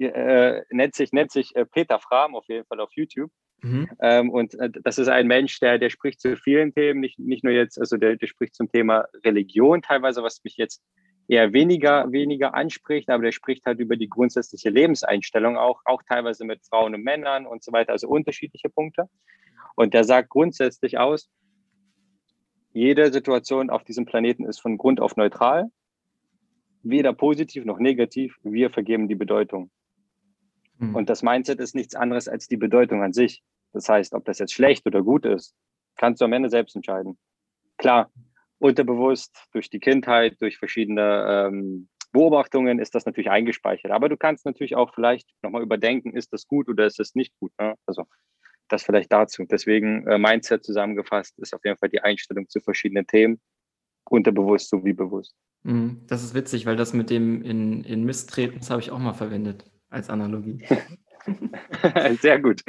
äh, 0.00 0.62
nennt 0.70 0.94
sich, 0.94 1.12
nennt 1.12 1.32
sich 1.32 1.54
äh, 1.56 1.64
Peter 1.64 1.98
Fram 1.98 2.34
auf 2.34 2.46
jeden 2.48 2.66
Fall 2.66 2.80
auf 2.80 2.90
YouTube. 2.94 3.30
Mhm. 3.62 3.88
Ähm, 4.00 4.30
und 4.30 4.54
äh, 4.54 4.70
das 4.70 4.98
ist 4.98 5.08
ein 5.08 5.26
Mensch, 5.26 5.58
der, 5.60 5.78
der 5.78 5.90
spricht 5.90 6.20
zu 6.20 6.36
vielen 6.36 6.72
Themen, 6.72 7.00
nicht, 7.00 7.18
nicht 7.18 7.42
nur 7.42 7.52
jetzt, 7.52 7.78
also 7.78 7.96
der, 7.96 8.16
der 8.16 8.26
spricht 8.26 8.54
zum 8.54 8.70
Thema 8.70 9.06
Religion 9.24 9.82
teilweise, 9.82 10.22
was 10.22 10.42
mich 10.44 10.56
jetzt 10.56 10.82
eher 11.26 11.52
weniger, 11.52 12.10
weniger 12.10 12.54
anspricht, 12.54 13.10
aber 13.10 13.22
der 13.24 13.32
spricht 13.32 13.66
halt 13.66 13.80
über 13.80 13.96
die 13.96 14.08
grundsätzliche 14.08 14.70
Lebenseinstellung 14.70 15.58
auch, 15.58 15.82
auch 15.84 16.02
teilweise 16.02 16.44
mit 16.44 16.64
Frauen 16.64 16.94
und 16.94 17.02
Männern 17.02 17.46
und 17.46 17.62
so 17.62 17.72
weiter, 17.72 17.92
also 17.92 18.08
unterschiedliche 18.08 18.70
Punkte. 18.70 19.08
Und 19.74 19.92
der 19.92 20.04
sagt 20.04 20.30
grundsätzlich 20.30 20.98
aus, 20.98 21.28
jede 22.72 23.12
Situation 23.12 23.70
auf 23.70 23.84
diesem 23.84 24.04
Planeten 24.04 24.44
ist 24.44 24.60
von 24.60 24.78
Grund 24.78 25.00
auf 25.00 25.16
neutral, 25.16 25.70
weder 26.82 27.12
positiv 27.12 27.64
noch 27.64 27.78
negativ, 27.78 28.36
wir 28.42 28.70
vergeben 28.70 29.08
die 29.08 29.14
Bedeutung. 29.14 29.70
Mhm. 30.78 30.94
Und 30.94 31.10
das 31.10 31.22
Mindset 31.22 31.60
ist 31.60 31.74
nichts 31.74 31.94
anderes 31.94 32.28
als 32.28 32.46
die 32.46 32.56
Bedeutung 32.56 33.02
an 33.02 33.12
sich. 33.12 33.42
Das 33.72 33.88
heißt, 33.88 34.14
ob 34.14 34.24
das 34.24 34.38
jetzt 34.38 34.52
schlecht 34.52 34.86
oder 34.86 35.02
gut 35.02 35.26
ist, 35.26 35.54
kannst 35.96 36.20
du 36.20 36.24
am 36.24 36.32
Ende 36.32 36.48
selbst 36.48 36.76
entscheiden. 36.76 37.18
Klar, 37.76 38.10
unterbewusst 38.58 39.48
durch 39.52 39.70
die 39.70 39.80
Kindheit, 39.80 40.40
durch 40.40 40.58
verschiedene 40.58 41.48
ähm, 41.48 41.88
Beobachtungen 42.12 42.78
ist 42.78 42.94
das 42.94 43.04
natürlich 43.04 43.30
eingespeichert. 43.30 43.92
Aber 43.92 44.08
du 44.08 44.16
kannst 44.16 44.46
natürlich 44.46 44.76
auch 44.76 44.94
vielleicht 44.94 45.28
nochmal 45.42 45.62
überdenken, 45.62 46.14
ist 46.14 46.32
das 46.32 46.46
gut 46.46 46.68
oder 46.68 46.86
ist 46.86 46.98
das 46.98 47.14
nicht 47.14 47.34
gut. 47.38 47.52
Ne? 47.60 47.74
Also 47.86 48.06
das 48.68 48.82
vielleicht 48.82 49.12
dazu. 49.12 49.44
Deswegen 49.44 50.06
äh, 50.06 50.18
Mindset 50.18 50.64
zusammengefasst 50.64 51.38
ist 51.38 51.54
auf 51.54 51.64
jeden 51.64 51.76
Fall 51.76 51.88
die 51.88 52.00
Einstellung 52.00 52.48
zu 52.48 52.60
verschiedenen 52.60 53.06
Themen, 53.06 53.40
unterbewusst 54.08 54.70
sowie 54.70 54.92
bewusst. 54.92 55.34
Mhm. 55.62 56.02
Das 56.06 56.22
ist 56.22 56.34
witzig, 56.34 56.66
weil 56.66 56.76
das 56.76 56.92
mit 56.92 57.10
dem 57.10 57.42
in, 57.42 57.84
in 57.84 58.04
Mist 58.04 58.30
treten, 58.30 58.58
das 58.58 58.70
habe 58.70 58.80
ich 58.80 58.90
auch 58.90 58.98
mal 58.98 59.14
verwendet 59.14 59.64
als 59.90 60.10
Analogie. 60.10 60.64
Sehr 62.20 62.40
gut. 62.40 62.62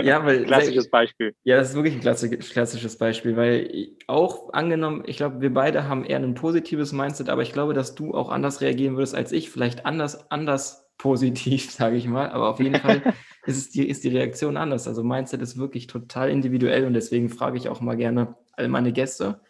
Ja, 0.00 0.24
weil 0.24 0.44
klassisches 0.44 0.88
Beispiel. 0.90 1.34
Ja, 1.44 1.56
das 1.56 1.70
ist 1.70 1.74
wirklich 1.74 1.94
ein 1.94 2.38
klassisches 2.38 2.98
Beispiel, 2.98 3.36
weil 3.36 3.88
auch 4.06 4.52
angenommen, 4.52 5.02
ich 5.06 5.16
glaube, 5.16 5.40
wir 5.40 5.52
beide 5.52 5.88
haben 5.88 6.04
eher 6.04 6.18
ein 6.18 6.34
positives 6.34 6.92
Mindset, 6.92 7.28
aber 7.28 7.42
ich 7.42 7.52
glaube, 7.52 7.74
dass 7.74 7.94
du 7.94 8.14
auch 8.14 8.28
anders 8.28 8.60
reagieren 8.60 8.96
würdest 8.96 9.14
als 9.14 9.32
ich, 9.32 9.50
vielleicht 9.50 9.86
anders, 9.86 10.30
anders 10.30 10.85
positiv, 10.98 11.70
sage 11.70 11.96
ich 11.96 12.06
mal, 12.06 12.30
aber 12.30 12.48
auf 12.48 12.60
jeden 12.60 12.76
Fall 12.76 13.02
ist, 13.46 13.56
es 13.56 13.70
die, 13.70 13.88
ist 13.88 14.04
die 14.04 14.08
Reaktion 14.08 14.56
anders. 14.56 14.88
Also 14.88 15.02
Mindset 15.02 15.42
ist 15.42 15.58
wirklich 15.58 15.86
total 15.86 16.30
individuell 16.30 16.84
und 16.84 16.94
deswegen 16.94 17.28
frage 17.28 17.58
ich 17.58 17.68
auch 17.68 17.80
mal 17.80 17.96
gerne 17.96 18.36
all 18.52 18.68
meine 18.68 18.92
Gäste, 18.92 19.40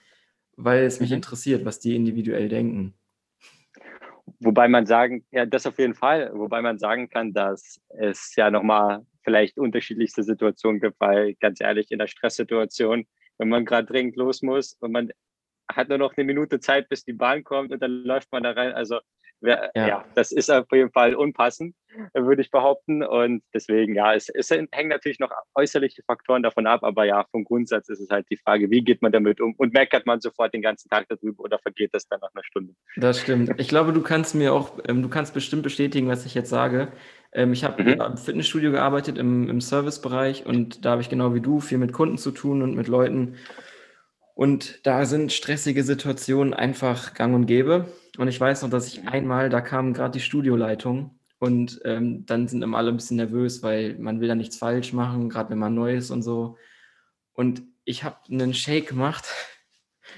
weil 0.57 0.85
es 0.85 1.01
mich 1.01 1.11
mhm. 1.11 1.17
interessiert, 1.17 1.65
was 1.65 1.81
die 1.81 1.97
individuell 1.97 2.49
denken. 2.49 2.95
Wobei 4.41 4.69
man 4.69 4.87
sagen, 4.87 5.25
ja, 5.31 5.47
das 5.47 5.67
auf 5.67 5.79
jeden 5.79 5.95
Fall, 5.95 6.31
wobei 6.35 6.61
man 6.61 6.79
sagen 6.79 7.09
kann, 7.09 7.33
dass 7.33 7.81
es 7.89 8.35
ja 8.35 8.51
nochmal 8.51 9.07
vielleicht 9.23 9.59
unterschiedlichste 9.59 10.23
Situationen 10.23 10.81
gibt, 10.81 11.01
weil 11.01 11.35
ganz 11.35 11.61
ehrlich, 11.61 11.91
in 11.91 11.99
der 11.99 12.07
Stresssituation, 12.07 13.07
wenn 13.39 13.49
man 13.49 13.65
gerade 13.65 13.87
dringend 13.87 14.17
los 14.17 14.43
muss 14.43 14.75
und 14.81 14.93
man 14.93 15.11
hat 15.69 15.89
nur 15.89 15.99
noch 15.99 16.17
eine 16.17 16.25
Minute 16.25 16.61
Zeit, 16.61 16.89
bis 16.89 17.05
die 17.05 17.13
Bahn 17.13 17.45
kommt 17.45 17.73
und 17.73 17.83
dann 17.83 17.91
läuft 17.91 18.31
man 18.33 18.43
da 18.43 18.53
rein. 18.53 18.73
Also 18.73 19.01
ja. 19.41 19.71
ja. 19.75 20.05
das 20.15 20.33
ist 20.33 20.51
auf 20.51 20.67
jeden 20.73 20.91
Fall 20.91 21.15
unpassend, 21.15 21.75
würde 22.15 22.43
ich 22.43 22.51
behaupten. 22.51 23.03
Und 23.03 23.43
deswegen, 23.55 23.95
ja, 23.95 24.15
es, 24.15 24.29
es 24.29 24.51
hängen 24.51 24.89
natürlich 24.89 25.19
noch 25.19 25.31
äußerliche 25.55 26.03
Faktoren 26.03 26.43
davon 26.43 26.67
ab, 26.67 26.83
aber 26.83 27.05
ja, 27.05 27.25
vom 27.31 27.45
Grundsatz 27.45 27.89
ist 27.89 28.01
es 28.01 28.11
halt 28.11 28.27
die 28.31 28.37
Frage, 28.37 28.71
wie 28.71 28.83
geht 28.83 29.03
man 29.03 29.13
damit 29.13 29.41
um 29.41 29.55
und 29.57 29.73
meckert 29.73 30.07
man 30.07 30.21
sofort 30.21 30.55
den 30.55 30.63
ganzen 30.63 30.89
Tag 30.89 31.07
darüber 31.09 31.45
oder 31.45 31.59
vergeht 31.59 31.91
das 31.93 32.07
dann 32.09 32.21
nach 32.21 32.31
einer 32.35 32.45
Stunde? 32.45 32.75
Das 32.97 33.21
stimmt. 33.21 33.53
Ich 33.59 33.69
glaube, 33.69 33.93
du 33.93 34.03
kannst 34.03 34.35
mir 34.35 34.53
auch, 34.53 34.79
ähm, 34.87 35.03
du 35.03 35.09
kannst 35.09 35.35
bestimmt 35.35 35.63
bestätigen, 35.63 36.09
was 36.09 36.27
ich 36.27 36.35
jetzt 36.35 36.51
sage. 36.51 36.89
Ähm, 37.33 37.53
ich 37.53 37.65
habe 37.65 37.83
mhm. 37.83 38.01
im 38.01 38.17
Fitnessstudio 38.17 38.73
gearbeitet, 38.73 39.19
im, 39.19 39.49
im 39.49 39.61
Servicebereich 39.61 40.47
und 40.47 40.85
da 40.85 40.93
habe 40.93 41.03
ich 41.03 41.09
genau 41.09 41.35
wie 41.35 41.41
du 41.41 41.61
viel 41.61 41.79
mit 41.79 41.93
Kunden 41.93 42.19
zu 42.19 42.31
tun 42.31 42.63
und 42.63 42.75
mit 42.75 42.89
Leuten. 42.89 43.37
Und 44.35 44.87
da 44.87 45.07
sind 45.07 45.33
stressige 45.33 45.83
Situationen 45.83 46.53
einfach 46.53 47.15
gang 47.15 47.35
und 47.35 47.47
gäbe. 47.47 47.87
Und 48.19 48.29
ich 48.29 48.41
weiß 48.41 48.63
noch, 48.63 48.71
dass 48.71 48.89
ich 48.89 49.07
einmal, 49.09 49.49
da 49.51 49.61
kam 49.61 49.93
gerade 49.93 50.13
die 50.13 50.21
Studioleitung 50.21 51.19
und 51.39 51.81
ähm, 51.85 52.25
dann 52.27 52.49
sind 52.49 52.63
immer 52.63 52.79
alle 52.79 52.91
ein 52.91 52.97
bisschen 52.97 53.19
nervös, 53.19 53.63
weil 53.63 53.99
man 53.99 54.21
will 54.21 54.29
da 54.29 54.35
nichts 54.35 54.57
falsch 54.57 54.93
machen, 54.93 55.29
gerade 55.29 55.51
wenn 55.51 55.59
man 55.59 55.75
neu 55.75 55.95
ist 55.95 56.11
und 56.11 56.23
so. 56.23 56.57
Und 57.33 57.63
ich 57.85 58.05
habe 58.05 58.17
einen 58.31 58.55
Shake 58.55 58.89
gemacht. 58.89 59.27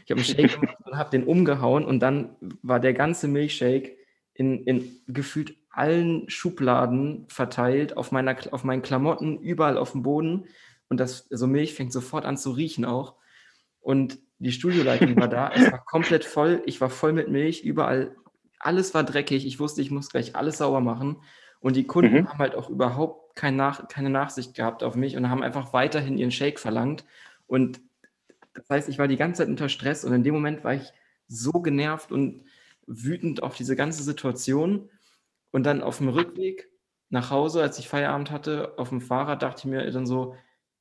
Ich 0.05 0.11
habe 0.11 0.21
einen 0.21 0.27
Shake 0.27 0.61
gemacht 0.61 0.77
und 0.85 0.99
habe 0.99 1.11
den 1.11 1.25
umgehauen 1.25 1.85
und 1.85 2.01
dann 2.01 2.37
war 2.63 2.79
der 2.79 2.93
ganze 2.93 3.27
Milchshake 3.27 3.97
in, 4.35 4.63
in 4.65 5.01
gefühlt 5.07 5.57
allen 5.71 6.29
Schubladen 6.29 7.27
verteilt, 7.29 7.97
auf, 7.97 8.13
meiner, 8.13 8.37
auf 8.51 8.65
meinen 8.65 8.83
Klamotten, 8.83 9.39
überall 9.41 9.79
auf 9.79 9.93
dem 9.93 10.03
Boden. 10.03 10.45
Und 10.89 11.01
das, 11.01 11.27
so 11.31 11.47
Milch 11.47 11.75
fängt 11.75 11.93
sofort 11.93 12.27
an 12.27 12.37
zu 12.37 12.51
riechen 12.51 12.85
auch. 12.85 13.15
Und 13.81 14.19
die 14.39 14.53
Studioleitung 14.53 15.17
war 15.17 15.29
da, 15.29 15.51
es 15.51 15.71
war 15.71 15.85
komplett 15.85 16.25
voll, 16.25 16.63
ich 16.67 16.81
war 16.81 16.91
voll 16.91 17.13
mit 17.13 17.29
Milch, 17.29 17.63
überall, 17.63 18.15
alles 18.59 18.95
war 18.95 19.05
dreckig, 19.05 19.47
ich 19.47 19.61
wusste, 19.61 19.83
ich 19.83 19.91
muss 19.91 20.11
gleich 20.11 20.37
alles 20.37 20.59
sauber 20.59 20.81
machen. 20.81 21.23
Und 21.61 21.75
die 21.75 21.87
Kunden 21.87 22.15
mhm. 22.15 22.29
haben 22.29 22.39
halt 22.39 22.55
auch 22.55 22.71
überhaupt 22.71 23.35
kein 23.35 23.57
Nach 23.57 23.89
keine 23.89 24.11
Nachsicht 24.11 24.55
gehabt 24.55 24.83
auf 24.83 24.95
mich 24.95 25.17
und 25.17 25.29
haben 25.29 25.43
einfach 25.43 25.73
weiterhin 25.73 26.19
ihren 26.19 26.31
Shake 26.31 26.59
verlangt. 26.59 27.05
Und 27.47 27.81
das 28.55 28.69
heißt, 28.71 28.89
ich 28.89 28.99
war 28.99 29.09
die 29.09 29.17
ganze 29.17 29.39
Zeit 29.39 29.49
unter 29.49 29.69
Stress 29.69 30.05
und 30.05 30.13
in 30.13 30.25
dem 30.25 30.35
Moment 30.35 30.65
war 30.65 30.75
ich 30.75 30.93
so 31.27 31.53
genervt 31.53 32.11
und 32.13 32.45
wütend 32.87 33.43
auf 33.43 33.55
diese 33.55 33.77
ganze 33.77 34.03
Situation. 34.03 34.89
Und 35.51 35.65
dann 35.65 35.83
auf 35.83 35.99
dem 35.99 36.09
Rückweg 36.09 36.69
nach 37.11 37.31
Hause, 37.31 37.63
als 37.63 37.79
ich 37.79 37.89
Feierabend 37.89 38.31
hatte, 38.31 38.75
auf 38.77 38.91
dem 38.91 39.01
Fahrrad, 39.01 39.43
dachte 39.43 39.61
ich 39.61 39.65
mir 39.65 39.91
dann 39.91 40.07
so, 40.07 40.35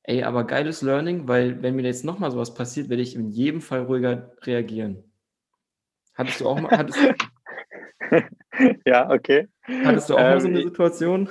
ey, 0.08 0.22
aber 0.22 0.44
geiles 0.44 0.80
Learning, 0.80 1.28
weil 1.28 1.62
wenn 1.62 1.76
mir 1.76 1.82
jetzt 1.82 2.04
nochmal 2.04 2.30
sowas 2.30 2.54
passiert, 2.54 2.88
werde 2.88 3.02
ich 3.02 3.14
in 3.14 3.28
jedem 3.28 3.60
Fall 3.60 3.82
ruhiger 3.82 4.32
reagieren. 4.42 5.04
Hattest 6.14 6.40
du 6.40 6.48
auch 6.48 6.58
mal, 6.58 6.76
hattest, 6.76 6.98
ja, 8.86 9.10
okay. 9.10 9.48
Hattest 9.84 10.08
du 10.08 10.14
auch 10.14 10.20
ähm, 10.20 10.24
mal 10.24 10.40
so 10.40 10.48
eine 10.48 10.60
ähm, 10.60 10.68
Situation, 10.68 11.28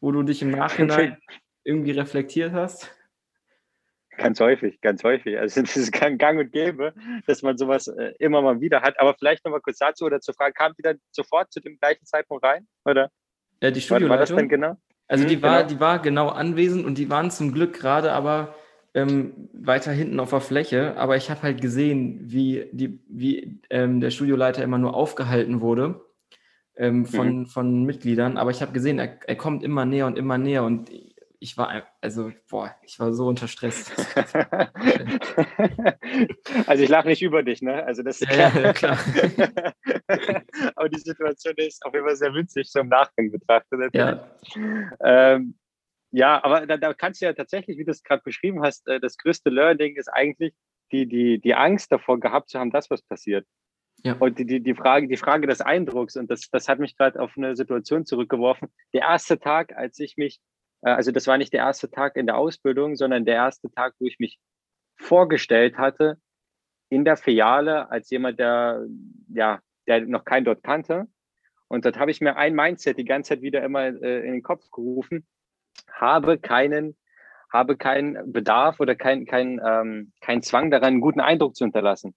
wo 0.00 0.10
du 0.10 0.24
dich 0.24 0.42
im 0.42 0.50
Nachhinein 0.50 1.18
irgendwie 1.64 1.92
reflektiert 1.92 2.52
hast? 2.52 2.90
Ganz 4.16 4.40
häufig, 4.40 4.80
ganz 4.80 5.04
häufig. 5.04 5.38
Also 5.38 5.62
es 5.62 5.76
ist 5.76 5.92
gang, 5.92 6.18
gang 6.18 6.38
und 6.40 6.52
gäbe, 6.52 6.92
dass 7.26 7.42
man 7.42 7.56
sowas 7.56 7.86
äh, 7.86 8.12
immer 8.18 8.42
mal 8.42 8.60
wieder 8.60 8.82
hat. 8.82 8.98
Aber 8.98 9.14
vielleicht 9.14 9.44
nochmal 9.44 9.60
kurz 9.60 9.78
dazu 9.78 10.04
oder 10.04 10.20
zur 10.20 10.34
Frage, 10.34 10.52
kam 10.52 10.74
die 10.76 10.82
dann 10.82 11.00
sofort 11.12 11.50
zu 11.52 11.60
dem 11.60 11.78
gleichen 11.78 12.04
Zeitpunkt 12.04 12.44
rein? 12.44 12.66
Oder? 12.84 13.10
Ja, 13.62 13.70
die 13.70 13.80
Studioleitung. 13.80 14.10
War, 14.10 14.18
war 14.18 14.26
das 14.26 14.34
dann 14.34 14.48
genau? 14.48 14.76
Also 15.10 15.26
die, 15.26 15.38
mhm, 15.38 15.42
war, 15.42 15.56
genau. 15.58 15.68
die 15.68 15.80
war 15.80 15.98
genau 15.98 16.28
anwesend 16.28 16.84
und 16.84 16.96
die 16.96 17.10
waren 17.10 17.32
zum 17.32 17.52
Glück 17.52 17.72
gerade 17.72 18.12
aber 18.12 18.54
ähm, 18.94 19.48
weiter 19.52 19.90
hinten 19.90 20.20
auf 20.20 20.30
der 20.30 20.40
Fläche. 20.40 20.96
Aber 20.96 21.16
ich 21.16 21.30
habe 21.30 21.42
halt 21.42 21.60
gesehen, 21.60 22.20
wie, 22.22 22.66
die, 22.70 23.00
wie 23.08 23.60
ähm, 23.70 24.00
der 24.00 24.12
Studioleiter 24.12 24.62
immer 24.62 24.78
nur 24.78 24.94
aufgehalten 24.94 25.60
wurde 25.60 26.00
ähm, 26.76 27.06
von, 27.06 27.40
mhm. 27.40 27.46
von 27.46 27.82
Mitgliedern. 27.82 28.36
Aber 28.36 28.52
ich 28.52 28.62
habe 28.62 28.70
gesehen, 28.70 29.00
er, 29.00 29.18
er 29.26 29.34
kommt 29.34 29.64
immer 29.64 29.84
näher 29.84 30.06
und 30.06 30.16
immer 30.16 30.38
näher 30.38 30.62
und 30.62 30.90
ich 31.42 31.56
war, 31.56 31.88
also, 32.02 32.32
boah, 32.50 32.76
ich 32.82 33.00
war 33.00 33.14
so 33.14 33.26
unter 33.26 33.48
Stress. 33.48 33.90
also 36.66 36.84
ich 36.84 36.90
lache 36.90 37.08
nicht 37.08 37.22
über 37.22 37.42
dich, 37.42 37.62
ne? 37.62 37.82
Also 37.84 38.02
das 38.02 38.20
ist 38.20 38.28
klar. 38.28 38.54
Ja, 38.54 38.60
ja, 38.60 38.72
klar. 38.74 38.98
Aber 40.76 40.90
die 40.90 41.00
Situation 41.00 41.54
ist 41.56 41.82
auf 41.86 41.94
jeden 41.94 42.06
Fall 42.06 42.16
sehr 42.16 42.34
witzig, 42.34 42.70
so 42.70 42.80
im 42.80 42.88
Nachgang 42.88 43.30
betrachtet. 43.30 43.94
Ja. 43.94 44.28
Ähm, 45.02 45.54
ja, 46.12 46.42
aber 46.42 46.66
da, 46.66 46.76
da, 46.76 46.92
kannst 46.92 47.22
du 47.22 47.26
ja 47.26 47.32
tatsächlich, 47.32 47.78
wie 47.78 47.84
du 47.84 47.92
es 47.92 48.02
gerade 48.02 48.22
beschrieben 48.24 48.62
hast, 48.62 48.88
äh, 48.88 48.98
das 48.98 49.16
größte 49.16 49.48
Learning 49.48 49.94
ist 49.94 50.08
eigentlich 50.08 50.52
die, 50.90 51.06
die, 51.06 51.40
die 51.40 51.54
Angst 51.54 51.92
davor 51.92 52.18
gehabt 52.18 52.50
zu 52.50 52.58
haben, 52.58 52.72
dass 52.72 52.90
was 52.90 53.02
passiert. 53.02 53.46
Ja. 54.02 54.14
Und 54.14 54.38
die, 54.38 54.44
die, 54.44 54.60
die, 54.60 54.74
Frage, 54.74 55.08
die 55.08 55.16
Frage 55.16 55.46
des 55.46 55.60
Eindrucks, 55.60 56.16
und 56.16 56.28
das, 56.30 56.48
das 56.50 56.68
hat 56.68 56.80
mich 56.80 56.96
gerade 56.96 57.20
auf 57.20 57.34
eine 57.36 57.54
Situation 57.54 58.06
zurückgeworfen. 58.06 58.68
Der 58.92 59.02
erste 59.02 59.38
Tag, 59.38 59.76
als 59.76 60.00
ich 60.00 60.16
mich 60.16 60.40
also 60.82 61.12
das 61.12 61.26
war 61.26 61.38
nicht 61.38 61.52
der 61.52 61.60
erste 61.60 61.90
Tag 61.90 62.16
in 62.16 62.26
der 62.26 62.36
Ausbildung, 62.36 62.96
sondern 62.96 63.24
der 63.24 63.34
erste 63.34 63.70
Tag, 63.70 63.94
wo 63.98 64.06
ich 64.06 64.18
mich 64.18 64.38
vorgestellt 64.96 65.78
hatte 65.78 66.18
in 66.90 67.04
der 67.04 67.16
Filiale 67.16 67.90
als 67.90 68.10
jemand, 68.10 68.38
der, 68.38 68.84
ja, 69.32 69.60
der 69.86 70.06
noch 70.06 70.24
keinen 70.24 70.44
dort 70.44 70.62
kannte. 70.62 71.06
Und 71.68 71.84
dort 71.84 71.98
habe 71.98 72.10
ich 72.10 72.20
mir 72.20 72.36
ein 72.36 72.54
Mindset 72.54 72.98
die 72.98 73.04
ganze 73.04 73.30
Zeit 73.30 73.42
wieder 73.42 73.62
immer 73.62 73.84
äh, 73.84 74.26
in 74.26 74.32
den 74.32 74.42
Kopf 74.42 74.70
gerufen, 74.72 75.26
habe 75.92 76.38
keinen, 76.38 76.96
habe 77.52 77.76
keinen 77.76 78.32
Bedarf 78.32 78.80
oder 78.80 78.96
keinen 78.96 79.24
kein, 79.24 79.60
ähm, 79.64 80.12
kein 80.20 80.42
Zwang 80.42 80.70
daran, 80.70 80.94
einen 80.94 81.00
guten 81.00 81.20
Eindruck 81.20 81.54
zu 81.54 81.64
hinterlassen. 81.64 82.14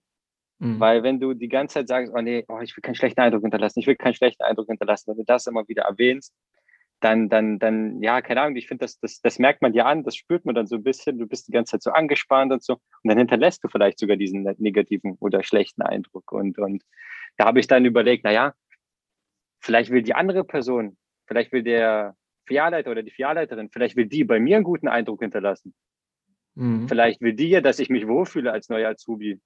Mhm. 0.58 0.80
Weil 0.80 1.04
wenn 1.04 1.20
du 1.20 1.36
die 1.36 1.50
ganze 1.50 1.76
Zeit 1.76 1.88
sagst, 1.88 2.12
oh 2.16 2.22
nee, 2.22 2.44
oh, 2.48 2.60
ich 2.62 2.76
will 2.76 2.82
keinen 2.82 2.96
schlechten 2.96 3.22
Eindruck 3.22 3.44
hinterlassen, 3.44 3.80
ich 3.80 3.88
will 3.88 3.96
keinen 3.96 4.16
schlechten 4.16 4.44
Eindruck 4.44 4.68
hinterlassen, 4.68 5.12
wenn 5.12 5.18
du 5.18 5.24
das 5.24 5.46
immer 5.46 5.68
wieder 5.68 5.84
erwähnst, 5.84 6.34
dann, 7.04 7.28
dann, 7.28 7.60
dann, 7.60 8.02
ja, 8.02 8.22
keine 8.22 8.42
Ahnung, 8.42 8.56
ich 8.56 8.68
finde, 8.68 8.86
das, 8.86 8.98
das, 9.00 9.20
das 9.20 9.38
merkt 9.38 9.62
man 9.62 9.74
dir 9.74 9.86
an, 9.86 10.04
das 10.04 10.16
spürt 10.16 10.46
man 10.46 10.56
dann 10.56 10.68
so 10.68 10.78
ein 10.78 10.84
bisschen, 10.84 11.18
du 11.20 11.28
bist 11.28 11.48
die 11.48 11.52
ganze 11.52 11.72
Zeit 11.72 11.84
so 11.84 11.92
angespannt 11.92 12.54
und 12.54 12.64
so, 12.64 12.74
und 12.74 13.10
dann 13.10 13.18
hinterlässt 13.18 13.64
du 13.64 13.68
vielleicht 13.68 14.00
sogar 14.00 14.16
diesen 14.16 14.44
negativen 14.58 15.18
oder 15.20 15.44
schlechten 15.44 15.82
Eindruck. 15.82 16.32
Und, 16.32 16.58
und 16.60 16.84
da 17.38 17.46
habe 17.46 17.60
ich 17.60 17.68
dann 17.68 17.84
überlegt, 17.84 18.24
naja, 18.24 18.54
vielleicht 19.60 19.92
will 19.92 20.02
die 20.02 20.16
andere 20.16 20.46
Person, 20.46 20.98
vielleicht 21.28 21.52
will 21.52 21.64
der 21.64 22.16
Filialleiter 22.46 22.92
oder 22.92 23.04
die 23.04 23.12
Filialleiterin, 23.12 23.70
vielleicht 23.70 23.98
will 23.98 24.06
die 24.06 24.24
bei 24.24 24.40
mir 24.40 24.56
einen 24.56 24.66
guten 24.66 24.88
Eindruck 24.88 25.22
hinterlassen. 25.22 25.74
Mhm. 26.56 26.88
Vielleicht 26.88 27.20
will 27.20 27.34
die 27.34 27.50
ja, 27.50 27.62
dass 27.62 27.80
ich 27.80 27.90
mich 27.90 28.08
wohlfühle 28.08 28.52
als 28.52 28.70
neuer 28.70 28.92
Azubi 28.92 29.42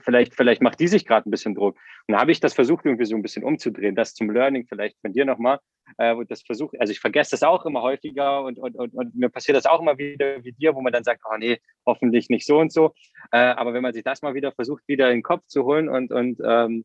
vielleicht, 0.00 0.34
vielleicht 0.34 0.62
macht 0.62 0.80
die 0.80 0.88
sich 0.88 1.06
gerade 1.06 1.28
ein 1.28 1.30
bisschen 1.30 1.54
Druck. 1.54 1.76
Und 2.06 2.12
da 2.12 2.20
habe 2.20 2.32
ich 2.32 2.40
das 2.40 2.54
versucht, 2.54 2.84
irgendwie 2.84 3.04
so 3.04 3.16
ein 3.16 3.22
bisschen 3.22 3.44
umzudrehen. 3.44 3.94
Das 3.94 4.14
zum 4.14 4.30
Learning 4.30 4.66
vielleicht 4.66 4.98
von 5.00 5.12
dir 5.12 5.24
nochmal. 5.24 5.58
Äh, 5.98 6.14
das 6.28 6.42
versuche, 6.42 6.78
also 6.80 6.92
ich 6.92 7.00
vergesse 7.00 7.32
das 7.32 7.42
auch 7.42 7.66
immer 7.66 7.82
häufiger 7.82 8.42
und, 8.44 8.58
und, 8.58 8.76
und, 8.76 8.94
und, 8.94 9.14
mir 9.14 9.28
passiert 9.28 9.56
das 9.56 9.66
auch 9.66 9.80
immer 9.80 9.98
wieder 9.98 10.42
wie 10.44 10.52
dir, 10.52 10.74
wo 10.74 10.80
man 10.80 10.92
dann 10.92 11.04
sagt, 11.04 11.22
oh 11.30 11.36
nee, 11.36 11.60
hoffentlich 11.86 12.28
nicht 12.28 12.46
so 12.46 12.58
und 12.58 12.72
so. 12.72 12.94
Äh, 13.32 13.38
aber 13.38 13.74
wenn 13.74 13.82
man 13.82 13.92
sich 13.92 14.04
das 14.04 14.22
mal 14.22 14.34
wieder 14.34 14.52
versucht, 14.52 14.82
wieder 14.86 15.08
in 15.08 15.18
den 15.18 15.22
Kopf 15.22 15.46
zu 15.46 15.64
holen 15.64 15.88
und, 15.88 16.12
und 16.12 16.40
ähm, 16.44 16.84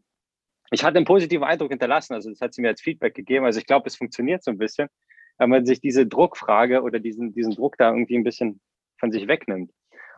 ich 0.72 0.84
hatte 0.84 0.98
einen 0.98 1.06
positiven 1.06 1.46
Eindruck 1.46 1.70
hinterlassen, 1.70 2.14
also 2.14 2.30
das 2.30 2.42
hat 2.42 2.54
sie 2.54 2.62
mir 2.62 2.70
als 2.70 2.82
Feedback 2.82 3.14
gegeben. 3.14 3.46
Also 3.46 3.60
ich 3.60 3.66
glaube, 3.66 3.88
es 3.88 3.96
funktioniert 3.96 4.44
so 4.44 4.52
ein 4.52 4.58
bisschen, 4.58 4.90
wenn 5.38 5.50
man 5.50 5.66
sich 5.66 5.80
diese 5.80 6.06
Druckfrage 6.06 6.82
oder 6.82 7.00
diesen, 7.00 7.34
diesen 7.34 7.54
Druck 7.54 7.78
da 7.78 7.92
irgendwie 7.92 8.18
ein 8.18 8.24
bisschen 8.24 8.60
von 9.00 9.12
sich 9.12 9.28
wegnimmt. 9.28 9.72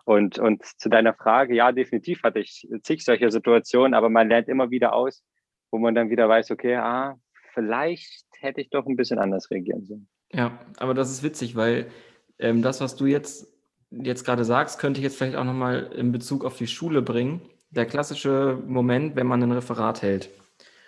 Und, 0.10 0.40
und 0.40 0.66
zu 0.66 0.90
deiner 0.90 1.14
Frage, 1.14 1.54
ja, 1.54 1.72
definitiv 1.72 2.24
hatte 2.24 2.40
ich 2.40 2.68
zig 2.82 3.06
solche 3.06 3.30
Situationen, 3.30 3.94
aber 3.94 4.10
man 4.10 4.28
lernt 4.28 4.48
immer 4.48 4.72
wieder 4.72 4.94
aus, 4.94 5.24
wo 5.70 5.78
man 5.78 5.94
dann 5.94 6.10
wieder 6.10 6.28
weiß, 6.28 6.50
okay, 6.50 6.78
ah, 6.78 7.16
vielleicht 7.54 8.26
hätte 8.40 8.60
ich 8.60 8.72
doch 8.72 8.88
ein 8.88 8.96
bisschen 8.96 9.20
anders 9.20 9.52
reagieren 9.52 9.86
sollen. 9.86 10.08
Ja, 10.34 10.58
aber 10.78 10.96
das 10.96 11.12
ist 11.12 11.22
witzig, 11.22 11.56
weil 11.56 11.92
ähm, 12.40 12.64
das, 12.64 12.82
was 12.82 12.96
du 12.96 13.06
jetzt, 13.06 13.54
jetzt 13.92 14.26
gerade 14.26 14.46
sagst, 14.46 14.80
könnte 14.80 15.00
ich 15.00 15.04
jetzt 15.04 15.16
vielleicht 15.16 15.36
auch 15.36 15.44
nochmal 15.44 15.92
in 15.96 16.12
Bezug 16.12 16.44
auf 16.44 16.58
die 16.58 16.66
Schule 16.66 17.04
bringen. 17.04 17.42
Der 17.70 17.86
klassische 17.86 18.58
Moment, 18.66 19.16
wenn 19.16 19.28
man 19.28 19.44
ein 19.44 19.52
Referat 19.52 20.02
hält. 20.02 20.32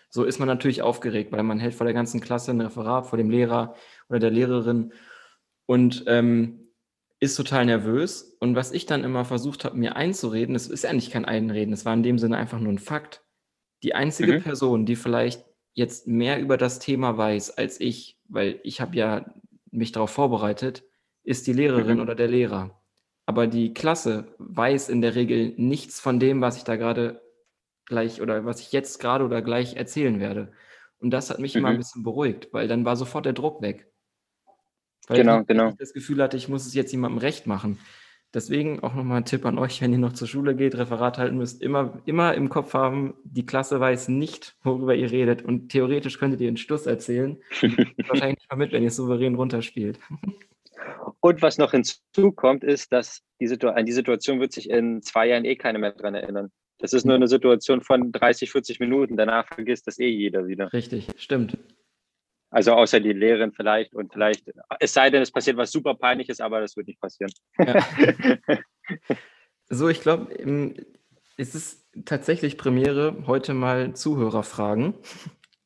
So 0.09 0.23
ist 0.23 0.39
man 0.39 0.47
natürlich 0.47 0.81
aufgeregt, 0.81 1.31
weil 1.31 1.43
man 1.43 1.59
hält 1.59 1.75
vor 1.75 1.85
der 1.85 1.93
ganzen 1.93 2.21
Klasse 2.21 2.49
ein 2.49 2.61
Referat, 2.61 3.05
vor 3.05 3.17
dem 3.19 3.29
Lehrer 3.29 3.75
oder 4.09 4.17
der 4.17 4.31
Lehrerin. 4.31 4.93
Und 5.67 6.05
ähm, 6.07 6.70
ist 7.21 7.35
total 7.35 7.65
nervös. 7.65 8.35
Und 8.39 8.55
was 8.55 8.73
ich 8.73 8.85
dann 8.85 9.05
immer 9.05 9.23
versucht 9.23 9.63
habe, 9.63 9.77
mir 9.77 9.95
einzureden, 9.95 10.53
das 10.53 10.67
ist 10.67 10.85
eigentlich 10.85 11.11
kein 11.11 11.23
Einreden, 11.23 11.73
es 11.73 11.85
war 11.85 11.93
in 11.93 12.03
dem 12.03 12.19
Sinne 12.19 12.35
einfach 12.35 12.59
nur 12.59 12.73
ein 12.73 12.79
Fakt. 12.79 13.23
Die 13.83 13.95
einzige 13.95 14.33
mhm. 14.33 14.43
Person, 14.43 14.85
die 14.85 14.95
vielleicht 14.95 15.45
jetzt 15.73 16.07
mehr 16.07 16.41
über 16.41 16.57
das 16.57 16.79
Thema 16.79 17.17
weiß 17.17 17.57
als 17.57 17.79
ich, 17.79 18.19
weil 18.27 18.59
ich 18.63 18.81
habe 18.81 18.95
ja 18.97 19.33
mich 19.69 19.91
darauf 19.91 20.09
vorbereitet, 20.09 20.83
ist 21.23 21.47
die 21.47 21.53
Lehrerin 21.53 21.97
mhm. 21.97 22.03
oder 22.03 22.15
der 22.15 22.27
Lehrer. 22.27 22.81
Aber 23.27 23.47
die 23.47 23.73
Klasse 23.73 24.35
weiß 24.39 24.89
in 24.89 25.01
der 25.01 25.15
Regel 25.15 25.53
nichts 25.57 25.99
von 25.99 26.19
dem, 26.19 26.41
was 26.41 26.57
ich 26.57 26.63
da 26.63 26.75
gerade 26.75 27.21
gleich 27.85 28.21
oder 28.21 28.45
was 28.45 28.59
ich 28.59 28.71
jetzt 28.71 28.99
gerade 28.99 29.23
oder 29.23 29.41
gleich 29.43 29.75
erzählen 29.75 30.19
werde. 30.19 30.51
Und 30.97 31.11
das 31.11 31.29
hat 31.29 31.39
mich 31.39 31.53
mhm. 31.53 31.59
immer 31.59 31.69
ein 31.69 31.75
mhm. 31.75 31.79
bisschen 31.79 32.03
beruhigt, 32.03 32.49
weil 32.51 32.67
dann 32.67 32.83
war 32.83 32.95
sofort 32.95 33.25
der 33.25 33.33
Druck 33.33 33.61
weg. 33.61 33.90
Weil 35.07 35.17
genau, 35.17 35.41
ich 35.41 35.47
genau. 35.47 35.73
das 35.77 35.93
Gefühl 35.93 36.21
hatte, 36.21 36.37
ich 36.37 36.47
muss 36.47 36.65
es 36.65 36.73
jetzt 36.73 36.91
jemandem 36.91 37.19
recht 37.19 37.47
machen. 37.47 37.79
Deswegen 38.33 38.81
auch 38.81 38.95
nochmal 38.95 39.17
ein 39.17 39.25
Tipp 39.25 39.45
an 39.45 39.57
euch, 39.57 39.81
wenn 39.81 39.91
ihr 39.91 39.99
noch 39.99 40.13
zur 40.13 40.27
Schule 40.27 40.55
geht, 40.55 40.77
Referat 40.77 41.17
halten 41.17 41.37
müsst, 41.37 41.61
immer, 41.61 42.01
immer 42.05 42.33
im 42.33 42.47
Kopf 42.47 42.73
haben, 42.73 43.13
die 43.25 43.45
Klasse 43.45 43.81
weiß 43.81 44.07
nicht, 44.07 44.55
worüber 44.63 44.95
ihr 44.95 45.11
redet. 45.11 45.41
Und 45.41 45.69
theoretisch 45.69 46.17
könntet 46.17 46.39
ihr 46.39 46.47
einen 46.47 46.55
Stuss 46.55 46.85
erzählen. 46.85 47.37
wahrscheinlich 48.07 48.39
nicht 48.39 48.49
mal 48.49 48.57
mit, 48.57 48.71
wenn 48.71 48.83
ihr 48.83 48.91
souverän 48.91 49.35
runterspielt. 49.35 49.99
Und 51.19 51.41
was 51.41 51.57
noch 51.57 51.71
hinzukommt, 51.71 52.63
ist, 52.63 52.93
dass 52.93 53.21
die 53.41 53.47
an 53.65 53.85
die 53.85 53.91
Situation 53.91 54.39
wird 54.39 54.53
sich 54.53 54.69
in 54.69 55.01
zwei 55.01 55.27
Jahren 55.27 55.45
eh 55.45 55.55
keiner 55.55 55.79
mehr 55.79 55.91
dran 55.91 56.15
erinnern. 56.15 56.51
Das 56.77 56.93
ist 56.93 57.05
nur 57.05 57.15
eine 57.15 57.27
Situation 57.27 57.81
von 57.81 58.11
30, 58.11 58.49
40 58.51 58.79
Minuten. 58.79 59.17
Danach 59.17 59.47
vergisst 59.47 59.87
das 59.87 59.99
eh 59.99 60.07
jeder 60.07 60.47
wieder. 60.47 60.71
Richtig, 60.73 61.07
stimmt. 61.17 61.57
Also 62.51 62.73
außer 62.73 62.99
die 62.99 63.13
Lehrerin 63.13 63.53
vielleicht 63.53 63.95
und 63.95 64.11
vielleicht, 64.11 64.51
es 64.81 64.93
sei 64.93 65.09
denn, 65.09 65.21
es 65.21 65.31
passiert 65.31 65.55
was 65.55 65.71
super 65.71 65.95
peinliches, 65.95 66.41
aber 66.41 66.59
das 66.59 66.75
wird 66.75 66.87
nicht 66.87 66.99
passieren. 66.99 67.31
Ja. 67.57 67.81
so, 69.69 69.87
ich 69.87 70.01
glaube, 70.01 70.27
es 71.37 71.55
ist 71.55 71.87
tatsächlich 72.03 72.57
Premiere, 72.57 73.23
heute 73.25 73.53
mal 73.53 73.93
Zuhörerfragen. 73.95 74.95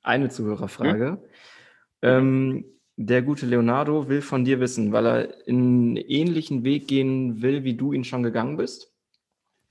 Eine 0.03 0.29
Zuhörerfrage. 0.29 1.07
Hm? 1.07 1.19
Ähm, 2.03 2.65
der 2.97 3.23
gute 3.23 3.47
Leonardo 3.47 4.07
will 4.07 4.21
von 4.21 4.45
dir 4.45 4.59
wissen, 4.59 4.91
weil 4.91 5.07
er 5.07 5.47
einen 5.47 5.97
ähnlichen 5.97 6.63
Weg 6.63 6.88
gehen 6.88 7.41
will, 7.41 7.63
wie 7.63 7.75
du 7.75 7.93
ihn 7.93 8.03
schon 8.03 8.21
gegangen 8.21 8.57
bist. 8.57 8.93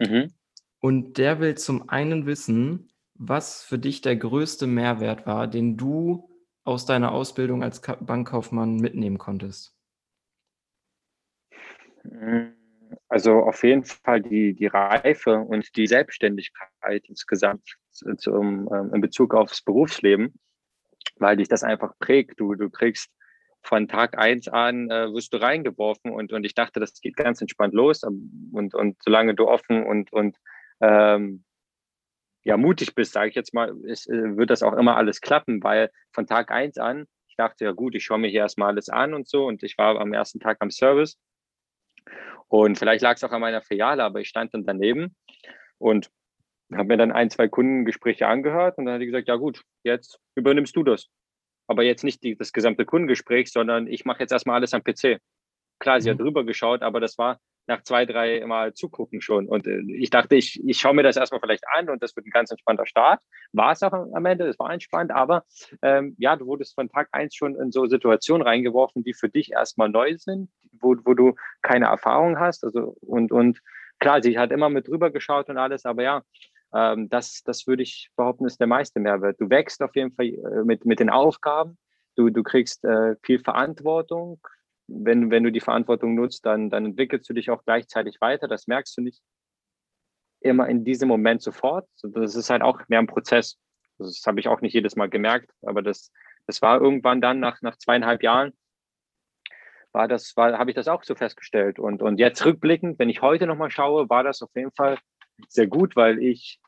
Mhm. 0.01 0.33
Und 0.81 1.17
der 1.17 1.39
will 1.39 1.55
zum 1.55 1.89
einen 1.89 2.27
wissen, 2.27 2.91
was 3.15 3.63
für 3.63 3.79
dich 3.79 4.01
der 4.01 4.17
größte 4.17 4.67
Mehrwert 4.67 5.27
war, 5.27 5.47
den 5.47 5.77
du 5.77 6.29
aus 6.65 6.87
deiner 6.87 7.13
Ausbildung 7.13 7.63
als 7.63 7.81
Bankkaufmann 7.81 8.77
mitnehmen 8.77 9.19
konntest? 9.19 9.77
Also 13.09 13.43
auf 13.43 13.63
jeden 13.63 13.85
Fall 13.85 14.21
die, 14.23 14.55
die 14.55 14.67
Reife 14.67 15.39
und 15.39 15.77
die 15.77 15.87
Selbstständigkeit 15.87 17.05
insgesamt 17.09 17.77
zum, 17.91 18.69
ähm, 18.73 18.93
in 18.95 19.01
Bezug 19.01 19.35
aufs 19.35 19.63
Berufsleben, 19.63 20.35
weil 21.17 21.37
dich 21.37 21.49
das 21.49 21.63
einfach 21.63 21.93
prägt. 21.99 22.41
Du, 22.41 22.55
du 22.55 22.71
kriegst 22.71 23.11
von 23.63 23.89
Tag 23.89 24.19
eins 24.19 24.49
an 24.49 24.91
äh, 24.91 25.13
wirst 25.13 25.33
du 25.33 25.39
reingeworfen 25.39 26.11
und, 26.13 26.33
und 26.33 26.45
ich 26.45 26.55
dachte, 26.55 26.81
das 26.81 27.01
geht 27.01 27.17
ganz 27.17 27.41
entspannt 27.41 27.73
los. 27.73 28.03
Und, 28.03 28.75
und 28.75 28.97
solange 29.03 29.35
du 29.35 29.49
offen 29.49 29.85
und, 29.85 30.13
und 30.13 30.37
ähm, 30.81 31.45
ja, 32.45 32.57
mutig 32.57 32.95
bist, 32.95 33.13
sage 33.13 33.31
ich 33.31 33.35
jetzt 33.35 33.55
mal, 33.55 33.75
ist, 33.85 34.09
äh, 34.09 34.37
wird 34.37 34.51
das 34.51 34.63
auch 34.63 34.75
immer 34.75 34.97
alles 34.97 35.21
klappen, 35.21 35.63
weil 35.63 35.91
von 36.13 36.27
Tag 36.27 36.51
eins 36.51 36.79
an, 36.79 37.07
ich 37.29 37.37
dachte, 37.37 37.65
ja 37.65 37.73
gut, 37.73 37.95
ich 37.95 38.05
schaue 38.05 38.19
mir 38.19 38.29
hier 38.29 38.41
erstmal 38.41 38.69
alles 38.69 38.89
an 38.89 39.15
und 39.15 39.29
so 39.29 39.47
und 39.47 39.63
ich 39.63 39.77
war 39.79 39.99
am 39.99 40.13
ersten 40.13 40.41
Tag 40.41 40.59
am 40.61 40.71
Service 40.71 41.19
und 42.49 42.79
vielleicht 42.79 43.03
lag 43.03 43.17
es 43.17 43.25
auch 43.25 43.33
an 43.33 43.41
meiner 43.41 43.63
Filiale, 43.63 44.05
aber 44.05 44.21
ich 44.21 44.29
stand 44.29 44.55
dann 44.55 44.65
daneben 44.65 45.17
und 45.79 46.11
habe 46.73 46.89
mir 46.89 46.97
dann 46.97 47.13
ein, 47.13 47.31
zwei 47.31 47.49
Kundengespräche 47.49 48.27
angehört 48.27 48.79
und 48.79 48.85
dann 48.85 48.95
hat 48.95 49.01
die 49.01 49.07
gesagt, 49.07 49.29
ja 49.29 49.37
gut, 49.37 49.63
jetzt 49.83 50.19
übernimmst 50.35 50.77
du 50.77 50.83
das. 50.83 51.09
Aber 51.67 51.83
jetzt 51.83 52.05
nicht 52.05 52.23
die, 52.23 52.37
das 52.37 52.53
gesamte 52.53 52.85
Kundengespräch, 52.85 53.51
sondern 53.51 53.87
ich 53.87 54.05
mache 54.05 54.21
jetzt 54.21 54.33
erstmal 54.33 54.57
alles 54.57 54.75
am 54.75 54.85
PC. 54.85 55.19
Klar, 55.79 56.01
sie 56.01 56.09
mhm. 56.09 56.13
hat 56.13 56.21
drüber 56.21 56.45
geschaut, 56.45 56.83
aber 56.83 57.01
das 57.01 57.17
war 57.19 57.41
nach 57.67 57.83
zwei, 57.83 58.05
drei 58.07 58.45
Mal 58.47 58.75
zugucken 58.75 59.21
schon. 59.21 59.47
Und 59.47 59.67
äh, 59.67 59.81
ich 59.89 60.11
dachte, 60.11 60.37
ich, 60.37 60.63
ich 60.67 60.79
schaue 60.79 60.95
mir 60.95 61.03
das 61.03 61.17
erstmal 61.17 61.41
vielleicht 61.41 61.65
an 61.75 61.89
und 61.89 62.03
das 62.03 62.15
wird 62.17 62.27
ein 62.27 62.31
ganz 62.31 62.51
entspannter 62.51 62.87
Start. 62.87 63.21
War 63.53 63.73
es 63.73 63.83
auch 63.83 63.93
am 63.93 64.27
Ende, 64.27 64.47
es 64.47 64.59
war 64.59 64.73
entspannt, 64.73 65.11
aber 65.11 65.45
ähm, 65.83 66.15
ja, 66.19 66.37
du 66.37 66.47
wurdest 66.47 66.75
von 66.75 66.89
Tag 66.89 67.09
eins 67.13 67.35
schon 67.35 67.57
in 67.57 67.73
so 67.73 67.87
Situationen 67.87 68.47
reingeworfen, 68.47 69.05
die 69.05 69.15
für 69.15 69.29
dich 69.29 69.53
erstmal 69.53 69.89
neu 69.89 70.17
sind, 70.17 70.51
wo, 70.81 70.97
wo 71.05 71.15
du 71.15 71.35
keine 71.63 71.87
Erfahrung 71.87 72.39
hast. 72.39 72.65
Also 72.65 72.97
und, 73.01 73.33
und 73.33 73.61
klar, 73.99 74.23
sie 74.23 74.39
hat 74.39 74.53
immer 74.53 74.69
mit 74.69 74.89
drüber 74.89 75.11
geschaut 75.11 75.49
und 75.49 75.59
alles, 75.59 75.85
aber 75.85 76.03
ja, 76.03 76.23
ähm, 76.75 77.09
das, 77.09 77.43
das 77.45 77.67
würde 77.67 77.83
ich 77.83 78.11
behaupten, 78.17 78.47
ist 78.47 78.61
der 78.61 78.67
meiste 78.67 79.01
Mehrwert. 79.01 79.41
Du 79.41 79.49
wächst 79.49 79.83
auf 79.83 79.95
jeden 79.95 80.13
Fall 80.13 80.27
äh, 80.27 80.65
mit, 80.65 80.85
mit 80.85 81.01
den 81.01 81.11
Aufgaben. 81.11 81.79
Du, 82.17 82.31
du 82.31 82.43
kriegst 82.43 82.85
äh, 82.85 83.17
viel 83.23 83.41
Verantwortung, 83.41 84.41
wenn, 84.87 85.31
wenn 85.31 85.45
du 85.45 85.53
die 85.53 85.61
Verantwortung 85.61 86.15
nutzt, 86.15 86.45
dann, 86.47 86.71
dann 86.71 86.85
entwickelst 86.85 87.29
du 87.29 87.35
dich 87.35 87.51
auch 87.51 87.65
gleichzeitig 87.65 88.21
weiter. 88.21 88.49
Das 88.49 88.67
merkst 88.67 88.97
du 88.97 89.03
nicht 89.03 89.23
immer 90.41 90.69
in 90.69 90.85
diesem 90.85 91.09
Moment 91.09 91.43
sofort. 91.43 91.89
Das 92.03 92.35
ist 92.35 92.51
halt 92.51 92.63
auch 92.63 92.81
mehr 92.89 92.99
ein 92.99 93.07
Prozess. 93.07 93.59
Das 93.99 94.23
habe 94.27 94.41
ich 94.41 94.49
auch 94.49 94.61
nicht 94.61 94.75
jedes 94.75 94.97
Mal 94.97 95.09
gemerkt, 95.09 95.51
aber 95.63 95.81
das, 95.81 96.13
das 96.47 96.61
war 96.61 96.81
irgendwann 96.81 97.21
dann 97.21 97.41
nach, 97.41 97.63
nach 97.63 97.77
zweieinhalb 97.77 98.23
Jahren, 98.23 98.53
war 99.93 100.09
das, 100.09 100.37
war, 100.37 100.59
habe 100.59 100.71
ich 100.71 100.75
das 100.75 100.89
auch 100.89 101.05
so 101.05 101.15
festgestellt. 101.15 101.79
Und, 101.79 102.03
und 102.03 102.19
jetzt 102.19 102.45
rückblickend, 102.45 102.99
wenn 102.99 103.09
ich 103.09 103.23
heute 103.23 103.47
nochmal 103.47 103.71
schaue, 103.71 104.11
war 104.11 104.25
das 104.25 104.43
auf 104.43 104.51
jeden 104.55 104.73
Fall 104.73 104.99
sehr 105.49 105.69
gut, 105.69 105.97
weil 105.97 106.23
ich, 106.23 106.61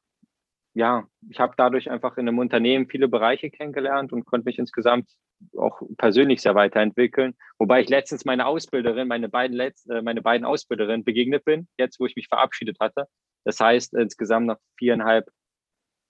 ja, 0.76 1.04
ich 1.30 1.40
habe 1.40 1.54
dadurch 1.56 1.90
einfach 1.90 2.18
in 2.18 2.28
einem 2.28 2.38
Unternehmen 2.38 2.86
viele 2.86 3.08
Bereiche 3.08 3.50
kennengelernt 3.50 4.12
und 4.12 4.26
konnte 4.26 4.44
mich 4.44 4.58
insgesamt 4.58 5.08
auch 5.56 5.80
persönlich 5.96 6.42
sehr 6.42 6.54
weiterentwickeln. 6.54 7.34
Wobei 7.58 7.80
ich 7.80 7.88
letztens 7.88 8.26
meine 8.26 8.44
Ausbilderin, 8.44 9.08
meine 9.08 9.30
beiden, 9.30 9.56
Letz-, 9.56 9.88
äh, 9.90 10.02
meine 10.02 10.20
beiden 10.20 10.44
Ausbilderinnen 10.44 11.02
begegnet 11.02 11.46
bin, 11.46 11.66
jetzt 11.78 11.98
wo 11.98 12.04
ich 12.04 12.14
mich 12.14 12.28
verabschiedet 12.28 12.76
hatte. 12.78 13.06
Das 13.44 13.58
heißt, 13.58 13.94
insgesamt 13.94 14.48
nach 14.48 14.58
viereinhalb 14.76 15.30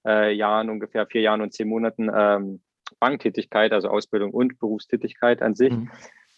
äh, 0.04 0.34
Jahren, 0.34 0.68
ungefähr 0.68 1.06
vier 1.06 1.20
Jahren 1.20 1.42
und 1.42 1.52
zehn 1.54 1.68
Monaten 1.68 2.10
ähm, 2.12 2.60
Banktätigkeit, 2.98 3.72
also 3.72 3.88
Ausbildung 3.88 4.32
und 4.32 4.58
Berufstätigkeit 4.58 5.42
an 5.42 5.54
sich, 5.54 5.74
mhm. 5.74 5.92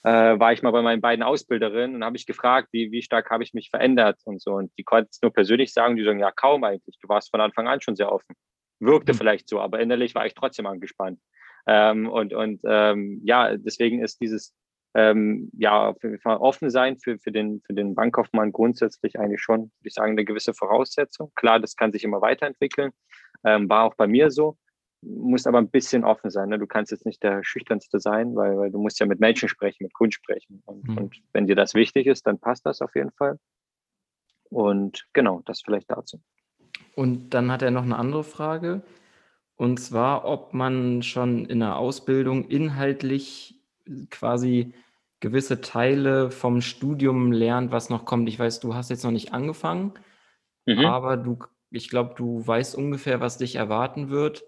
Äh, 0.05 0.39
war 0.39 0.53
ich 0.53 0.63
mal 0.63 0.71
bei 0.71 0.83
meinen 0.83 1.01
beiden 1.01 1.23
Ausbilderinnen 1.23 1.97
und 1.97 2.05
habe 2.05 2.17
ich 2.17 2.27
gefragt, 2.27 2.69
wie, 2.73 2.91
wie 2.93 3.03
stark 3.03 3.31
habe 3.31 3.43
ich 3.43 3.55
mich 3.55 3.71
verändert 3.71 4.21
und 4.25 4.41
so. 4.41 4.53
Und 4.53 4.73
die 4.79 4.85
konnten 4.85 5.09
es 5.11 5.21
nur 5.23 5.33
persönlich 5.33 5.73
sagen, 5.73 5.97
die 5.97 6.05
sagen, 6.05 6.21
ja, 6.21 6.31
kaum 6.31 6.65
eigentlich. 6.65 6.99
Du 7.01 7.09
warst 7.09 7.31
von 7.31 7.41
Anfang 7.41 7.69
an 7.69 7.81
schon 7.81 7.97
sehr 7.97 8.13
offen. 8.13 8.35
Wirkte 8.81 9.13
mhm. 9.13 9.17
vielleicht 9.17 9.49
so, 9.49 9.61
aber 9.61 9.81
innerlich 9.81 10.15
war 10.15 10.27
ich 10.27 10.35
trotzdem 10.35 10.67
angespannt. 10.67 11.21
Ähm, 11.67 12.09
und 12.09 12.33
und 12.33 12.61
ähm, 12.65 13.21
ja, 13.25 13.57
deswegen 13.57 14.03
ist 14.03 14.21
dieses 14.21 14.55
ähm, 14.95 15.51
ja, 15.57 15.95
offen 16.25 16.71
sein 16.71 16.99
für, 16.99 17.19
für, 17.19 17.31
den, 17.31 17.61
für 17.67 17.75
den 17.75 17.95
Bankkaufmann 17.95 18.53
grundsätzlich 18.53 19.19
eigentlich 19.19 19.41
schon, 19.41 19.61
würde 19.61 19.71
ich 19.85 19.95
sagen, 19.95 20.13
eine 20.13 20.25
gewisse 20.25 20.55
Voraussetzung. 20.55 21.31
Klar, 21.37 21.61
das 21.61 21.77
kann 21.77 21.93
sich 21.93 22.05
immer 22.05 22.21
weiterentwickeln. 22.21 22.93
Ähm, 23.45 23.69
war 23.69 23.85
auch 23.85 23.95
bei 23.95 24.07
mir 24.07 24.31
so. 24.31 24.57
Muss 25.01 25.47
aber 25.47 25.59
ein 25.59 25.71
bisschen 25.71 26.05
offen 26.05 26.31
sein. 26.31 26.49
Ne? 26.49 26.59
Du 26.59 26.67
kannst 26.67 26.91
jetzt 26.91 27.07
nicht 27.07 27.23
der 27.23 27.45
Schüchternste 27.45 28.01
sein, 28.01 28.35
weil, 28.35 28.59
weil 28.59 28.71
du 28.71 28.79
musst 28.79 28.99
ja 28.99 29.07
mit 29.07 29.21
Menschen 29.21 29.49
sprechen, 29.49 29.85
mit 29.85 29.95
Kunden 29.95 30.13
sprechen. 30.13 30.63
Und, 30.67 30.89
mhm. 30.89 30.99
und 30.99 31.23
wenn 31.33 31.47
dir 31.47 31.55
das 31.55 31.75
wichtig 31.75 32.07
ist, 32.07 32.27
dann 32.27 32.39
passt 32.39 32.67
das 32.67 32.83
auf 32.83 32.95
jeden 32.97 33.13
Fall. 33.13 33.39
Und 34.51 35.07
genau, 35.13 35.43
das 35.45 35.61
vielleicht 35.63 35.91
dazu. 35.91 36.21
Und 36.95 37.31
dann 37.31 37.53
hat 37.53 37.63
er 37.63 37.71
noch 37.71 37.83
eine 37.83 37.97
andere 37.97 38.25
Frage. 38.25 38.83
Und 39.57 39.79
zwar, 39.79 40.25
ob 40.25 40.55
man 40.55 41.03
schon 41.03 41.45
in 41.47 41.61
der 41.61 41.77
Ausbildung 41.77 42.49
inhaltlich 42.49 43.61
quasi 44.11 44.73
gewisse 45.21 45.61
Teile 45.61 46.31
vom 46.31 46.61
Studium 46.61 47.33
lernt, 47.33 47.73
was 47.73 47.91
noch 47.91 48.05
kommt. 48.05 48.29
Ich 48.29 48.39
weiß, 48.39 48.61
du 48.61 48.75
hast 48.75 48.91
jetzt 48.91 49.05
noch 49.05 49.11
nicht 49.11 49.33
angefangen, 49.33 49.95
mhm. 50.67 50.85
aber 50.85 51.17
du, 51.17 51.39
ich 51.71 51.89
glaube, 51.89 52.15
du 52.17 52.47
weißt 52.47 52.77
ungefähr, 52.77 53.21
was 53.21 53.39
dich 53.39 53.57
erwarten 53.57 54.11
wird. 54.11 54.45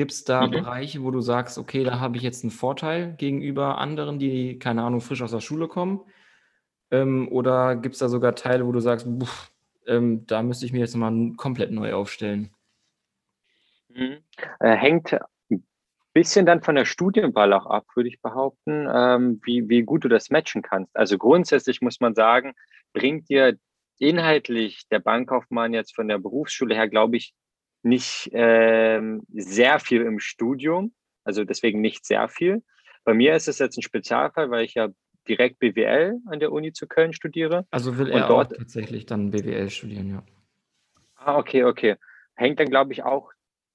Gibt 0.00 0.12
es 0.12 0.24
da 0.24 0.46
mhm. 0.46 0.52
Bereiche, 0.52 1.02
wo 1.02 1.10
du 1.10 1.20
sagst, 1.20 1.58
okay, 1.58 1.84
da 1.84 2.00
habe 2.00 2.16
ich 2.16 2.22
jetzt 2.22 2.42
einen 2.42 2.50
Vorteil 2.50 3.16
gegenüber 3.18 3.76
anderen, 3.76 4.18
die, 4.18 4.58
keine 4.58 4.82
Ahnung, 4.82 5.02
frisch 5.02 5.20
aus 5.20 5.32
der 5.32 5.42
Schule 5.42 5.68
kommen? 5.68 6.00
Ähm, 6.90 7.28
oder 7.30 7.76
gibt 7.76 7.96
es 7.96 7.98
da 7.98 8.08
sogar 8.08 8.34
Teile, 8.34 8.66
wo 8.66 8.72
du 8.72 8.80
sagst, 8.80 9.06
pff, 9.06 9.52
ähm, 9.86 10.24
da 10.26 10.42
müsste 10.42 10.64
ich 10.64 10.72
mir 10.72 10.78
jetzt 10.78 10.96
nochmal 10.96 11.34
komplett 11.36 11.70
neu 11.70 11.92
aufstellen? 11.92 12.48
Mhm. 13.90 14.24
Äh, 14.60 14.74
hängt 14.74 15.18
ein 15.50 15.62
bisschen 16.14 16.46
dann 16.46 16.62
von 16.62 16.76
der 16.76 16.86
Studienwahl 16.86 17.52
auch 17.52 17.66
ab, 17.66 17.84
würde 17.94 18.08
ich 18.08 18.22
behaupten, 18.22 18.88
ähm, 18.90 19.42
wie, 19.44 19.68
wie 19.68 19.82
gut 19.82 20.02
du 20.04 20.08
das 20.08 20.30
matchen 20.30 20.62
kannst. 20.62 20.96
Also 20.96 21.18
grundsätzlich 21.18 21.82
muss 21.82 22.00
man 22.00 22.14
sagen, 22.14 22.54
bringt 22.94 23.28
dir 23.28 23.58
inhaltlich 23.98 24.88
der 24.88 25.00
Bankkaufmann 25.00 25.74
jetzt 25.74 25.94
von 25.94 26.08
der 26.08 26.16
Berufsschule 26.16 26.74
her, 26.74 26.88
glaube 26.88 27.18
ich, 27.18 27.34
nicht 27.82 28.30
ähm, 28.32 29.22
sehr 29.32 29.80
viel 29.80 30.02
im 30.02 30.18
Studium. 30.18 30.92
Also 31.24 31.44
deswegen 31.44 31.80
nicht 31.80 32.04
sehr 32.04 32.28
viel. 32.28 32.62
Bei 33.04 33.14
mir 33.14 33.34
ist 33.34 33.48
es 33.48 33.58
jetzt 33.58 33.76
ein 33.78 33.82
Spezialfall, 33.82 34.50
weil 34.50 34.64
ich 34.64 34.74
ja 34.74 34.88
direkt 35.28 35.58
BWL 35.58 36.18
an 36.26 36.40
der 36.40 36.52
Uni 36.52 36.72
zu 36.72 36.86
Köln 36.86 37.12
studiere. 37.12 37.66
Also 37.70 37.98
will 37.98 38.10
er 38.10 38.26
dort, 38.26 38.56
tatsächlich 38.56 39.06
dann 39.06 39.30
BWL 39.30 39.70
studieren, 39.70 40.10
ja. 40.10 40.22
Ah, 41.16 41.38
okay, 41.38 41.64
okay. 41.64 41.96
Hängt 42.34 42.58
dann, 42.58 42.70
glaube 42.70 42.92
ich, 42.92 43.02
auch 43.02 43.30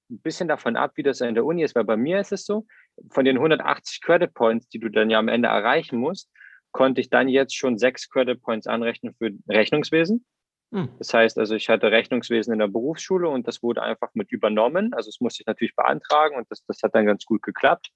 ein 0.09 0.19
bisschen 0.19 0.47
davon 0.47 0.75
ab, 0.75 0.93
wie 0.95 1.03
das 1.03 1.21
an 1.21 1.35
der 1.35 1.45
Uni 1.45 1.63
ist, 1.63 1.75
weil 1.75 1.83
bei 1.83 1.97
mir 1.97 2.19
ist 2.19 2.31
es 2.31 2.45
so, 2.45 2.65
von 3.09 3.25
den 3.25 3.37
180 3.37 4.01
Credit 4.01 4.33
Points, 4.33 4.67
die 4.69 4.79
du 4.79 4.89
dann 4.89 5.09
ja 5.09 5.19
am 5.19 5.27
Ende 5.27 5.49
erreichen 5.49 5.99
musst, 5.99 6.29
konnte 6.71 7.01
ich 7.01 7.09
dann 7.09 7.29
jetzt 7.29 7.55
schon 7.55 7.77
sechs 7.77 8.09
Credit 8.09 8.41
Points 8.41 8.67
anrechnen 8.67 9.13
für 9.17 9.31
Rechnungswesen. 9.47 10.25
Hm. 10.75 10.89
Das 10.99 11.13
heißt 11.13 11.39
also, 11.39 11.55
ich 11.55 11.69
hatte 11.69 11.89
Rechnungswesen 11.89 12.51
in 12.51 12.59
der 12.59 12.67
Berufsschule 12.67 13.29
und 13.29 13.47
das 13.47 13.63
wurde 13.63 13.81
einfach 13.81 14.09
mit 14.13 14.29
übernommen. 14.33 14.93
Also 14.93 15.07
das 15.07 15.21
musste 15.21 15.41
ich 15.41 15.47
natürlich 15.47 15.73
beantragen 15.73 16.35
und 16.35 16.51
das, 16.51 16.65
das 16.65 16.83
hat 16.83 16.93
dann 16.93 17.05
ganz 17.05 17.23
gut 17.23 17.41
geklappt. 17.43 17.91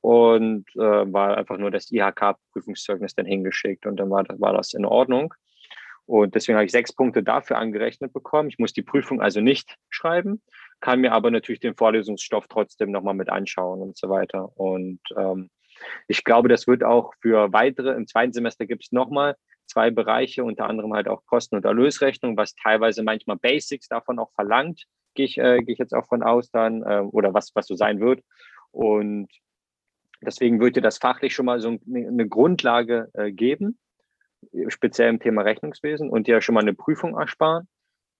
Und 0.00 0.64
äh, 0.74 0.80
war 0.80 1.36
einfach 1.36 1.58
nur 1.58 1.70
das 1.70 1.92
IHK-Prüfungszeugnis 1.92 3.14
dann 3.14 3.26
hingeschickt 3.26 3.84
und 3.84 3.96
dann 3.98 4.08
war, 4.08 4.24
war 4.38 4.54
das 4.54 4.72
in 4.72 4.86
Ordnung. 4.86 5.34
Und 6.06 6.34
deswegen 6.34 6.56
habe 6.56 6.64
ich 6.64 6.72
sechs 6.72 6.94
Punkte 6.94 7.22
dafür 7.22 7.58
angerechnet 7.58 8.14
bekommen. 8.14 8.48
Ich 8.48 8.58
muss 8.58 8.72
die 8.72 8.82
Prüfung 8.82 9.20
also 9.20 9.42
nicht 9.42 9.76
schreiben, 9.90 10.42
kann 10.80 11.00
mir 11.00 11.12
aber 11.12 11.30
natürlich 11.30 11.60
den 11.60 11.76
Vorlesungsstoff 11.76 12.46
trotzdem 12.48 12.90
nochmal 12.90 13.14
mit 13.14 13.28
anschauen 13.28 13.82
und 13.82 13.98
so 13.98 14.08
weiter. 14.08 14.50
Und 14.58 15.00
ähm, 15.14 15.50
ich 16.08 16.24
glaube, 16.24 16.48
das 16.48 16.66
wird 16.66 16.84
auch 16.84 17.12
für 17.20 17.52
weitere, 17.52 17.90
im 17.90 18.06
zweiten 18.06 18.32
Semester 18.32 18.64
gibt 18.64 18.84
es 18.84 18.92
nochmal 18.92 19.36
zwei 19.72 19.90
Bereiche, 19.90 20.44
unter 20.44 20.66
anderem 20.68 20.92
halt 20.92 21.08
auch 21.08 21.24
Kosten- 21.24 21.56
und 21.56 21.64
Erlösrechnung, 21.64 22.36
was 22.36 22.54
teilweise 22.54 23.02
manchmal 23.02 23.36
Basics 23.36 23.88
davon 23.88 24.18
auch 24.18 24.30
verlangt, 24.32 24.84
gehe 25.14 25.24
ich, 25.24 25.38
äh, 25.38 25.58
gehe 25.58 25.72
ich 25.72 25.78
jetzt 25.78 25.94
auch 25.94 26.06
von 26.06 26.22
aus 26.22 26.50
dann, 26.50 26.82
äh, 26.82 27.00
oder 27.00 27.32
was, 27.32 27.52
was 27.54 27.66
so 27.66 27.74
sein 27.74 28.00
wird. 28.00 28.20
Und 28.70 29.28
deswegen 30.20 30.60
dir 30.60 30.82
das 30.82 30.98
fachlich 30.98 31.34
schon 31.34 31.46
mal 31.46 31.60
so 31.60 31.78
eine 31.88 32.28
Grundlage 32.28 33.08
äh, 33.14 33.32
geben, 33.32 33.78
speziell 34.68 35.08
im 35.08 35.20
Thema 35.20 35.42
Rechnungswesen 35.42 36.10
und 36.10 36.26
dir 36.26 36.40
schon 36.42 36.54
mal 36.54 36.60
eine 36.60 36.74
Prüfung 36.74 37.18
ersparen. 37.18 37.66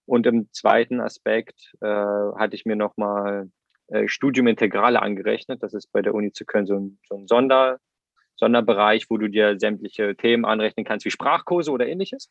Und 0.05 0.25
im 0.25 0.51
zweiten 0.51 0.99
Aspekt 0.99 1.73
äh, 1.81 1.85
hatte 1.87 2.55
ich 2.55 2.65
mir 2.65 2.75
nochmal 2.75 3.49
äh, 3.87 4.07
Studium 4.07 4.47
Integrale 4.47 5.01
angerechnet. 5.01 5.61
Das 5.61 5.73
ist 5.73 5.91
bei 5.91 6.01
der 6.01 6.13
Uni 6.13 6.31
zu 6.31 6.45
Köln 6.45 6.65
so 6.65 6.75
ein, 6.75 6.99
so 7.07 7.15
ein 7.15 7.27
Sonder, 7.27 7.79
Sonderbereich, 8.43 9.09
wo 9.09 9.17
du 9.17 9.29
dir 9.29 9.57
sämtliche 9.57 10.17
Themen 10.17 10.43
anrechnen 10.43 10.85
kannst, 10.85 11.05
wie 11.05 11.11
Sprachkurse 11.11 11.71
oder 11.71 11.87
ähnliches. 11.87 12.29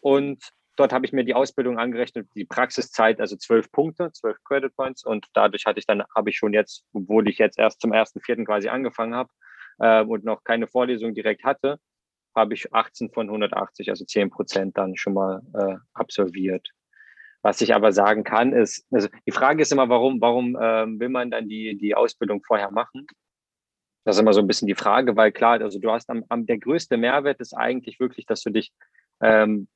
Und 0.00 0.42
dort 0.76 0.94
habe 0.94 1.04
ich 1.04 1.12
mir 1.12 1.22
die 1.22 1.34
Ausbildung 1.34 1.78
angerechnet, 1.78 2.28
die 2.34 2.46
Praxiszeit, 2.46 3.20
also 3.20 3.36
zwölf 3.36 3.70
Punkte, 3.70 4.10
zwölf 4.12 4.38
Credit 4.44 4.74
Points. 4.74 5.04
Und 5.04 5.26
dadurch 5.34 5.66
hatte 5.66 5.78
ich 5.78 5.86
dann, 5.86 6.02
habe 6.16 6.30
ich 6.30 6.38
schon 6.38 6.54
jetzt, 6.54 6.86
obwohl 6.94 7.28
ich 7.28 7.36
jetzt 7.36 7.58
erst 7.58 7.82
zum 7.82 7.92
ersten 7.92 8.20
Vierten 8.20 8.46
quasi 8.46 8.68
angefangen 8.68 9.14
habe 9.14 9.28
äh, 9.80 10.02
und 10.02 10.24
noch 10.24 10.44
keine 10.44 10.66
Vorlesung 10.66 11.12
direkt 11.12 11.44
hatte, 11.44 11.78
habe 12.34 12.54
ich 12.54 12.72
18 12.72 13.10
von 13.10 13.26
180, 13.26 13.90
also 13.90 14.06
10 14.06 14.30
Prozent 14.30 14.78
dann 14.78 14.96
schon 14.96 15.12
mal 15.12 15.42
äh, 15.52 15.76
absolviert. 15.92 16.70
Was 17.42 17.60
ich 17.60 17.74
aber 17.74 17.92
sagen 17.92 18.24
kann, 18.24 18.54
ist, 18.54 18.86
also 18.90 19.08
die 19.26 19.32
Frage 19.32 19.60
ist 19.60 19.72
immer, 19.72 19.90
warum, 19.90 20.22
warum 20.22 20.56
äh, 20.56 20.86
will 20.98 21.10
man 21.10 21.30
dann 21.30 21.50
die, 21.50 21.76
die 21.76 21.94
Ausbildung 21.94 22.42
vorher 22.42 22.70
machen? 22.70 23.06
Das 24.04 24.16
ist 24.16 24.20
immer 24.20 24.32
so 24.34 24.40
ein 24.40 24.46
bisschen 24.46 24.68
die 24.68 24.74
Frage, 24.74 25.16
weil 25.16 25.32
klar, 25.32 25.60
also 25.60 25.78
du 25.78 25.90
hast 25.90 26.10
am, 26.10 26.24
am 26.28 26.46
der 26.46 26.58
größte 26.58 26.96
Mehrwert 26.96 27.40
ist 27.40 27.54
eigentlich 27.54 27.98
wirklich, 28.00 28.26
dass 28.26 28.42
du 28.42 28.50
dich 28.50 28.70
ähm, 29.20 29.68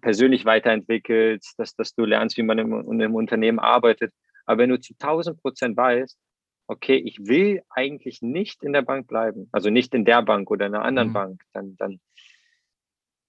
persönlich 0.00 0.44
weiterentwickelst, 0.44 1.58
dass, 1.58 1.74
dass 1.76 1.94
du 1.94 2.04
lernst, 2.04 2.36
wie 2.36 2.42
man 2.42 2.58
im, 2.58 3.00
im 3.00 3.14
Unternehmen 3.14 3.58
arbeitet. 3.58 4.12
Aber 4.46 4.58
wenn 4.62 4.70
du 4.70 4.80
zu 4.80 4.94
1000 4.94 5.40
Prozent 5.40 5.76
weißt, 5.76 6.18
okay, 6.66 6.96
ich 6.96 7.18
will 7.26 7.62
eigentlich 7.70 8.20
nicht 8.20 8.62
in 8.62 8.72
der 8.72 8.82
Bank 8.82 9.06
bleiben, 9.06 9.48
also 9.52 9.70
nicht 9.70 9.94
in 9.94 10.04
der 10.04 10.22
Bank 10.22 10.50
oder 10.50 10.66
in 10.66 10.74
einer 10.74 10.84
anderen 10.84 11.08
mhm. 11.08 11.14
Bank, 11.14 11.42
dann, 11.52 11.76
dann, 11.76 12.00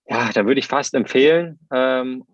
ja, 0.07 0.31
dann 0.33 0.45
würde 0.45 0.59
ich 0.59 0.67
fast 0.67 0.93
empfehlen, 0.93 1.59
ähm, 1.71 2.25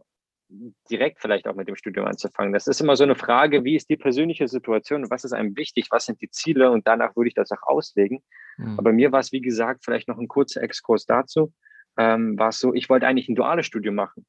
direkt 0.89 1.19
vielleicht 1.21 1.47
auch 1.47 1.55
mit 1.55 1.67
dem 1.67 1.75
Studium 1.75 2.05
anzufangen. 2.05 2.53
Das 2.53 2.67
ist 2.67 2.81
immer 2.81 2.95
so 2.95 3.03
eine 3.03 3.15
Frage, 3.15 3.63
wie 3.63 3.75
ist 3.75 3.89
die 3.89 3.97
persönliche 3.97 4.47
Situation, 4.47 5.09
was 5.09 5.23
ist 5.23 5.33
einem 5.33 5.55
wichtig, 5.55 5.87
was 5.91 6.05
sind 6.05 6.21
die 6.21 6.29
Ziele 6.29 6.71
und 6.71 6.87
danach 6.87 7.15
würde 7.15 7.29
ich 7.29 7.33
das 7.33 7.51
auch 7.51 7.63
auslegen. 7.63 8.23
Mhm. 8.57 8.79
Aber 8.79 8.91
mir 8.91 9.11
war 9.11 9.19
es, 9.19 9.31
wie 9.31 9.41
gesagt, 9.41 9.83
vielleicht 9.83 10.07
noch 10.07 10.17
ein 10.17 10.27
kurzer 10.27 10.61
Exkurs 10.61 11.05
dazu, 11.05 11.53
ähm, 11.97 12.37
war 12.37 12.49
es 12.49 12.59
so, 12.59 12.73
ich 12.73 12.89
wollte 12.89 13.07
eigentlich 13.07 13.29
ein 13.29 13.35
duales 13.35 13.65
Studium 13.65 13.95
machen 13.95 14.25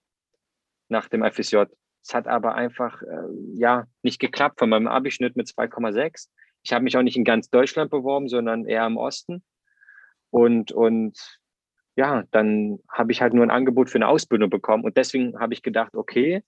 nach 0.88 1.08
dem 1.08 1.24
FSJ. 1.24 1.64
Es 2.02 2.14
hat 2.14 2.28
aber 2.28 2.54
einfach 2.54 3.02
äh, 3.02 3.28
ja 3.54 3.86
nicht 4.02 4.20
geklappt 4.20 4.58
von 4.58 4.70
meinem 4.70 4.86
Abischnitt 4.86 5.36
mit 5.36 5.48
2,6. 5.48 6.28
Ich 6.62 6.72
habe 6.72 6.84
mich 6.84 6.96
auch 6.96 7.02
nicht 7.02 7.16
in 7.16 7.24
ganz 7.24 7.50
Deutschland 7.50 7.90
beworben, 7.90 8.28
sondern 8.28 8.64
eher 8.64 8.86
im 8.86 8.96
Osten. 8.96 9.42
Und, 10.30 10.72
und 10.72 11.40
ja, 11.96 12.24
dann 12.30 12.78
habe 12.88 13.10
ich 13.10 13.22
halt 13.22 13.32
nur 13.32 13.44
ein 13.44 13.50
Angebot 13.50 13.90
für 13.90 13.96
eine 13.96 14.08
Ausbildung 14.08 14.50
bekommen. 14.50 14.84
Und 14.84 14.96
deswegen 14.96 15.38
habe 15.40 15.54
ich 15.54 15.62
gedacht, 15.62 15.94
okay, 15.94 16.42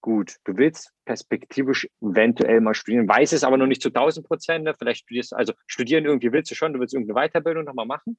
gut, 0.00 0.36
du 0.44 0.56
willst 0.56 0.92
perspektivisch 1.04 1.88
eventuell 2.00 2.60
mal 2.60 2.74
studieren, 2.74 3.08
weiß 3.08 3.32
es 3.32 3.44
aber 3.44 3.56
noch 3.56 3.66
nicht 3.66 3.82
zu 3.82 3.88
1000 3.88 4.26
Prozent. 4.26 4.64
Ne? 4.64 4.74
Vielleicht 4.78 5.02
studierst 5.02 5.34
also 5.34 5.52
studieren 5.66 6.04
irgendwie 6.04 6.32
willst 6.32 6.50
du 6.50 6.54
schon, 6.54 6.72
du 6.72 6.80
willst 6.80 6.94
irgendeine 6.94 7.28
Weiterbildung 7.28 7.64
nochmal 7.64 7.86
machen. 7.86 8.16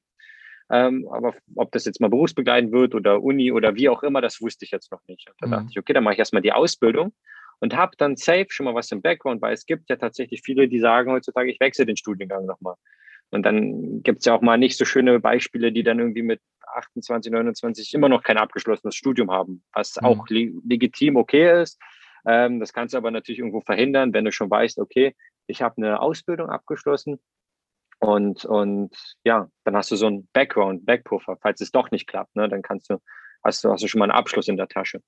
Ähm, 0.70 1.06
aber 1.10 1.34
ob 1.56 1.72
das 1.72 1.84
jetzt 1.84 2.00
mal 2.00 2.08
berufsbegleitend 2.08 2.72
wird 2.72 2.94
oder 2.94 3.22
Uni 3.22 3.52
oder 3.52 3.74
wie 3.74 3.88
auch 3.88 4.02
immer, 4.02 4.20
das 4.20 4.40
wusste 4.40 4.64
ich 4.64 4.70
jetzt 4.70 4.90
noch 4.92 5.00
nicht. 5.06 5.28
Und 5.28 5.36
da 5.40 5.46
mhm. 5.46 5.50
dachte 5.50 5.66
ich, 5.70 5.78
okay, 5.78 5.92
dann 5.92 6.04
mache 6.04 6.14
ich 6.14 6.18
erstmal 6.18 6.42
die 6.42 6.52
Ausbildung 6.52 7.12
und 7.60 7.76
habe 7.76 7.96
dann 7.98 8.16
safe 8.16 8.46
schon 8.48 8.64
mal 8.64 8.74
was 8.74 8.90
im 8.90 9.02
Background, 9.02 9.42
weil 9.42 9.52
es 9.54 9.66
gibt 9.66 9.90
ja 9.90 9.96
tatsächlich 9.96 10.42
viele, 10.42 10.68
die 10.68 10.80
sagen 10.80 11.12
heutzutage, 11.12 11.50
ich 11.50 11.60
wechsle 11.60 11.86
den 11.86 11.96
Studiengang 11.96 12.46
nochmal. 12.46 12.76
Und 13.30 13.44
dann 13.44 14.02
gibt 14.02 14.20
es 14.20 14.26
ja 14.26 14.34
auch 14.34 14.42
mal 14.42 14.56
nicht 14.56 14.78
so 14.78 14.84
schöne 14.84 15.18
Beispiele, 15.20 15.72
die 15.72 15.82
dann 15.82 15.98
irgendwie 15.98 16.22
mit 16.22 16.40
28, 16.74 17.32
29 17.32 17.94
immer 17.94 18.08
noch 18.08 18.22
kein 18.22 18.38
abgeschlossenes 18.38 18.94
Studium 18.94 19.30
haben, 19.30 19.62
was 19.72 19.96
mhm. 20.00 20.06
auch 20.06 20.26
legitim 20.28 21.16
okay 21.16 21.62
ist. 21.62 21.80
Ähm, 22.26 22.60
das 22.60 22.72
kannst 22.72 22.94
du 22.94 22.98
aber 22.98 23.10
natürlich 23.10 23.38
irgendwo 23.38 23.60
verhindern, 23.60 24.12
wenn 24.12 24.24
du 24.24 24.32
schon 24.32 24.50
weißt, 24.50 24.78
okay, 24.78 25.14
ich 25.46 25.62
habe 25.62 25.76
eine 25.76 26.00
Ausbildung 26.00 26.48
abgeschlossen, 26.48 27.20
und, 28.04 28.44
und 28.44 28.94
ja, 29.24 29.48
dann 29.64 29.76
hast 29.76 29.90
du 29.90 29.96
so 29.96 30.06
einen 30.06 30.28
Background, 30.34 30.84
Backpuffer, 30.84 31.38
falls 31.40 31.62
es 31.62 31.70
doch 31.70 31.90
nicht 31.90 32.06
klappt, 32.06 32.36
ne, 32.36 32.48
dann 32.50 32.60
kannst 32.60 32.90
du, 32.90 32.98
hast 33.42 33.64
du, 33.64 33.70
hast 33.70 33.82
du 33.82 33.88
schon 33.88 33.98
mal 33.98 34.04
einen 34.04 34.18
Abschluss 34.18 34.48
in 34.48 34.58
der 34.58 34.68
Tasche. 34.68 35.00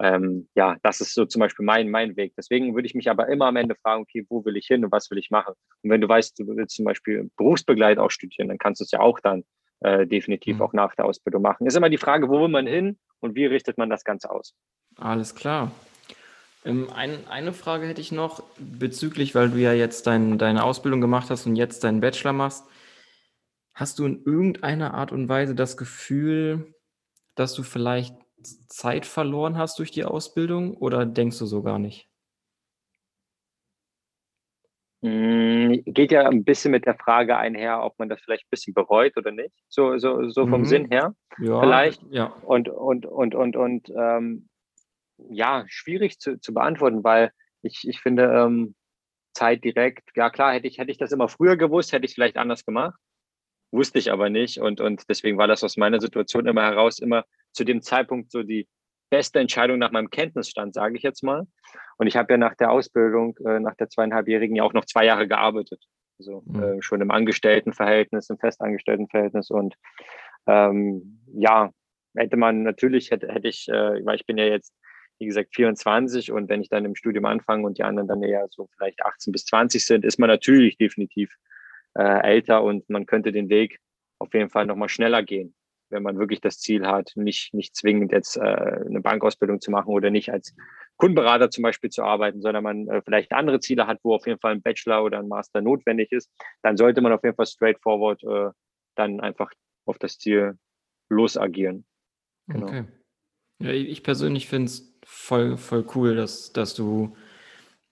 Ähm, 0.00 0.48
ja, 0.54 0.76
das 0.82 1.02
ist 1.02 1.12
so 1.12 1.26
zum 1.26 1.40
Beispiel 1.40 1.66
mein, 1.66 1.90
mein 1.90 2.16
Weg. 2.16 2.32
Deswegen 2.38 2.74
würde 2.74 2.86
ich 2.86 2.94
mich 2.94 3.10
aber 3.10 3.28
immer 3.28 3.46
am 3.46 3.56
Ende 3.56 3.74
fragen, 3.74 4.02
okay, 4.02 4.24
wo 4.30 4.44
will 4.46 4.56
ich 4.56 4.66
hin 4.66 4.82
und 4.82 4.92
was 4.92 5.10
will 5.10 5.18
ich 5.18 5.30
machen? 5.30 5.54
Und 5.82 5.90
wenn 5.90 6.00
du 6.00 6.08
weißt, 6.08 6.38
du 6.38 6.46
willst 6.46 6.76
zum 6.76 6.86
Beispiel 6.86 7.28
Berufsbegleit 7.36 7.98
auch 7.98 8.10
studieren, 8.10 8.48
dann 8.48 8.58
kannst 8.58 8.80
du 8.80 8.84
es 8.84 8.92
ja 8.92 9.00
auch 9.00 9.20
dann 9.20 9.44
äh, 9.80 10.06
definitiv 10.06 10.56
mhm. 10.56 10.62
auch 10.62 10.72
nach 10.72 10.94
der 10.94 11.04
Ausbildung 11.04 11.42
machen. 11.42 11.66
Ist 11.66 11.76
immer 11.76 11.90
die 11.90 11.98
Frage, 11.98 12.28
wo 12.28 12.40
will 12.40 12.48
man 12.48 12.66
hin 12.66 12.98
und 13.20 13.34
wie 13.34 13.46
richtet 13.46 13.78
man 13.78 13.90
das 13.90 14.04
Ganze 14.04 14.30
aus? 14.30 14.54
Alles 14.96 15.34
klar. 15.34 15.70
Ähm, 16.64 16.88
ein, 16.94 17.26
eine 17.28 17.52
Frage 17.52 17.86
hätte 17.86 18.00
ich 18.00 18.12
noch 18.12 18.42
bezüglich, 18.58 19.34
weil 19.34 19.50
du 19.50 19.58
ja 19.58 19.72
jetzt 19.72 20.06
dein, 20.06 20.38
deine 20.38 20.64
Ausbildung 20.64 21.00
gemacht 21.00 21.30
hast 21.30 21.46
und 21.46 21.56
jetzt 21.56 21.84
deinen 21.84 22.00
Bachelor 22.00 22.32
machst. 22.32 22.64
Hast 23.74 23.98
du 23.98 24.06
in 24.06 24.22
irgendeiner 24.24 24.94
Art 24.94 25.12
und 25.12 25.28
Weise 25.28 25.54
das 25.54 25.76
Gefühl, 25.76 26.74
dass 27.36 27.54
du 27.54 27.62
vielleicht 27.62 28.16
Zeit 28.68 29.06
verloren 29.06 29.56
hast 29.56 29.78
durch 29.78 29.92
die 29.92 30.04
Ausbildung 30.04 30.76
oder 30.76 31.06
denkst 31.06 31.38
du 31.38 31.46
so 31.46 31.62
gar 31.62 31.78
nicht? 31.78 32.07
Hm, 35.00 35.82
geht 35.86 36.10
ja 36.10 36.28
ein 36.28 36.42
bisschen 36.42 36.72
mit 36.72 36.84
der 36.84 36.96
Frage 36.96 37.36
einher, 37.36 37.82
ob 37.84 37.98
man 37.98 38.08
das 38.08 38.20
vielleicht 38.20 38.44
ein 38.44 38.50
bisschen 38.50 38.74
bereut 38.74 39.16
oder 39.16 39.30
nicht. 39.30 39.54
So, 39.68 39.96
so, 39.98 40.28
so 40.28 40.46
vom 40.46 40.62
mhm. 40.62 40.64
Sinn 40.64 40.90
her. 40.90 41.14
Ja, 41.38 41.60
vielleicht. 41.60 42.02
Ja. 42.10 42.26
Und, 42.42 42.68
und, 42.68 43.06
und, 43.06 43.34
und, 43.34 43.56
und 43.56 43.88
ähm, 43.96 44.48
ja, 45.30 45.64
schwierig 45.68 46.18
zu, 46.18 46.40
zu 46.40 46.52
beantworten, 46.52 47.04
weil 47.04 47.30
ich, 47.62 47.86
ich 47.86 48.00
finde, 48.00 48.24
ähm, 48.24 48.74
Zeit 49.34 49.62
direkt, 49.62 50.10
ja 50.16 50.30
klar, 50.30 50.52
hätte 50.52 50.66
ich, 50.66 50.78
hätte 50.78 50.90
ich 50.90 50.98
das 50.98 51.12
immer 51.12 51.28
früher 51.28 51.56
gewusst, 51.56 51.92
hätte 51.92 52.04
ich 52.04 52.12
es 52.12 52.14
vielleicht 52.14 52.36
anders 52.36 52.64
gemacht. 52.64 52.98
Wusste 53.70 53.98
ich 53.98 54.10
aber 54.10 54.30
nicht. 54.30 54.58
Und, 54.58 54.80
und 54.80 55.04
deswegen 55.08 55.38
war 55.38 55.46
das 55.46 55.62
aus 55.62 55.76
meiner 55.76 56.00
Situation 56.00 56.46
immer 56.46 56.62
heraus 56.62 56.98
immer 56.98 57.24
zu 57.52 57.64
dem 57.64 57.82
Zeitpunkt 57.82 58.32
so 58.32 58.42
die 58.42 58.66
beste 59.10 59.38
Entscheidung 59.38 59.78
nach 59.78 59.90
meinem 59.90 60.10
Kenntnisstand, 60.10 60.74
sage 60.74 60.96
ich 60.96 61.02
jetzt 61.02 61.22
mal. 61.22 61.46
Und 61.96 62.06
ich 62.06 62.16
habe 62.16 62.32
ja 62.32 62.38
nach 62.38 62.54
der 62.54 62.70
Ausbildung, 62.70 63.36
äh, 63.44 63.60
nach 63.60 63.74
der 63.74 63.88
zweieinhalbjährigen 63.88 64.56
ja 64.56 64.64
auch 64.64 64.72
noch 64.72 64.84
zwei 64.84 65.04
Jahre 65.04 65.26
gearbeitet. 65.26 65.82
Also 66.18 66.42
mhm. 66.46 66.62
äh, 66.62 66.82
schon 66.82 67.00
im 67.00 67.10
Angestelltenverhältnis, 67.10 68.30
im 68.30 68.38
Festangestelltenverhältnis. 68.38 69.50
Und 69.50 69.74
ähm, 70.46 71.20
ja, 71.32 71.70
hätte 72.16 72.36
man 72.36 72.62
natürlich, 72.62 73.10
hätte, 73.10 73.28
hätte 73.28 73.48
ich, 73.48 73.68
äh, 73.68 74.04
weil 74.04 74.16
ich 74.16 74.26
bin 74.26 74.38
ja 74.38 74.44
jetzt 74.44 74.72
wie 75.18 75.26
gesagt, 75.26 75.54
24 75.54 76.32
und 76.32 76.48
wenn 76.48 76.60
ich 76.60 76.68
dann 76.68 76.84
im 76.84 76.94
Studium 76.94 77.24
anfange 77.24 77.66
und 77.66 77.78
die 77.78 77.82
anderen 77.82 78.08
dann 78.08 78.22
eher 78.22 78.46
so 78.50 78.68
vielleicht 78.76 79.04
18 79.04 79.32
bis 79.32 79.44
20 79.46 79.84
sind, 79.84 80.04
ist 80.04 80.18
man 80.18 80.28
natürlich 80.28 80.76
definitiv 80.76 81.34
äh, 81.94 82.22
älter 82.22 82.62
und 82.62 82.88
man 82.88 83.06
könnte 83.06 83.32
den 83.32 83.48
Weg 83.48 83.80
auf 84.18 84.32
jeden 84.32 84.50
Fall 84.50 84.66
nochmal 84.66 84.88
schneller 84.88 85.22
gehen, 85.22 85.54
wenn 85.90 86.02
man 86.02 86.18
wirklich 86.18 86.40
das 86.40 86.58
Ziel 86.58 86.86
hat, 86.86 87.12
nicht, 87.14 87.54
nicht 87.54 87.74
zwingend 87.76 88.12
jetzt 88.12 88.36
äh, 88.36 88.40
eine 88.40 89.00
Bankausbildung 89.00 89.60
zu 89.60 89.70
machen 89.70 89.88
oder 89.88 90.10
nicht 90.10 90.32
als 90.32 90.54
Kundenberater 90.96 91.50
zum 91.50 91.62
Beispiel 91.62 91.90
zu 91.90 92.02
arbeiten, 92.02 92.40
sondern 92.42 92.64
man 92.64 92.88
äh, 92.88 93.02
vielleicht 93.02 93.32
andere 93.32 93.60
Ziele 93.60 93.86
hat, 93.86 94.00
wo 94.02 94.14
auf 94.14 94.26
jeden 94.26 94.40
Fall 94.40 94.52
ein 94.52 94.62
Bachelor 94.62 95.04
oder 95.04 95.18
ein 95.18 95.28
Master 95.28 95.60
notwendig 95.60 96.12
ist, 96.12 96.30
dann 96.62 96.76
sollte 96.76 97.00
man 97.00 97.12
auf 97.12 97.22
jeden 97.22 97.36
Fall 97.36 97.46
straightforward 97.46 98.22
äh, 98.24 98.50
dann 98.96 99.20
einfach 99.20 99.50
auf 99.86 99.98
das 99.98 100.18
Ziel 100.18 100.58
losagieren. 101.08 101.86
Genau. 102.48 102.66
Okay. 102.66 102.84
Ja, 103.60 103.70
ich 103.70 104.02
persönlich 104.02 104.48
finde 104.48 104.66
es 104.66 104.98
voll, 105.04 105.56
voll 105.56 105.86
cool, 105.94 106.14
dass, 106.14 106.52
dass 106.52 106.74
du, 106.74 107.16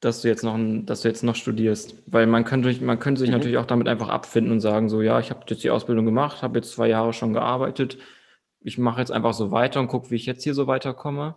dass 0.01 0.23
du 0.23 0.29
jetzt 0.29 0.43
noch, 0.43 0.59
dass 0.85 1.03
du 1.03 1.09
jetzt 1.09 1.23
noch 1.23 1.37
studierst. 1.37 2.03
Weil 2.07 2.27
man 2.27 2.45
könnte, 2.45 2.85
man 2.85 2.99
könnte 2.99 3.21
sich 3.21 3.31
mhm. 3.31 3.37
natürlich 3.37 3.59
auch 3.59 3.67
damit 3.67 3.89
einfach 3.89 4.09
abfinden 4.09 4.53
und 4.53 4.61
sagen, 4.61 4.89
so, 4.89 5.03
ja, 5.03 5.19
ich 5.21 5.31
habe 5.31 5.45
jetzt 5.49 5.65
die 5.65 5.71
Ausbildung 5.71 6.05
gemacht, 6.05 6.43
habe 6.43 6.59
jetzt 6.59 6.73
zwei 6.73 6.89
Jahre 6.89 7.13
schon 7.13 7.33
gearbeitet. 7.33 7.99
Ich 8.61 8.79
mache 8.79 9.01
jetzt 9.01 9.13
einfach 9.13 9.35
so 9.35 9.51
weiter 9.51 9.81
und 9.81 9.89
gucke, 9.89 10.11
wie 10.11 10.17
ich 10.17 10.27
jetzt 10.27 10.45
hier 10.45 10.55
so 10.55 10.67
weiterkomme. 10.67 11.37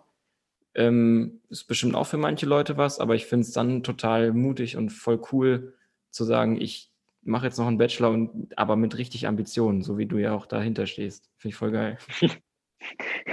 Ähm, 0.76 1.42
ist 1.50 1.66
bestimmt 1.66 1.96
auch 1.96 2.06
für 2.06 2.18
manche 2.18 2.46
Leute 2.46 2.78
was, 2.78 3.00
aber 3.00 3.16
ich 3.16 3.26
finde 3.26 3.42
es 3.42 3.52
dann 3.52 3.84
total 3.84 4.34
mutig 4.34 4.78
und 4.78 4.92
voll 4.92 5.20
cool 5.32 5.74
zu 6.12 6.24
sagen, 6.24 6.60
ich 6.60 6.92
mache 7.22 7.46
jetzt 7.46 7.58
noch 7.58 7.68
einen 7.68 7.78
Bachelor 7.78 8.12
und 8.12 8.58
aber 8.58 8.76
mit 8.76 8.98
richtig 8.98 9.28
Ambitionen, 9.28 9.82
so 9.82 9.98
wie 9.98 10.06
du 10.06 10.18
ja 10.18 10.34
auch 10.34 10.46
dahinter 10.46 10.86
stehst. 10.86 11.30
Finde 11.38 11.54
ich 11.54 11.56
voll 11.56 11.72
geil. 11.72 11.98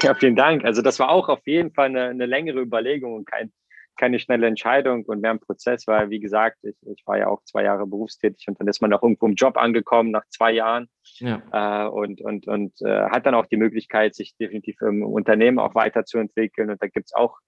Ja, 0.03 0.14
vielen 0.14 0.37
Dank. 0.37 0.64
Also 0.64 0.83
das 0.83 0.99
war 0.99 1.09
auch 1.09 1.29
auf 1.29 1.47
jeden 1.47 1.72
Fall 1.72 1.87
eine, 1.87 2.07
eine 2.07 2.27
längere 2.27 2.61
Überlegung 2.61 3.14
und 3.14 3.27
kein, 3.27 3.53
keine 3.97 4.19
schnelle 4.19 4.47
Entscheidung 4.47 5.05
und 5.05 5.21
mehr 5.21 5.31
ein 5.31 5.41
Prozess, 5.41 5.87
weil, 5.87 6.11
wie 6.11 6.21
gesagt, 6.21 6.59
ich, 6.63 6.77
ich 6.87 7.07
war 7.07 7.19
ja 7.19 7.29
auch 7.29 7.43
zwei 7.45 7.65
Jahre 7.65 7.87
berufstätig 7.87 8.47
und 8.49 8.61
dann 8.61 8.69
ist 8.69 8.81
man 8.81 8.93
auch 8.93 9.03
irgendwo 9.03 9.27
im 9.27 9.35
Job 9.35 9.57
angekommen 9.57 10.11
nach 10.11 10.27
zwei 10.29 10.53
Jahren 10.53 10.89
ja. 11.19 11.43
äh, 11.53 11.89
und, 11.89 12.21
und, 12.21 12.47
und 12.47 12.81
äh, 12.83 13.09
hat 13.09 13.27
dann 13.27 13.35
auch 13.35 13.47
die 13.47 13.57
Möglichkeit, 13.57 14.15
sich 14.15 14.37
definitiv 14.37 14.81
im 14.83 15.03
Unternehmen 15.03 15.59
auch 15.59 15.75
weiterzuentwickeln. 15.75 16.71
Und 16.71 16.83
da 16.83 16.87
gibt 16.89 17.07
es 17.07 17.15
auch 17.15 17.39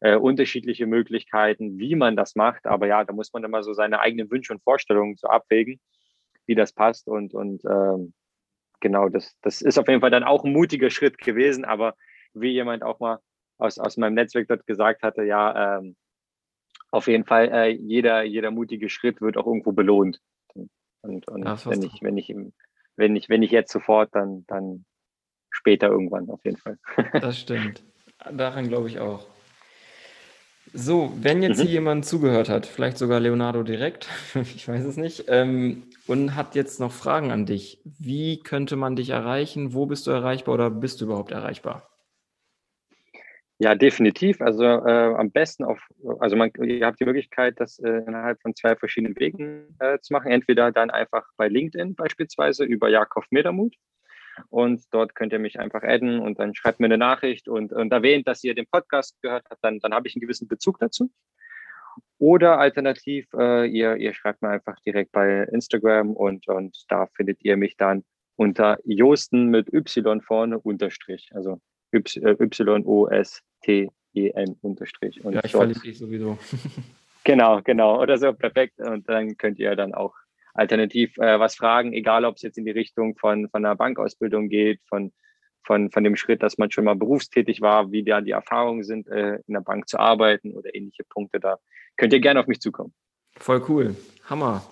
äh, 0.00 0.16
unterschiedliche 0.16 0.86
Möglichkeiten, 0.86 1.78
wie 1.78 1.94
man 1.94 2.16
das 2.16 2.34
macht. 2.34 2.66
Aber 2.66 2.86
ja, 2.86 3.04
da 3.04 3.12
muss 3.12 3.32
man 3.32 3.44
immer 3.44 3.62
so 3.62 3.72
seine 3.72 4.00
eigenen 4.00 4.30
Wünsche 4.30 4.52
und 4.52 4.62
Vorstellungen 4.62 5.16
so 5.16 5.28
abwägen, 5.28 5.80
wie 6.46 6.54
das 6.54 6.72
passt. 6.72 7.08
Und, 7.08 7.34
und 7.34 7.64
ähm, 7.64 8.12
genau, 8.80 9.08
das, 9.08 9.36
das 9.42 9.62
ist 9.62 9.78
auf 9.78 9.88
jeden 9.88 10.00
Fall 10.00 10.10
dann 10.10 10.24
auch 10.24 10.44
ein 10.44 10.52
mutiger 10.52 10.90
Schritt 10.90 11.18
gewesen. 11.18 11.64
Aber 11.64 11.94
wie 12.34 12.50
jemand 12.50 12.82
auch 12.82 12.98
mal 12.98 13.20
aus, 13.62 13.78
aus 13.78 13.96
meinem 13.96 14.14
Netzwerk 14.14 14.48
dort 14.48 14.66
gesagt 14.66 15.02
hatte, 15.02 15.22
ja, 15.22 15.78
ähm, 15.78 15.96
auf 16.90 17.06
jeden 17.06 17.24
Fall, 17.24 17.48
äh, 17.50 17.68
jeder, 17.68 18.22
jeder 18.22 18.50
mutige 18.50 18.88
Schritt 18.88 19.20
wird 19.20 19.36
auch 19.36 19.46
irgendwo 19.46 19.72
belohnt. 19.72 20.20
Und, 21.02 21.26
und 21.28 21.44
ja, 21.44 21.58
wenn, 21.64 21.82
ich, 21.82 22.02
wenn, 22.02 22.16
ich, 22.16 22.34
wenn, 22.96 23.16
ich, 23.16 23.28
wenn 23.28 23.42
ich 23.42 23.50
jetzt 23.50 23.72
sofort, 23.72 24.14
dann, 24.14 24.44
dann 24.46 24.84
später 25.50 25.88
irgendwann 25.88 26.28
auf 26.28 26.44
jeden 26.44 26.58
Fall. 26.58 26.78
das 27.20 27.38
stimmt. 27.38 27.82
Daran 28.30 28.68
glaube 28.68 28.88
ich 28.88 29.00
auch. 29.00 29.26
So, 30.74 31.12
wenn 31.20 31.42
jetzt 31.42 31.58
mhm. 31.58 31.62
hier 31.62 31.72
jemand 31.72 32.06
zugehört 32.06 32.48
hat, 32.48 32.66
vielleicht 32.66 32.96
sogar 32.96 33.20
Leonardo 33.20 33.62
direkt, 33.62 34.08
ich 34.34 34.66
weiß 34.66 34.84
es 34.84 34.96
nicht, 34.96 35.24
ähm, 35.28 35.84
und 36.06 36.34
hat 36.34 36.54
jetzt 36.54 36.80
noch 36.80 36.92
Fragen 36.92 37.30
an 37.30 37.46
dich, 37.46 37.80
wie 37.84 38.40
könnte 38.40 38.76
man 38.76 38.96
dich 38.96 39.10
erreichen? 39.10 39.74
Wo 39.74 39.86
bist 39.86 40.06
du 40.06 40.10
erreichbar 40.10 40.54
oder 40.54 40.70
bist 40.70 41.00
du 41.00 41.06
überhaupt 41.06 41.32
erreichbar? 41.32 41.91
Ja, 43.62 43.76
definitiv. 43.76 44.40
Also 44.40 44.64
äh, 44.64 45.14
am 45.14 45.30
besten 45.30 45.62
auf, 45.62 45.78
also 46.18 46.34
man, 46.34 46.50
ihr 46.64 46.84
habt 46.84 46.98
die 46.98 47.04
Möglichkeit, 47.04 47.60
das 47.60 47.78
äh, 47.78 47.88
innerhalb 48.08 48.42
von 48.42 48.56
zwei 48.56 48.74
verschiedenen 48.74 49.16
Wegen 49.20 49.76
äh, 49.78 50.00
zu 50.00 50.12
machen. 50.12 50.32
Entweder 50.32 50.72
dann 50.72 50.90
einfach 50.90 51.24
bei 51.36 51.46
LinkedIn 51.46 51.94
beispielsweise 51.94 52.64
über 52.64 52.88
Jakob 52.88 53.24
Medermuth 53.30 53.76
und 54.48 54.82
dort 54.90 55.14
könnt 55.14 55.32
ihr 55.32 55.38
mich 55.38 55.60
einfach 55.60 55.84
adden 55.84 56.18
und 56.18 56.40
dann 56.40 56.56
schreibt 56.56 56.80
mir 56.80 56.86
eine 56.86 56.98
Nachricht 56.98 57.46
und, 57.46 57.72
und 57.72 57.92
erwähnt, 57.92 58.26
dass 58.26 58.42
ihr 58.42 58.56
den 58.56 58.66
Podcast 58.66 59.14
gehört 59.22 59.46
habt, 59.48 59.62
dann, 59.62 59.78
dann 59.78 59.94
habe 59.94 60.08
ich 60.08 60.16
einen 60.16 60.22
gewissen 60.22 60.48
Bezug 60.48 60.80
dazu. 60.80 61.12
Oder 62.18 62.58
alternativ, 62.58 63.28
äh, 63.32 63.68
ihr, 63.68 63.94
ihr 63.94 64.12
schreibt 64.12 64.42
mir 64.42 64.48
einfach 64.48 64.80
direkt 64.80 65.12
bei 65.12 65.44
Instagram 65.52 66.14
und, 66.14 66.48
und 66.48 66.84
da 66.88 67.06
findet 67.14 67.44
ihr 67.44 67.56
mich 67.56 67.76
dann 67.76 68.02
unter 68.34 68.78
Josten 68.82 69.50
mit 69.50 69.72
Y 69.72 70.20
vorne 70.20 70.58
unterstrich, 70.58 71.30
also 71.32 71.60
Y-O-S-T-E-N 71.92 73.86
unterstrich. 74.62 75.20
Ja, 75.24 75.44
ich 75.44 75.52
verlinke 75.52 75.80
dich 75.80 75.98
sowieso. 75.98 76.38
genau, 77.24 77.60
genau, 77.62 78.00
oder 78.00 78.18
so, 78.18 78.32
perfekt. 78.32 78.78
Und 78.78 79.08
dann 79.08 79.36
könnt 79.36 79.58
ihr 79.58 79.76
dann 79.76 79.94
auch 79.94 80.14
alternativ 80.54 81.16
äh, 81.18 81.38
was 81.38 81.54
fragen, 81.54 81.92
egal 81.92 82.24
ob 82.24 82.36
es 82.36 82.42
jetzt 82.42 82.58
in 82.58 82.64
die 82.64 82.70
Richtung 82.70 83.16
von, 83.16 83.48
von 83.48 83.64
einer 83.64 83.76
Bankausbildung 83.76 84.48
geht, 84.48 84.80
von, 84.88 85.12
von, 85.64 85.90
von 85.90 86.04
dem 86.04 86.16
Schritt, 86.16 86.42
dass 86.42 86.58
man 86.58 86.70
schon 86.70 86.84
mal 86.84 86.96
berufstätig 86.96 87.60
war, 87.60 87.90
wie 87.90 88.04
da 88.04 88.20
die 88.20 88.32
Erfahrungen 88.32 88.82
sind, 88.84 89.08
äh, 89.08 89.36
in 89.46 89.54
der 89.54 89.60
Bank 89.60 89.88
zu 89.88 89.98
arbeiten 89.98 90.52
oder 90.52 90.74
ähnliche 90.74 91.04
Punkte. 91.04 91.40
Da 91.40 91.58
könnt 91.96 92.12
ihr 92.12 92.20
gerne 92.20 92.40
auf 92.40 92.46
mich 92.46 92.60
zukommen. 92.60 92.92
Voll 93.38 93.62
cool. 93.68 93.96
Hammer. 94.28 94.62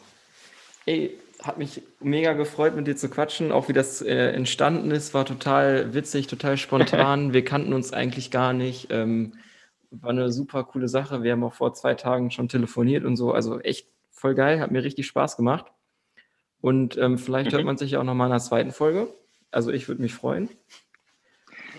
Ey, 0.86 1.18
hat 1.43 1.59
mich 1.59 1.82
mega 2.01 2.32
gefreut, 2.34 2.76
mit 2.76 2.86
dir 2.86 2.97
zu 2.97 3.09
quatschen. 3.09 3.53
Auch 3.53 3.68
wie 3.68 3.72
das 3.72 4.03
äh, 4.03 4.30
entstanden 4.32 4.91
ist, 4.91 5.14
war 5.14 5.24
total 5.24 5.95
witzig, 5.95 6.26
total 6.26 6.57
spontan. 6.57 7.32
Wir 7.32 7.45
kannten 7.45 7.72
uns 7.72 7.93
eigentlich 7.93 8.30
gar 8.30 8.53
nicht. 8.53 8.88
Ähm, 8.91 9.34
war 9.91 10.11
eine 10.11 10.30
super 10.30 10.64
coole 10.64 10.88
Sache. 10.88 11.22
Wir 11.22 11.32
haben 11.32 11.45
auch 11.45 11.55
vor 11.55 11.74
zwei 11.74 11.95
Tagen 11.95 12.30
schon 12.30 12.49
telefoniert 12.49 13.05
und 13.05 13.16
so. 13.16 13.32
Also 13.32 13.61
echt 13.61 13.88
voll 14.11 14.34
geil, 14.34 14.61
hat 14.61 14.70
mir 14.70 14.84
richtig 14.84 15.07
Spaß 15.07 15.36
gemacht. 15.36 15.66
Und 16.61 16.97
ähm, 16.99 17.18
vielleicht 17.18 17.51
mhm. 17.51 17.57
hört 17.57 17.64
man 17.64 17.76
sich 17.76 17.93
ja 17.93 18.01
auch 18.01 18.05
nochmal 18.05 18.28
in 18.28 18.32
einer 18.32 18.41
zweiten 18.41 18.70
Folge. 18.70 19.09
Also 19.51 19.72
ich 19.72 19.88
würde 19.88 20.03
mich 20.03 20.14
freuen. 20.14 20.49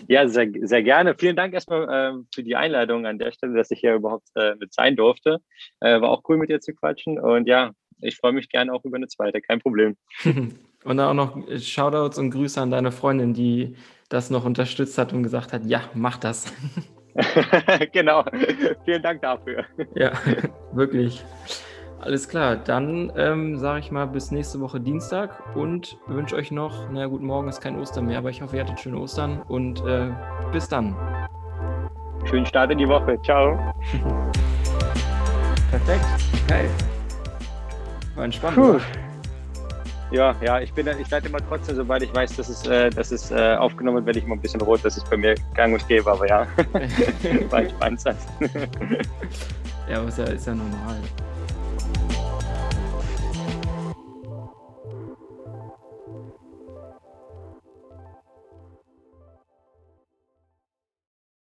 Ja, 0.08 0.26
sehr, 0.28 0.50
sehr 0.62 0.82
gerne. 0.82 1.14
Vielen 1.16 1.36
Dank 1.36 1.54
erstmal 1.54 1.88
ähm, 1.90 2.26
für 2.34 2.42
die 2.42 2.56
Einladung 2.56 3.06
an 3.06 3.18
der 3.18 3.32
Stelle, 3.32 3.54
dass 3.54 3.70
ich 3.70 3.80
hier 3.80 3.94
überhaupt 3.94 4.28
äh, 4.34 4.56
mit 4.56 4.74
sein 4.74 4.96
durfte. 4.96 5.38
Äh, 5.80 6.00
war 6.00 6.10
auch 6.10 6.22
cool 6.28 6.36
mit 6.36 6.50
dir 6.50 6.60
zu 6.60 6.74
quatschen. 6.74 7.20
Und 7.20 7.46
ja, 7.46 7.72
ich 8.02 8.16
freue 8.16 8.32
mich 8.32 8.48
gerne 8.48 8.72
auch 8.72 8.84
über 8.84 8.96
eine 8.96 9.08
zweite, 9.08 9.40
kein 9.40 9.60
Problem. 9.60 9.96
und 10.24 10.96
dann 10.96 11.00
auch 11.00 11.14
noch 11.14 11.58
Shoutouts 11.58 12.18
und 12.18 12.30
Grüße 12.30 12.60
an 12.60 12.70
deine 12.70 12.92
Freundin, 12.92 13.34
die 13.34 13.76
das 14.08 14.30
noch 14.30 14.44
unterstützt 14.44 14.98
hat 14.98 15.12
und 15.12 15.22
gesagt 15.22 15.52
hat, 15.52 15.64
ja, 15.64 15.82
mach 15.94 16.18
das. 16.18 16.52
genau. 17.92 18.24
Vielen 18.84 19.02
Dank 19.02 19.22
dafür. 19.22 19.64
Ja, 19.94 20.12
wirklich. 20.72 21.24
Alles 22.00 22.28
klar, 22.28 22.56
dann 22.56 23.12
ähm, 23.16 23.58
sage 23.58 23.78
ich 23.78 23.92
mal 23.92 24.06
bis 24.06 24.32
nächste 24.32 24.58
Woche 24.60 24.80
Dienstag 24.80 25.54
und 25.54 25.96
wünsche 26.08 26.34
euch 26.34 26.50
noch, 26.50 26.90
naja, 26.90 27.06
guten 27.06 27.26
Morgen 27.26 27.48
ist 27.48 27.60
kein 27.60 27.78
Ostern 27.78 28.06
mehr, 28.06 28.18
aber 28.18 28.30
ich 28.30 28.42
hoffe, 28.42 28.56
ihr 28.56 28.64
hattet 28.64 28.80
schöne 28.80 28.98
Ostern 28.98 29.40
und 29.42 29.86
äh, 29.86 30.10
bis 30.50 30.68
dann. 30.68 30.96
Schönen 32.24 32.46
Start 32.46 32.72
in 32.72 32.78
die 32.78 32.88
Woche. 32.88 33.16
Ciao. 33.22 33.56
Perfekt. 35.70 36.04
Geil. 36.48 36.68
War 38.14 38.24
entspannt. 38.24 38.56
Puh. 38.56 38.78
Ja, 40.10 40.36
ja, 40.42 40.60
ich 40.60 40.70
bin, 40.74 40.86
ich 41.00 41.08
leite 41.08 41.28
immer 41.28 41.38
trotzdem, 41.48 41.74
sobald 41.74 42.02
ich 42.02 42.14
weiß, 42.14 42.36
dass 42.36 42.50
es, 42.50 42.66
äh, 42.66 42.90
dass 42.90 43.10
es 43.10 43.30
äh, 43.30 43.56
aufgenommen 43.56 43.96
wird, 43.96 44.06
werde 44.06 44.18
ich 44.18 44.26
immer 44.26 44.34
ein 44.34 44.42
bisschen 44.42 44.60
rot. 44.60 44.80
Das 44.84 44.98
ist 44.98 45.08
bei 45.08 45.16
mir 45.16 45.34
gang 45.54 45.72
und 45.72 45.88
gäbe, 45.88 46.10
aber 46.10 46.28
ja, 46.28 46.46
war 47.50 47.86
entspannt. 47.86 48.18
ja, 49.88 49.98
aber 49.98 50.08
ist 50.08 50.18
ja, 50.18 50.24
ist 50.24 50.46
ja 50.46 50.54
normal. 50.54 51.00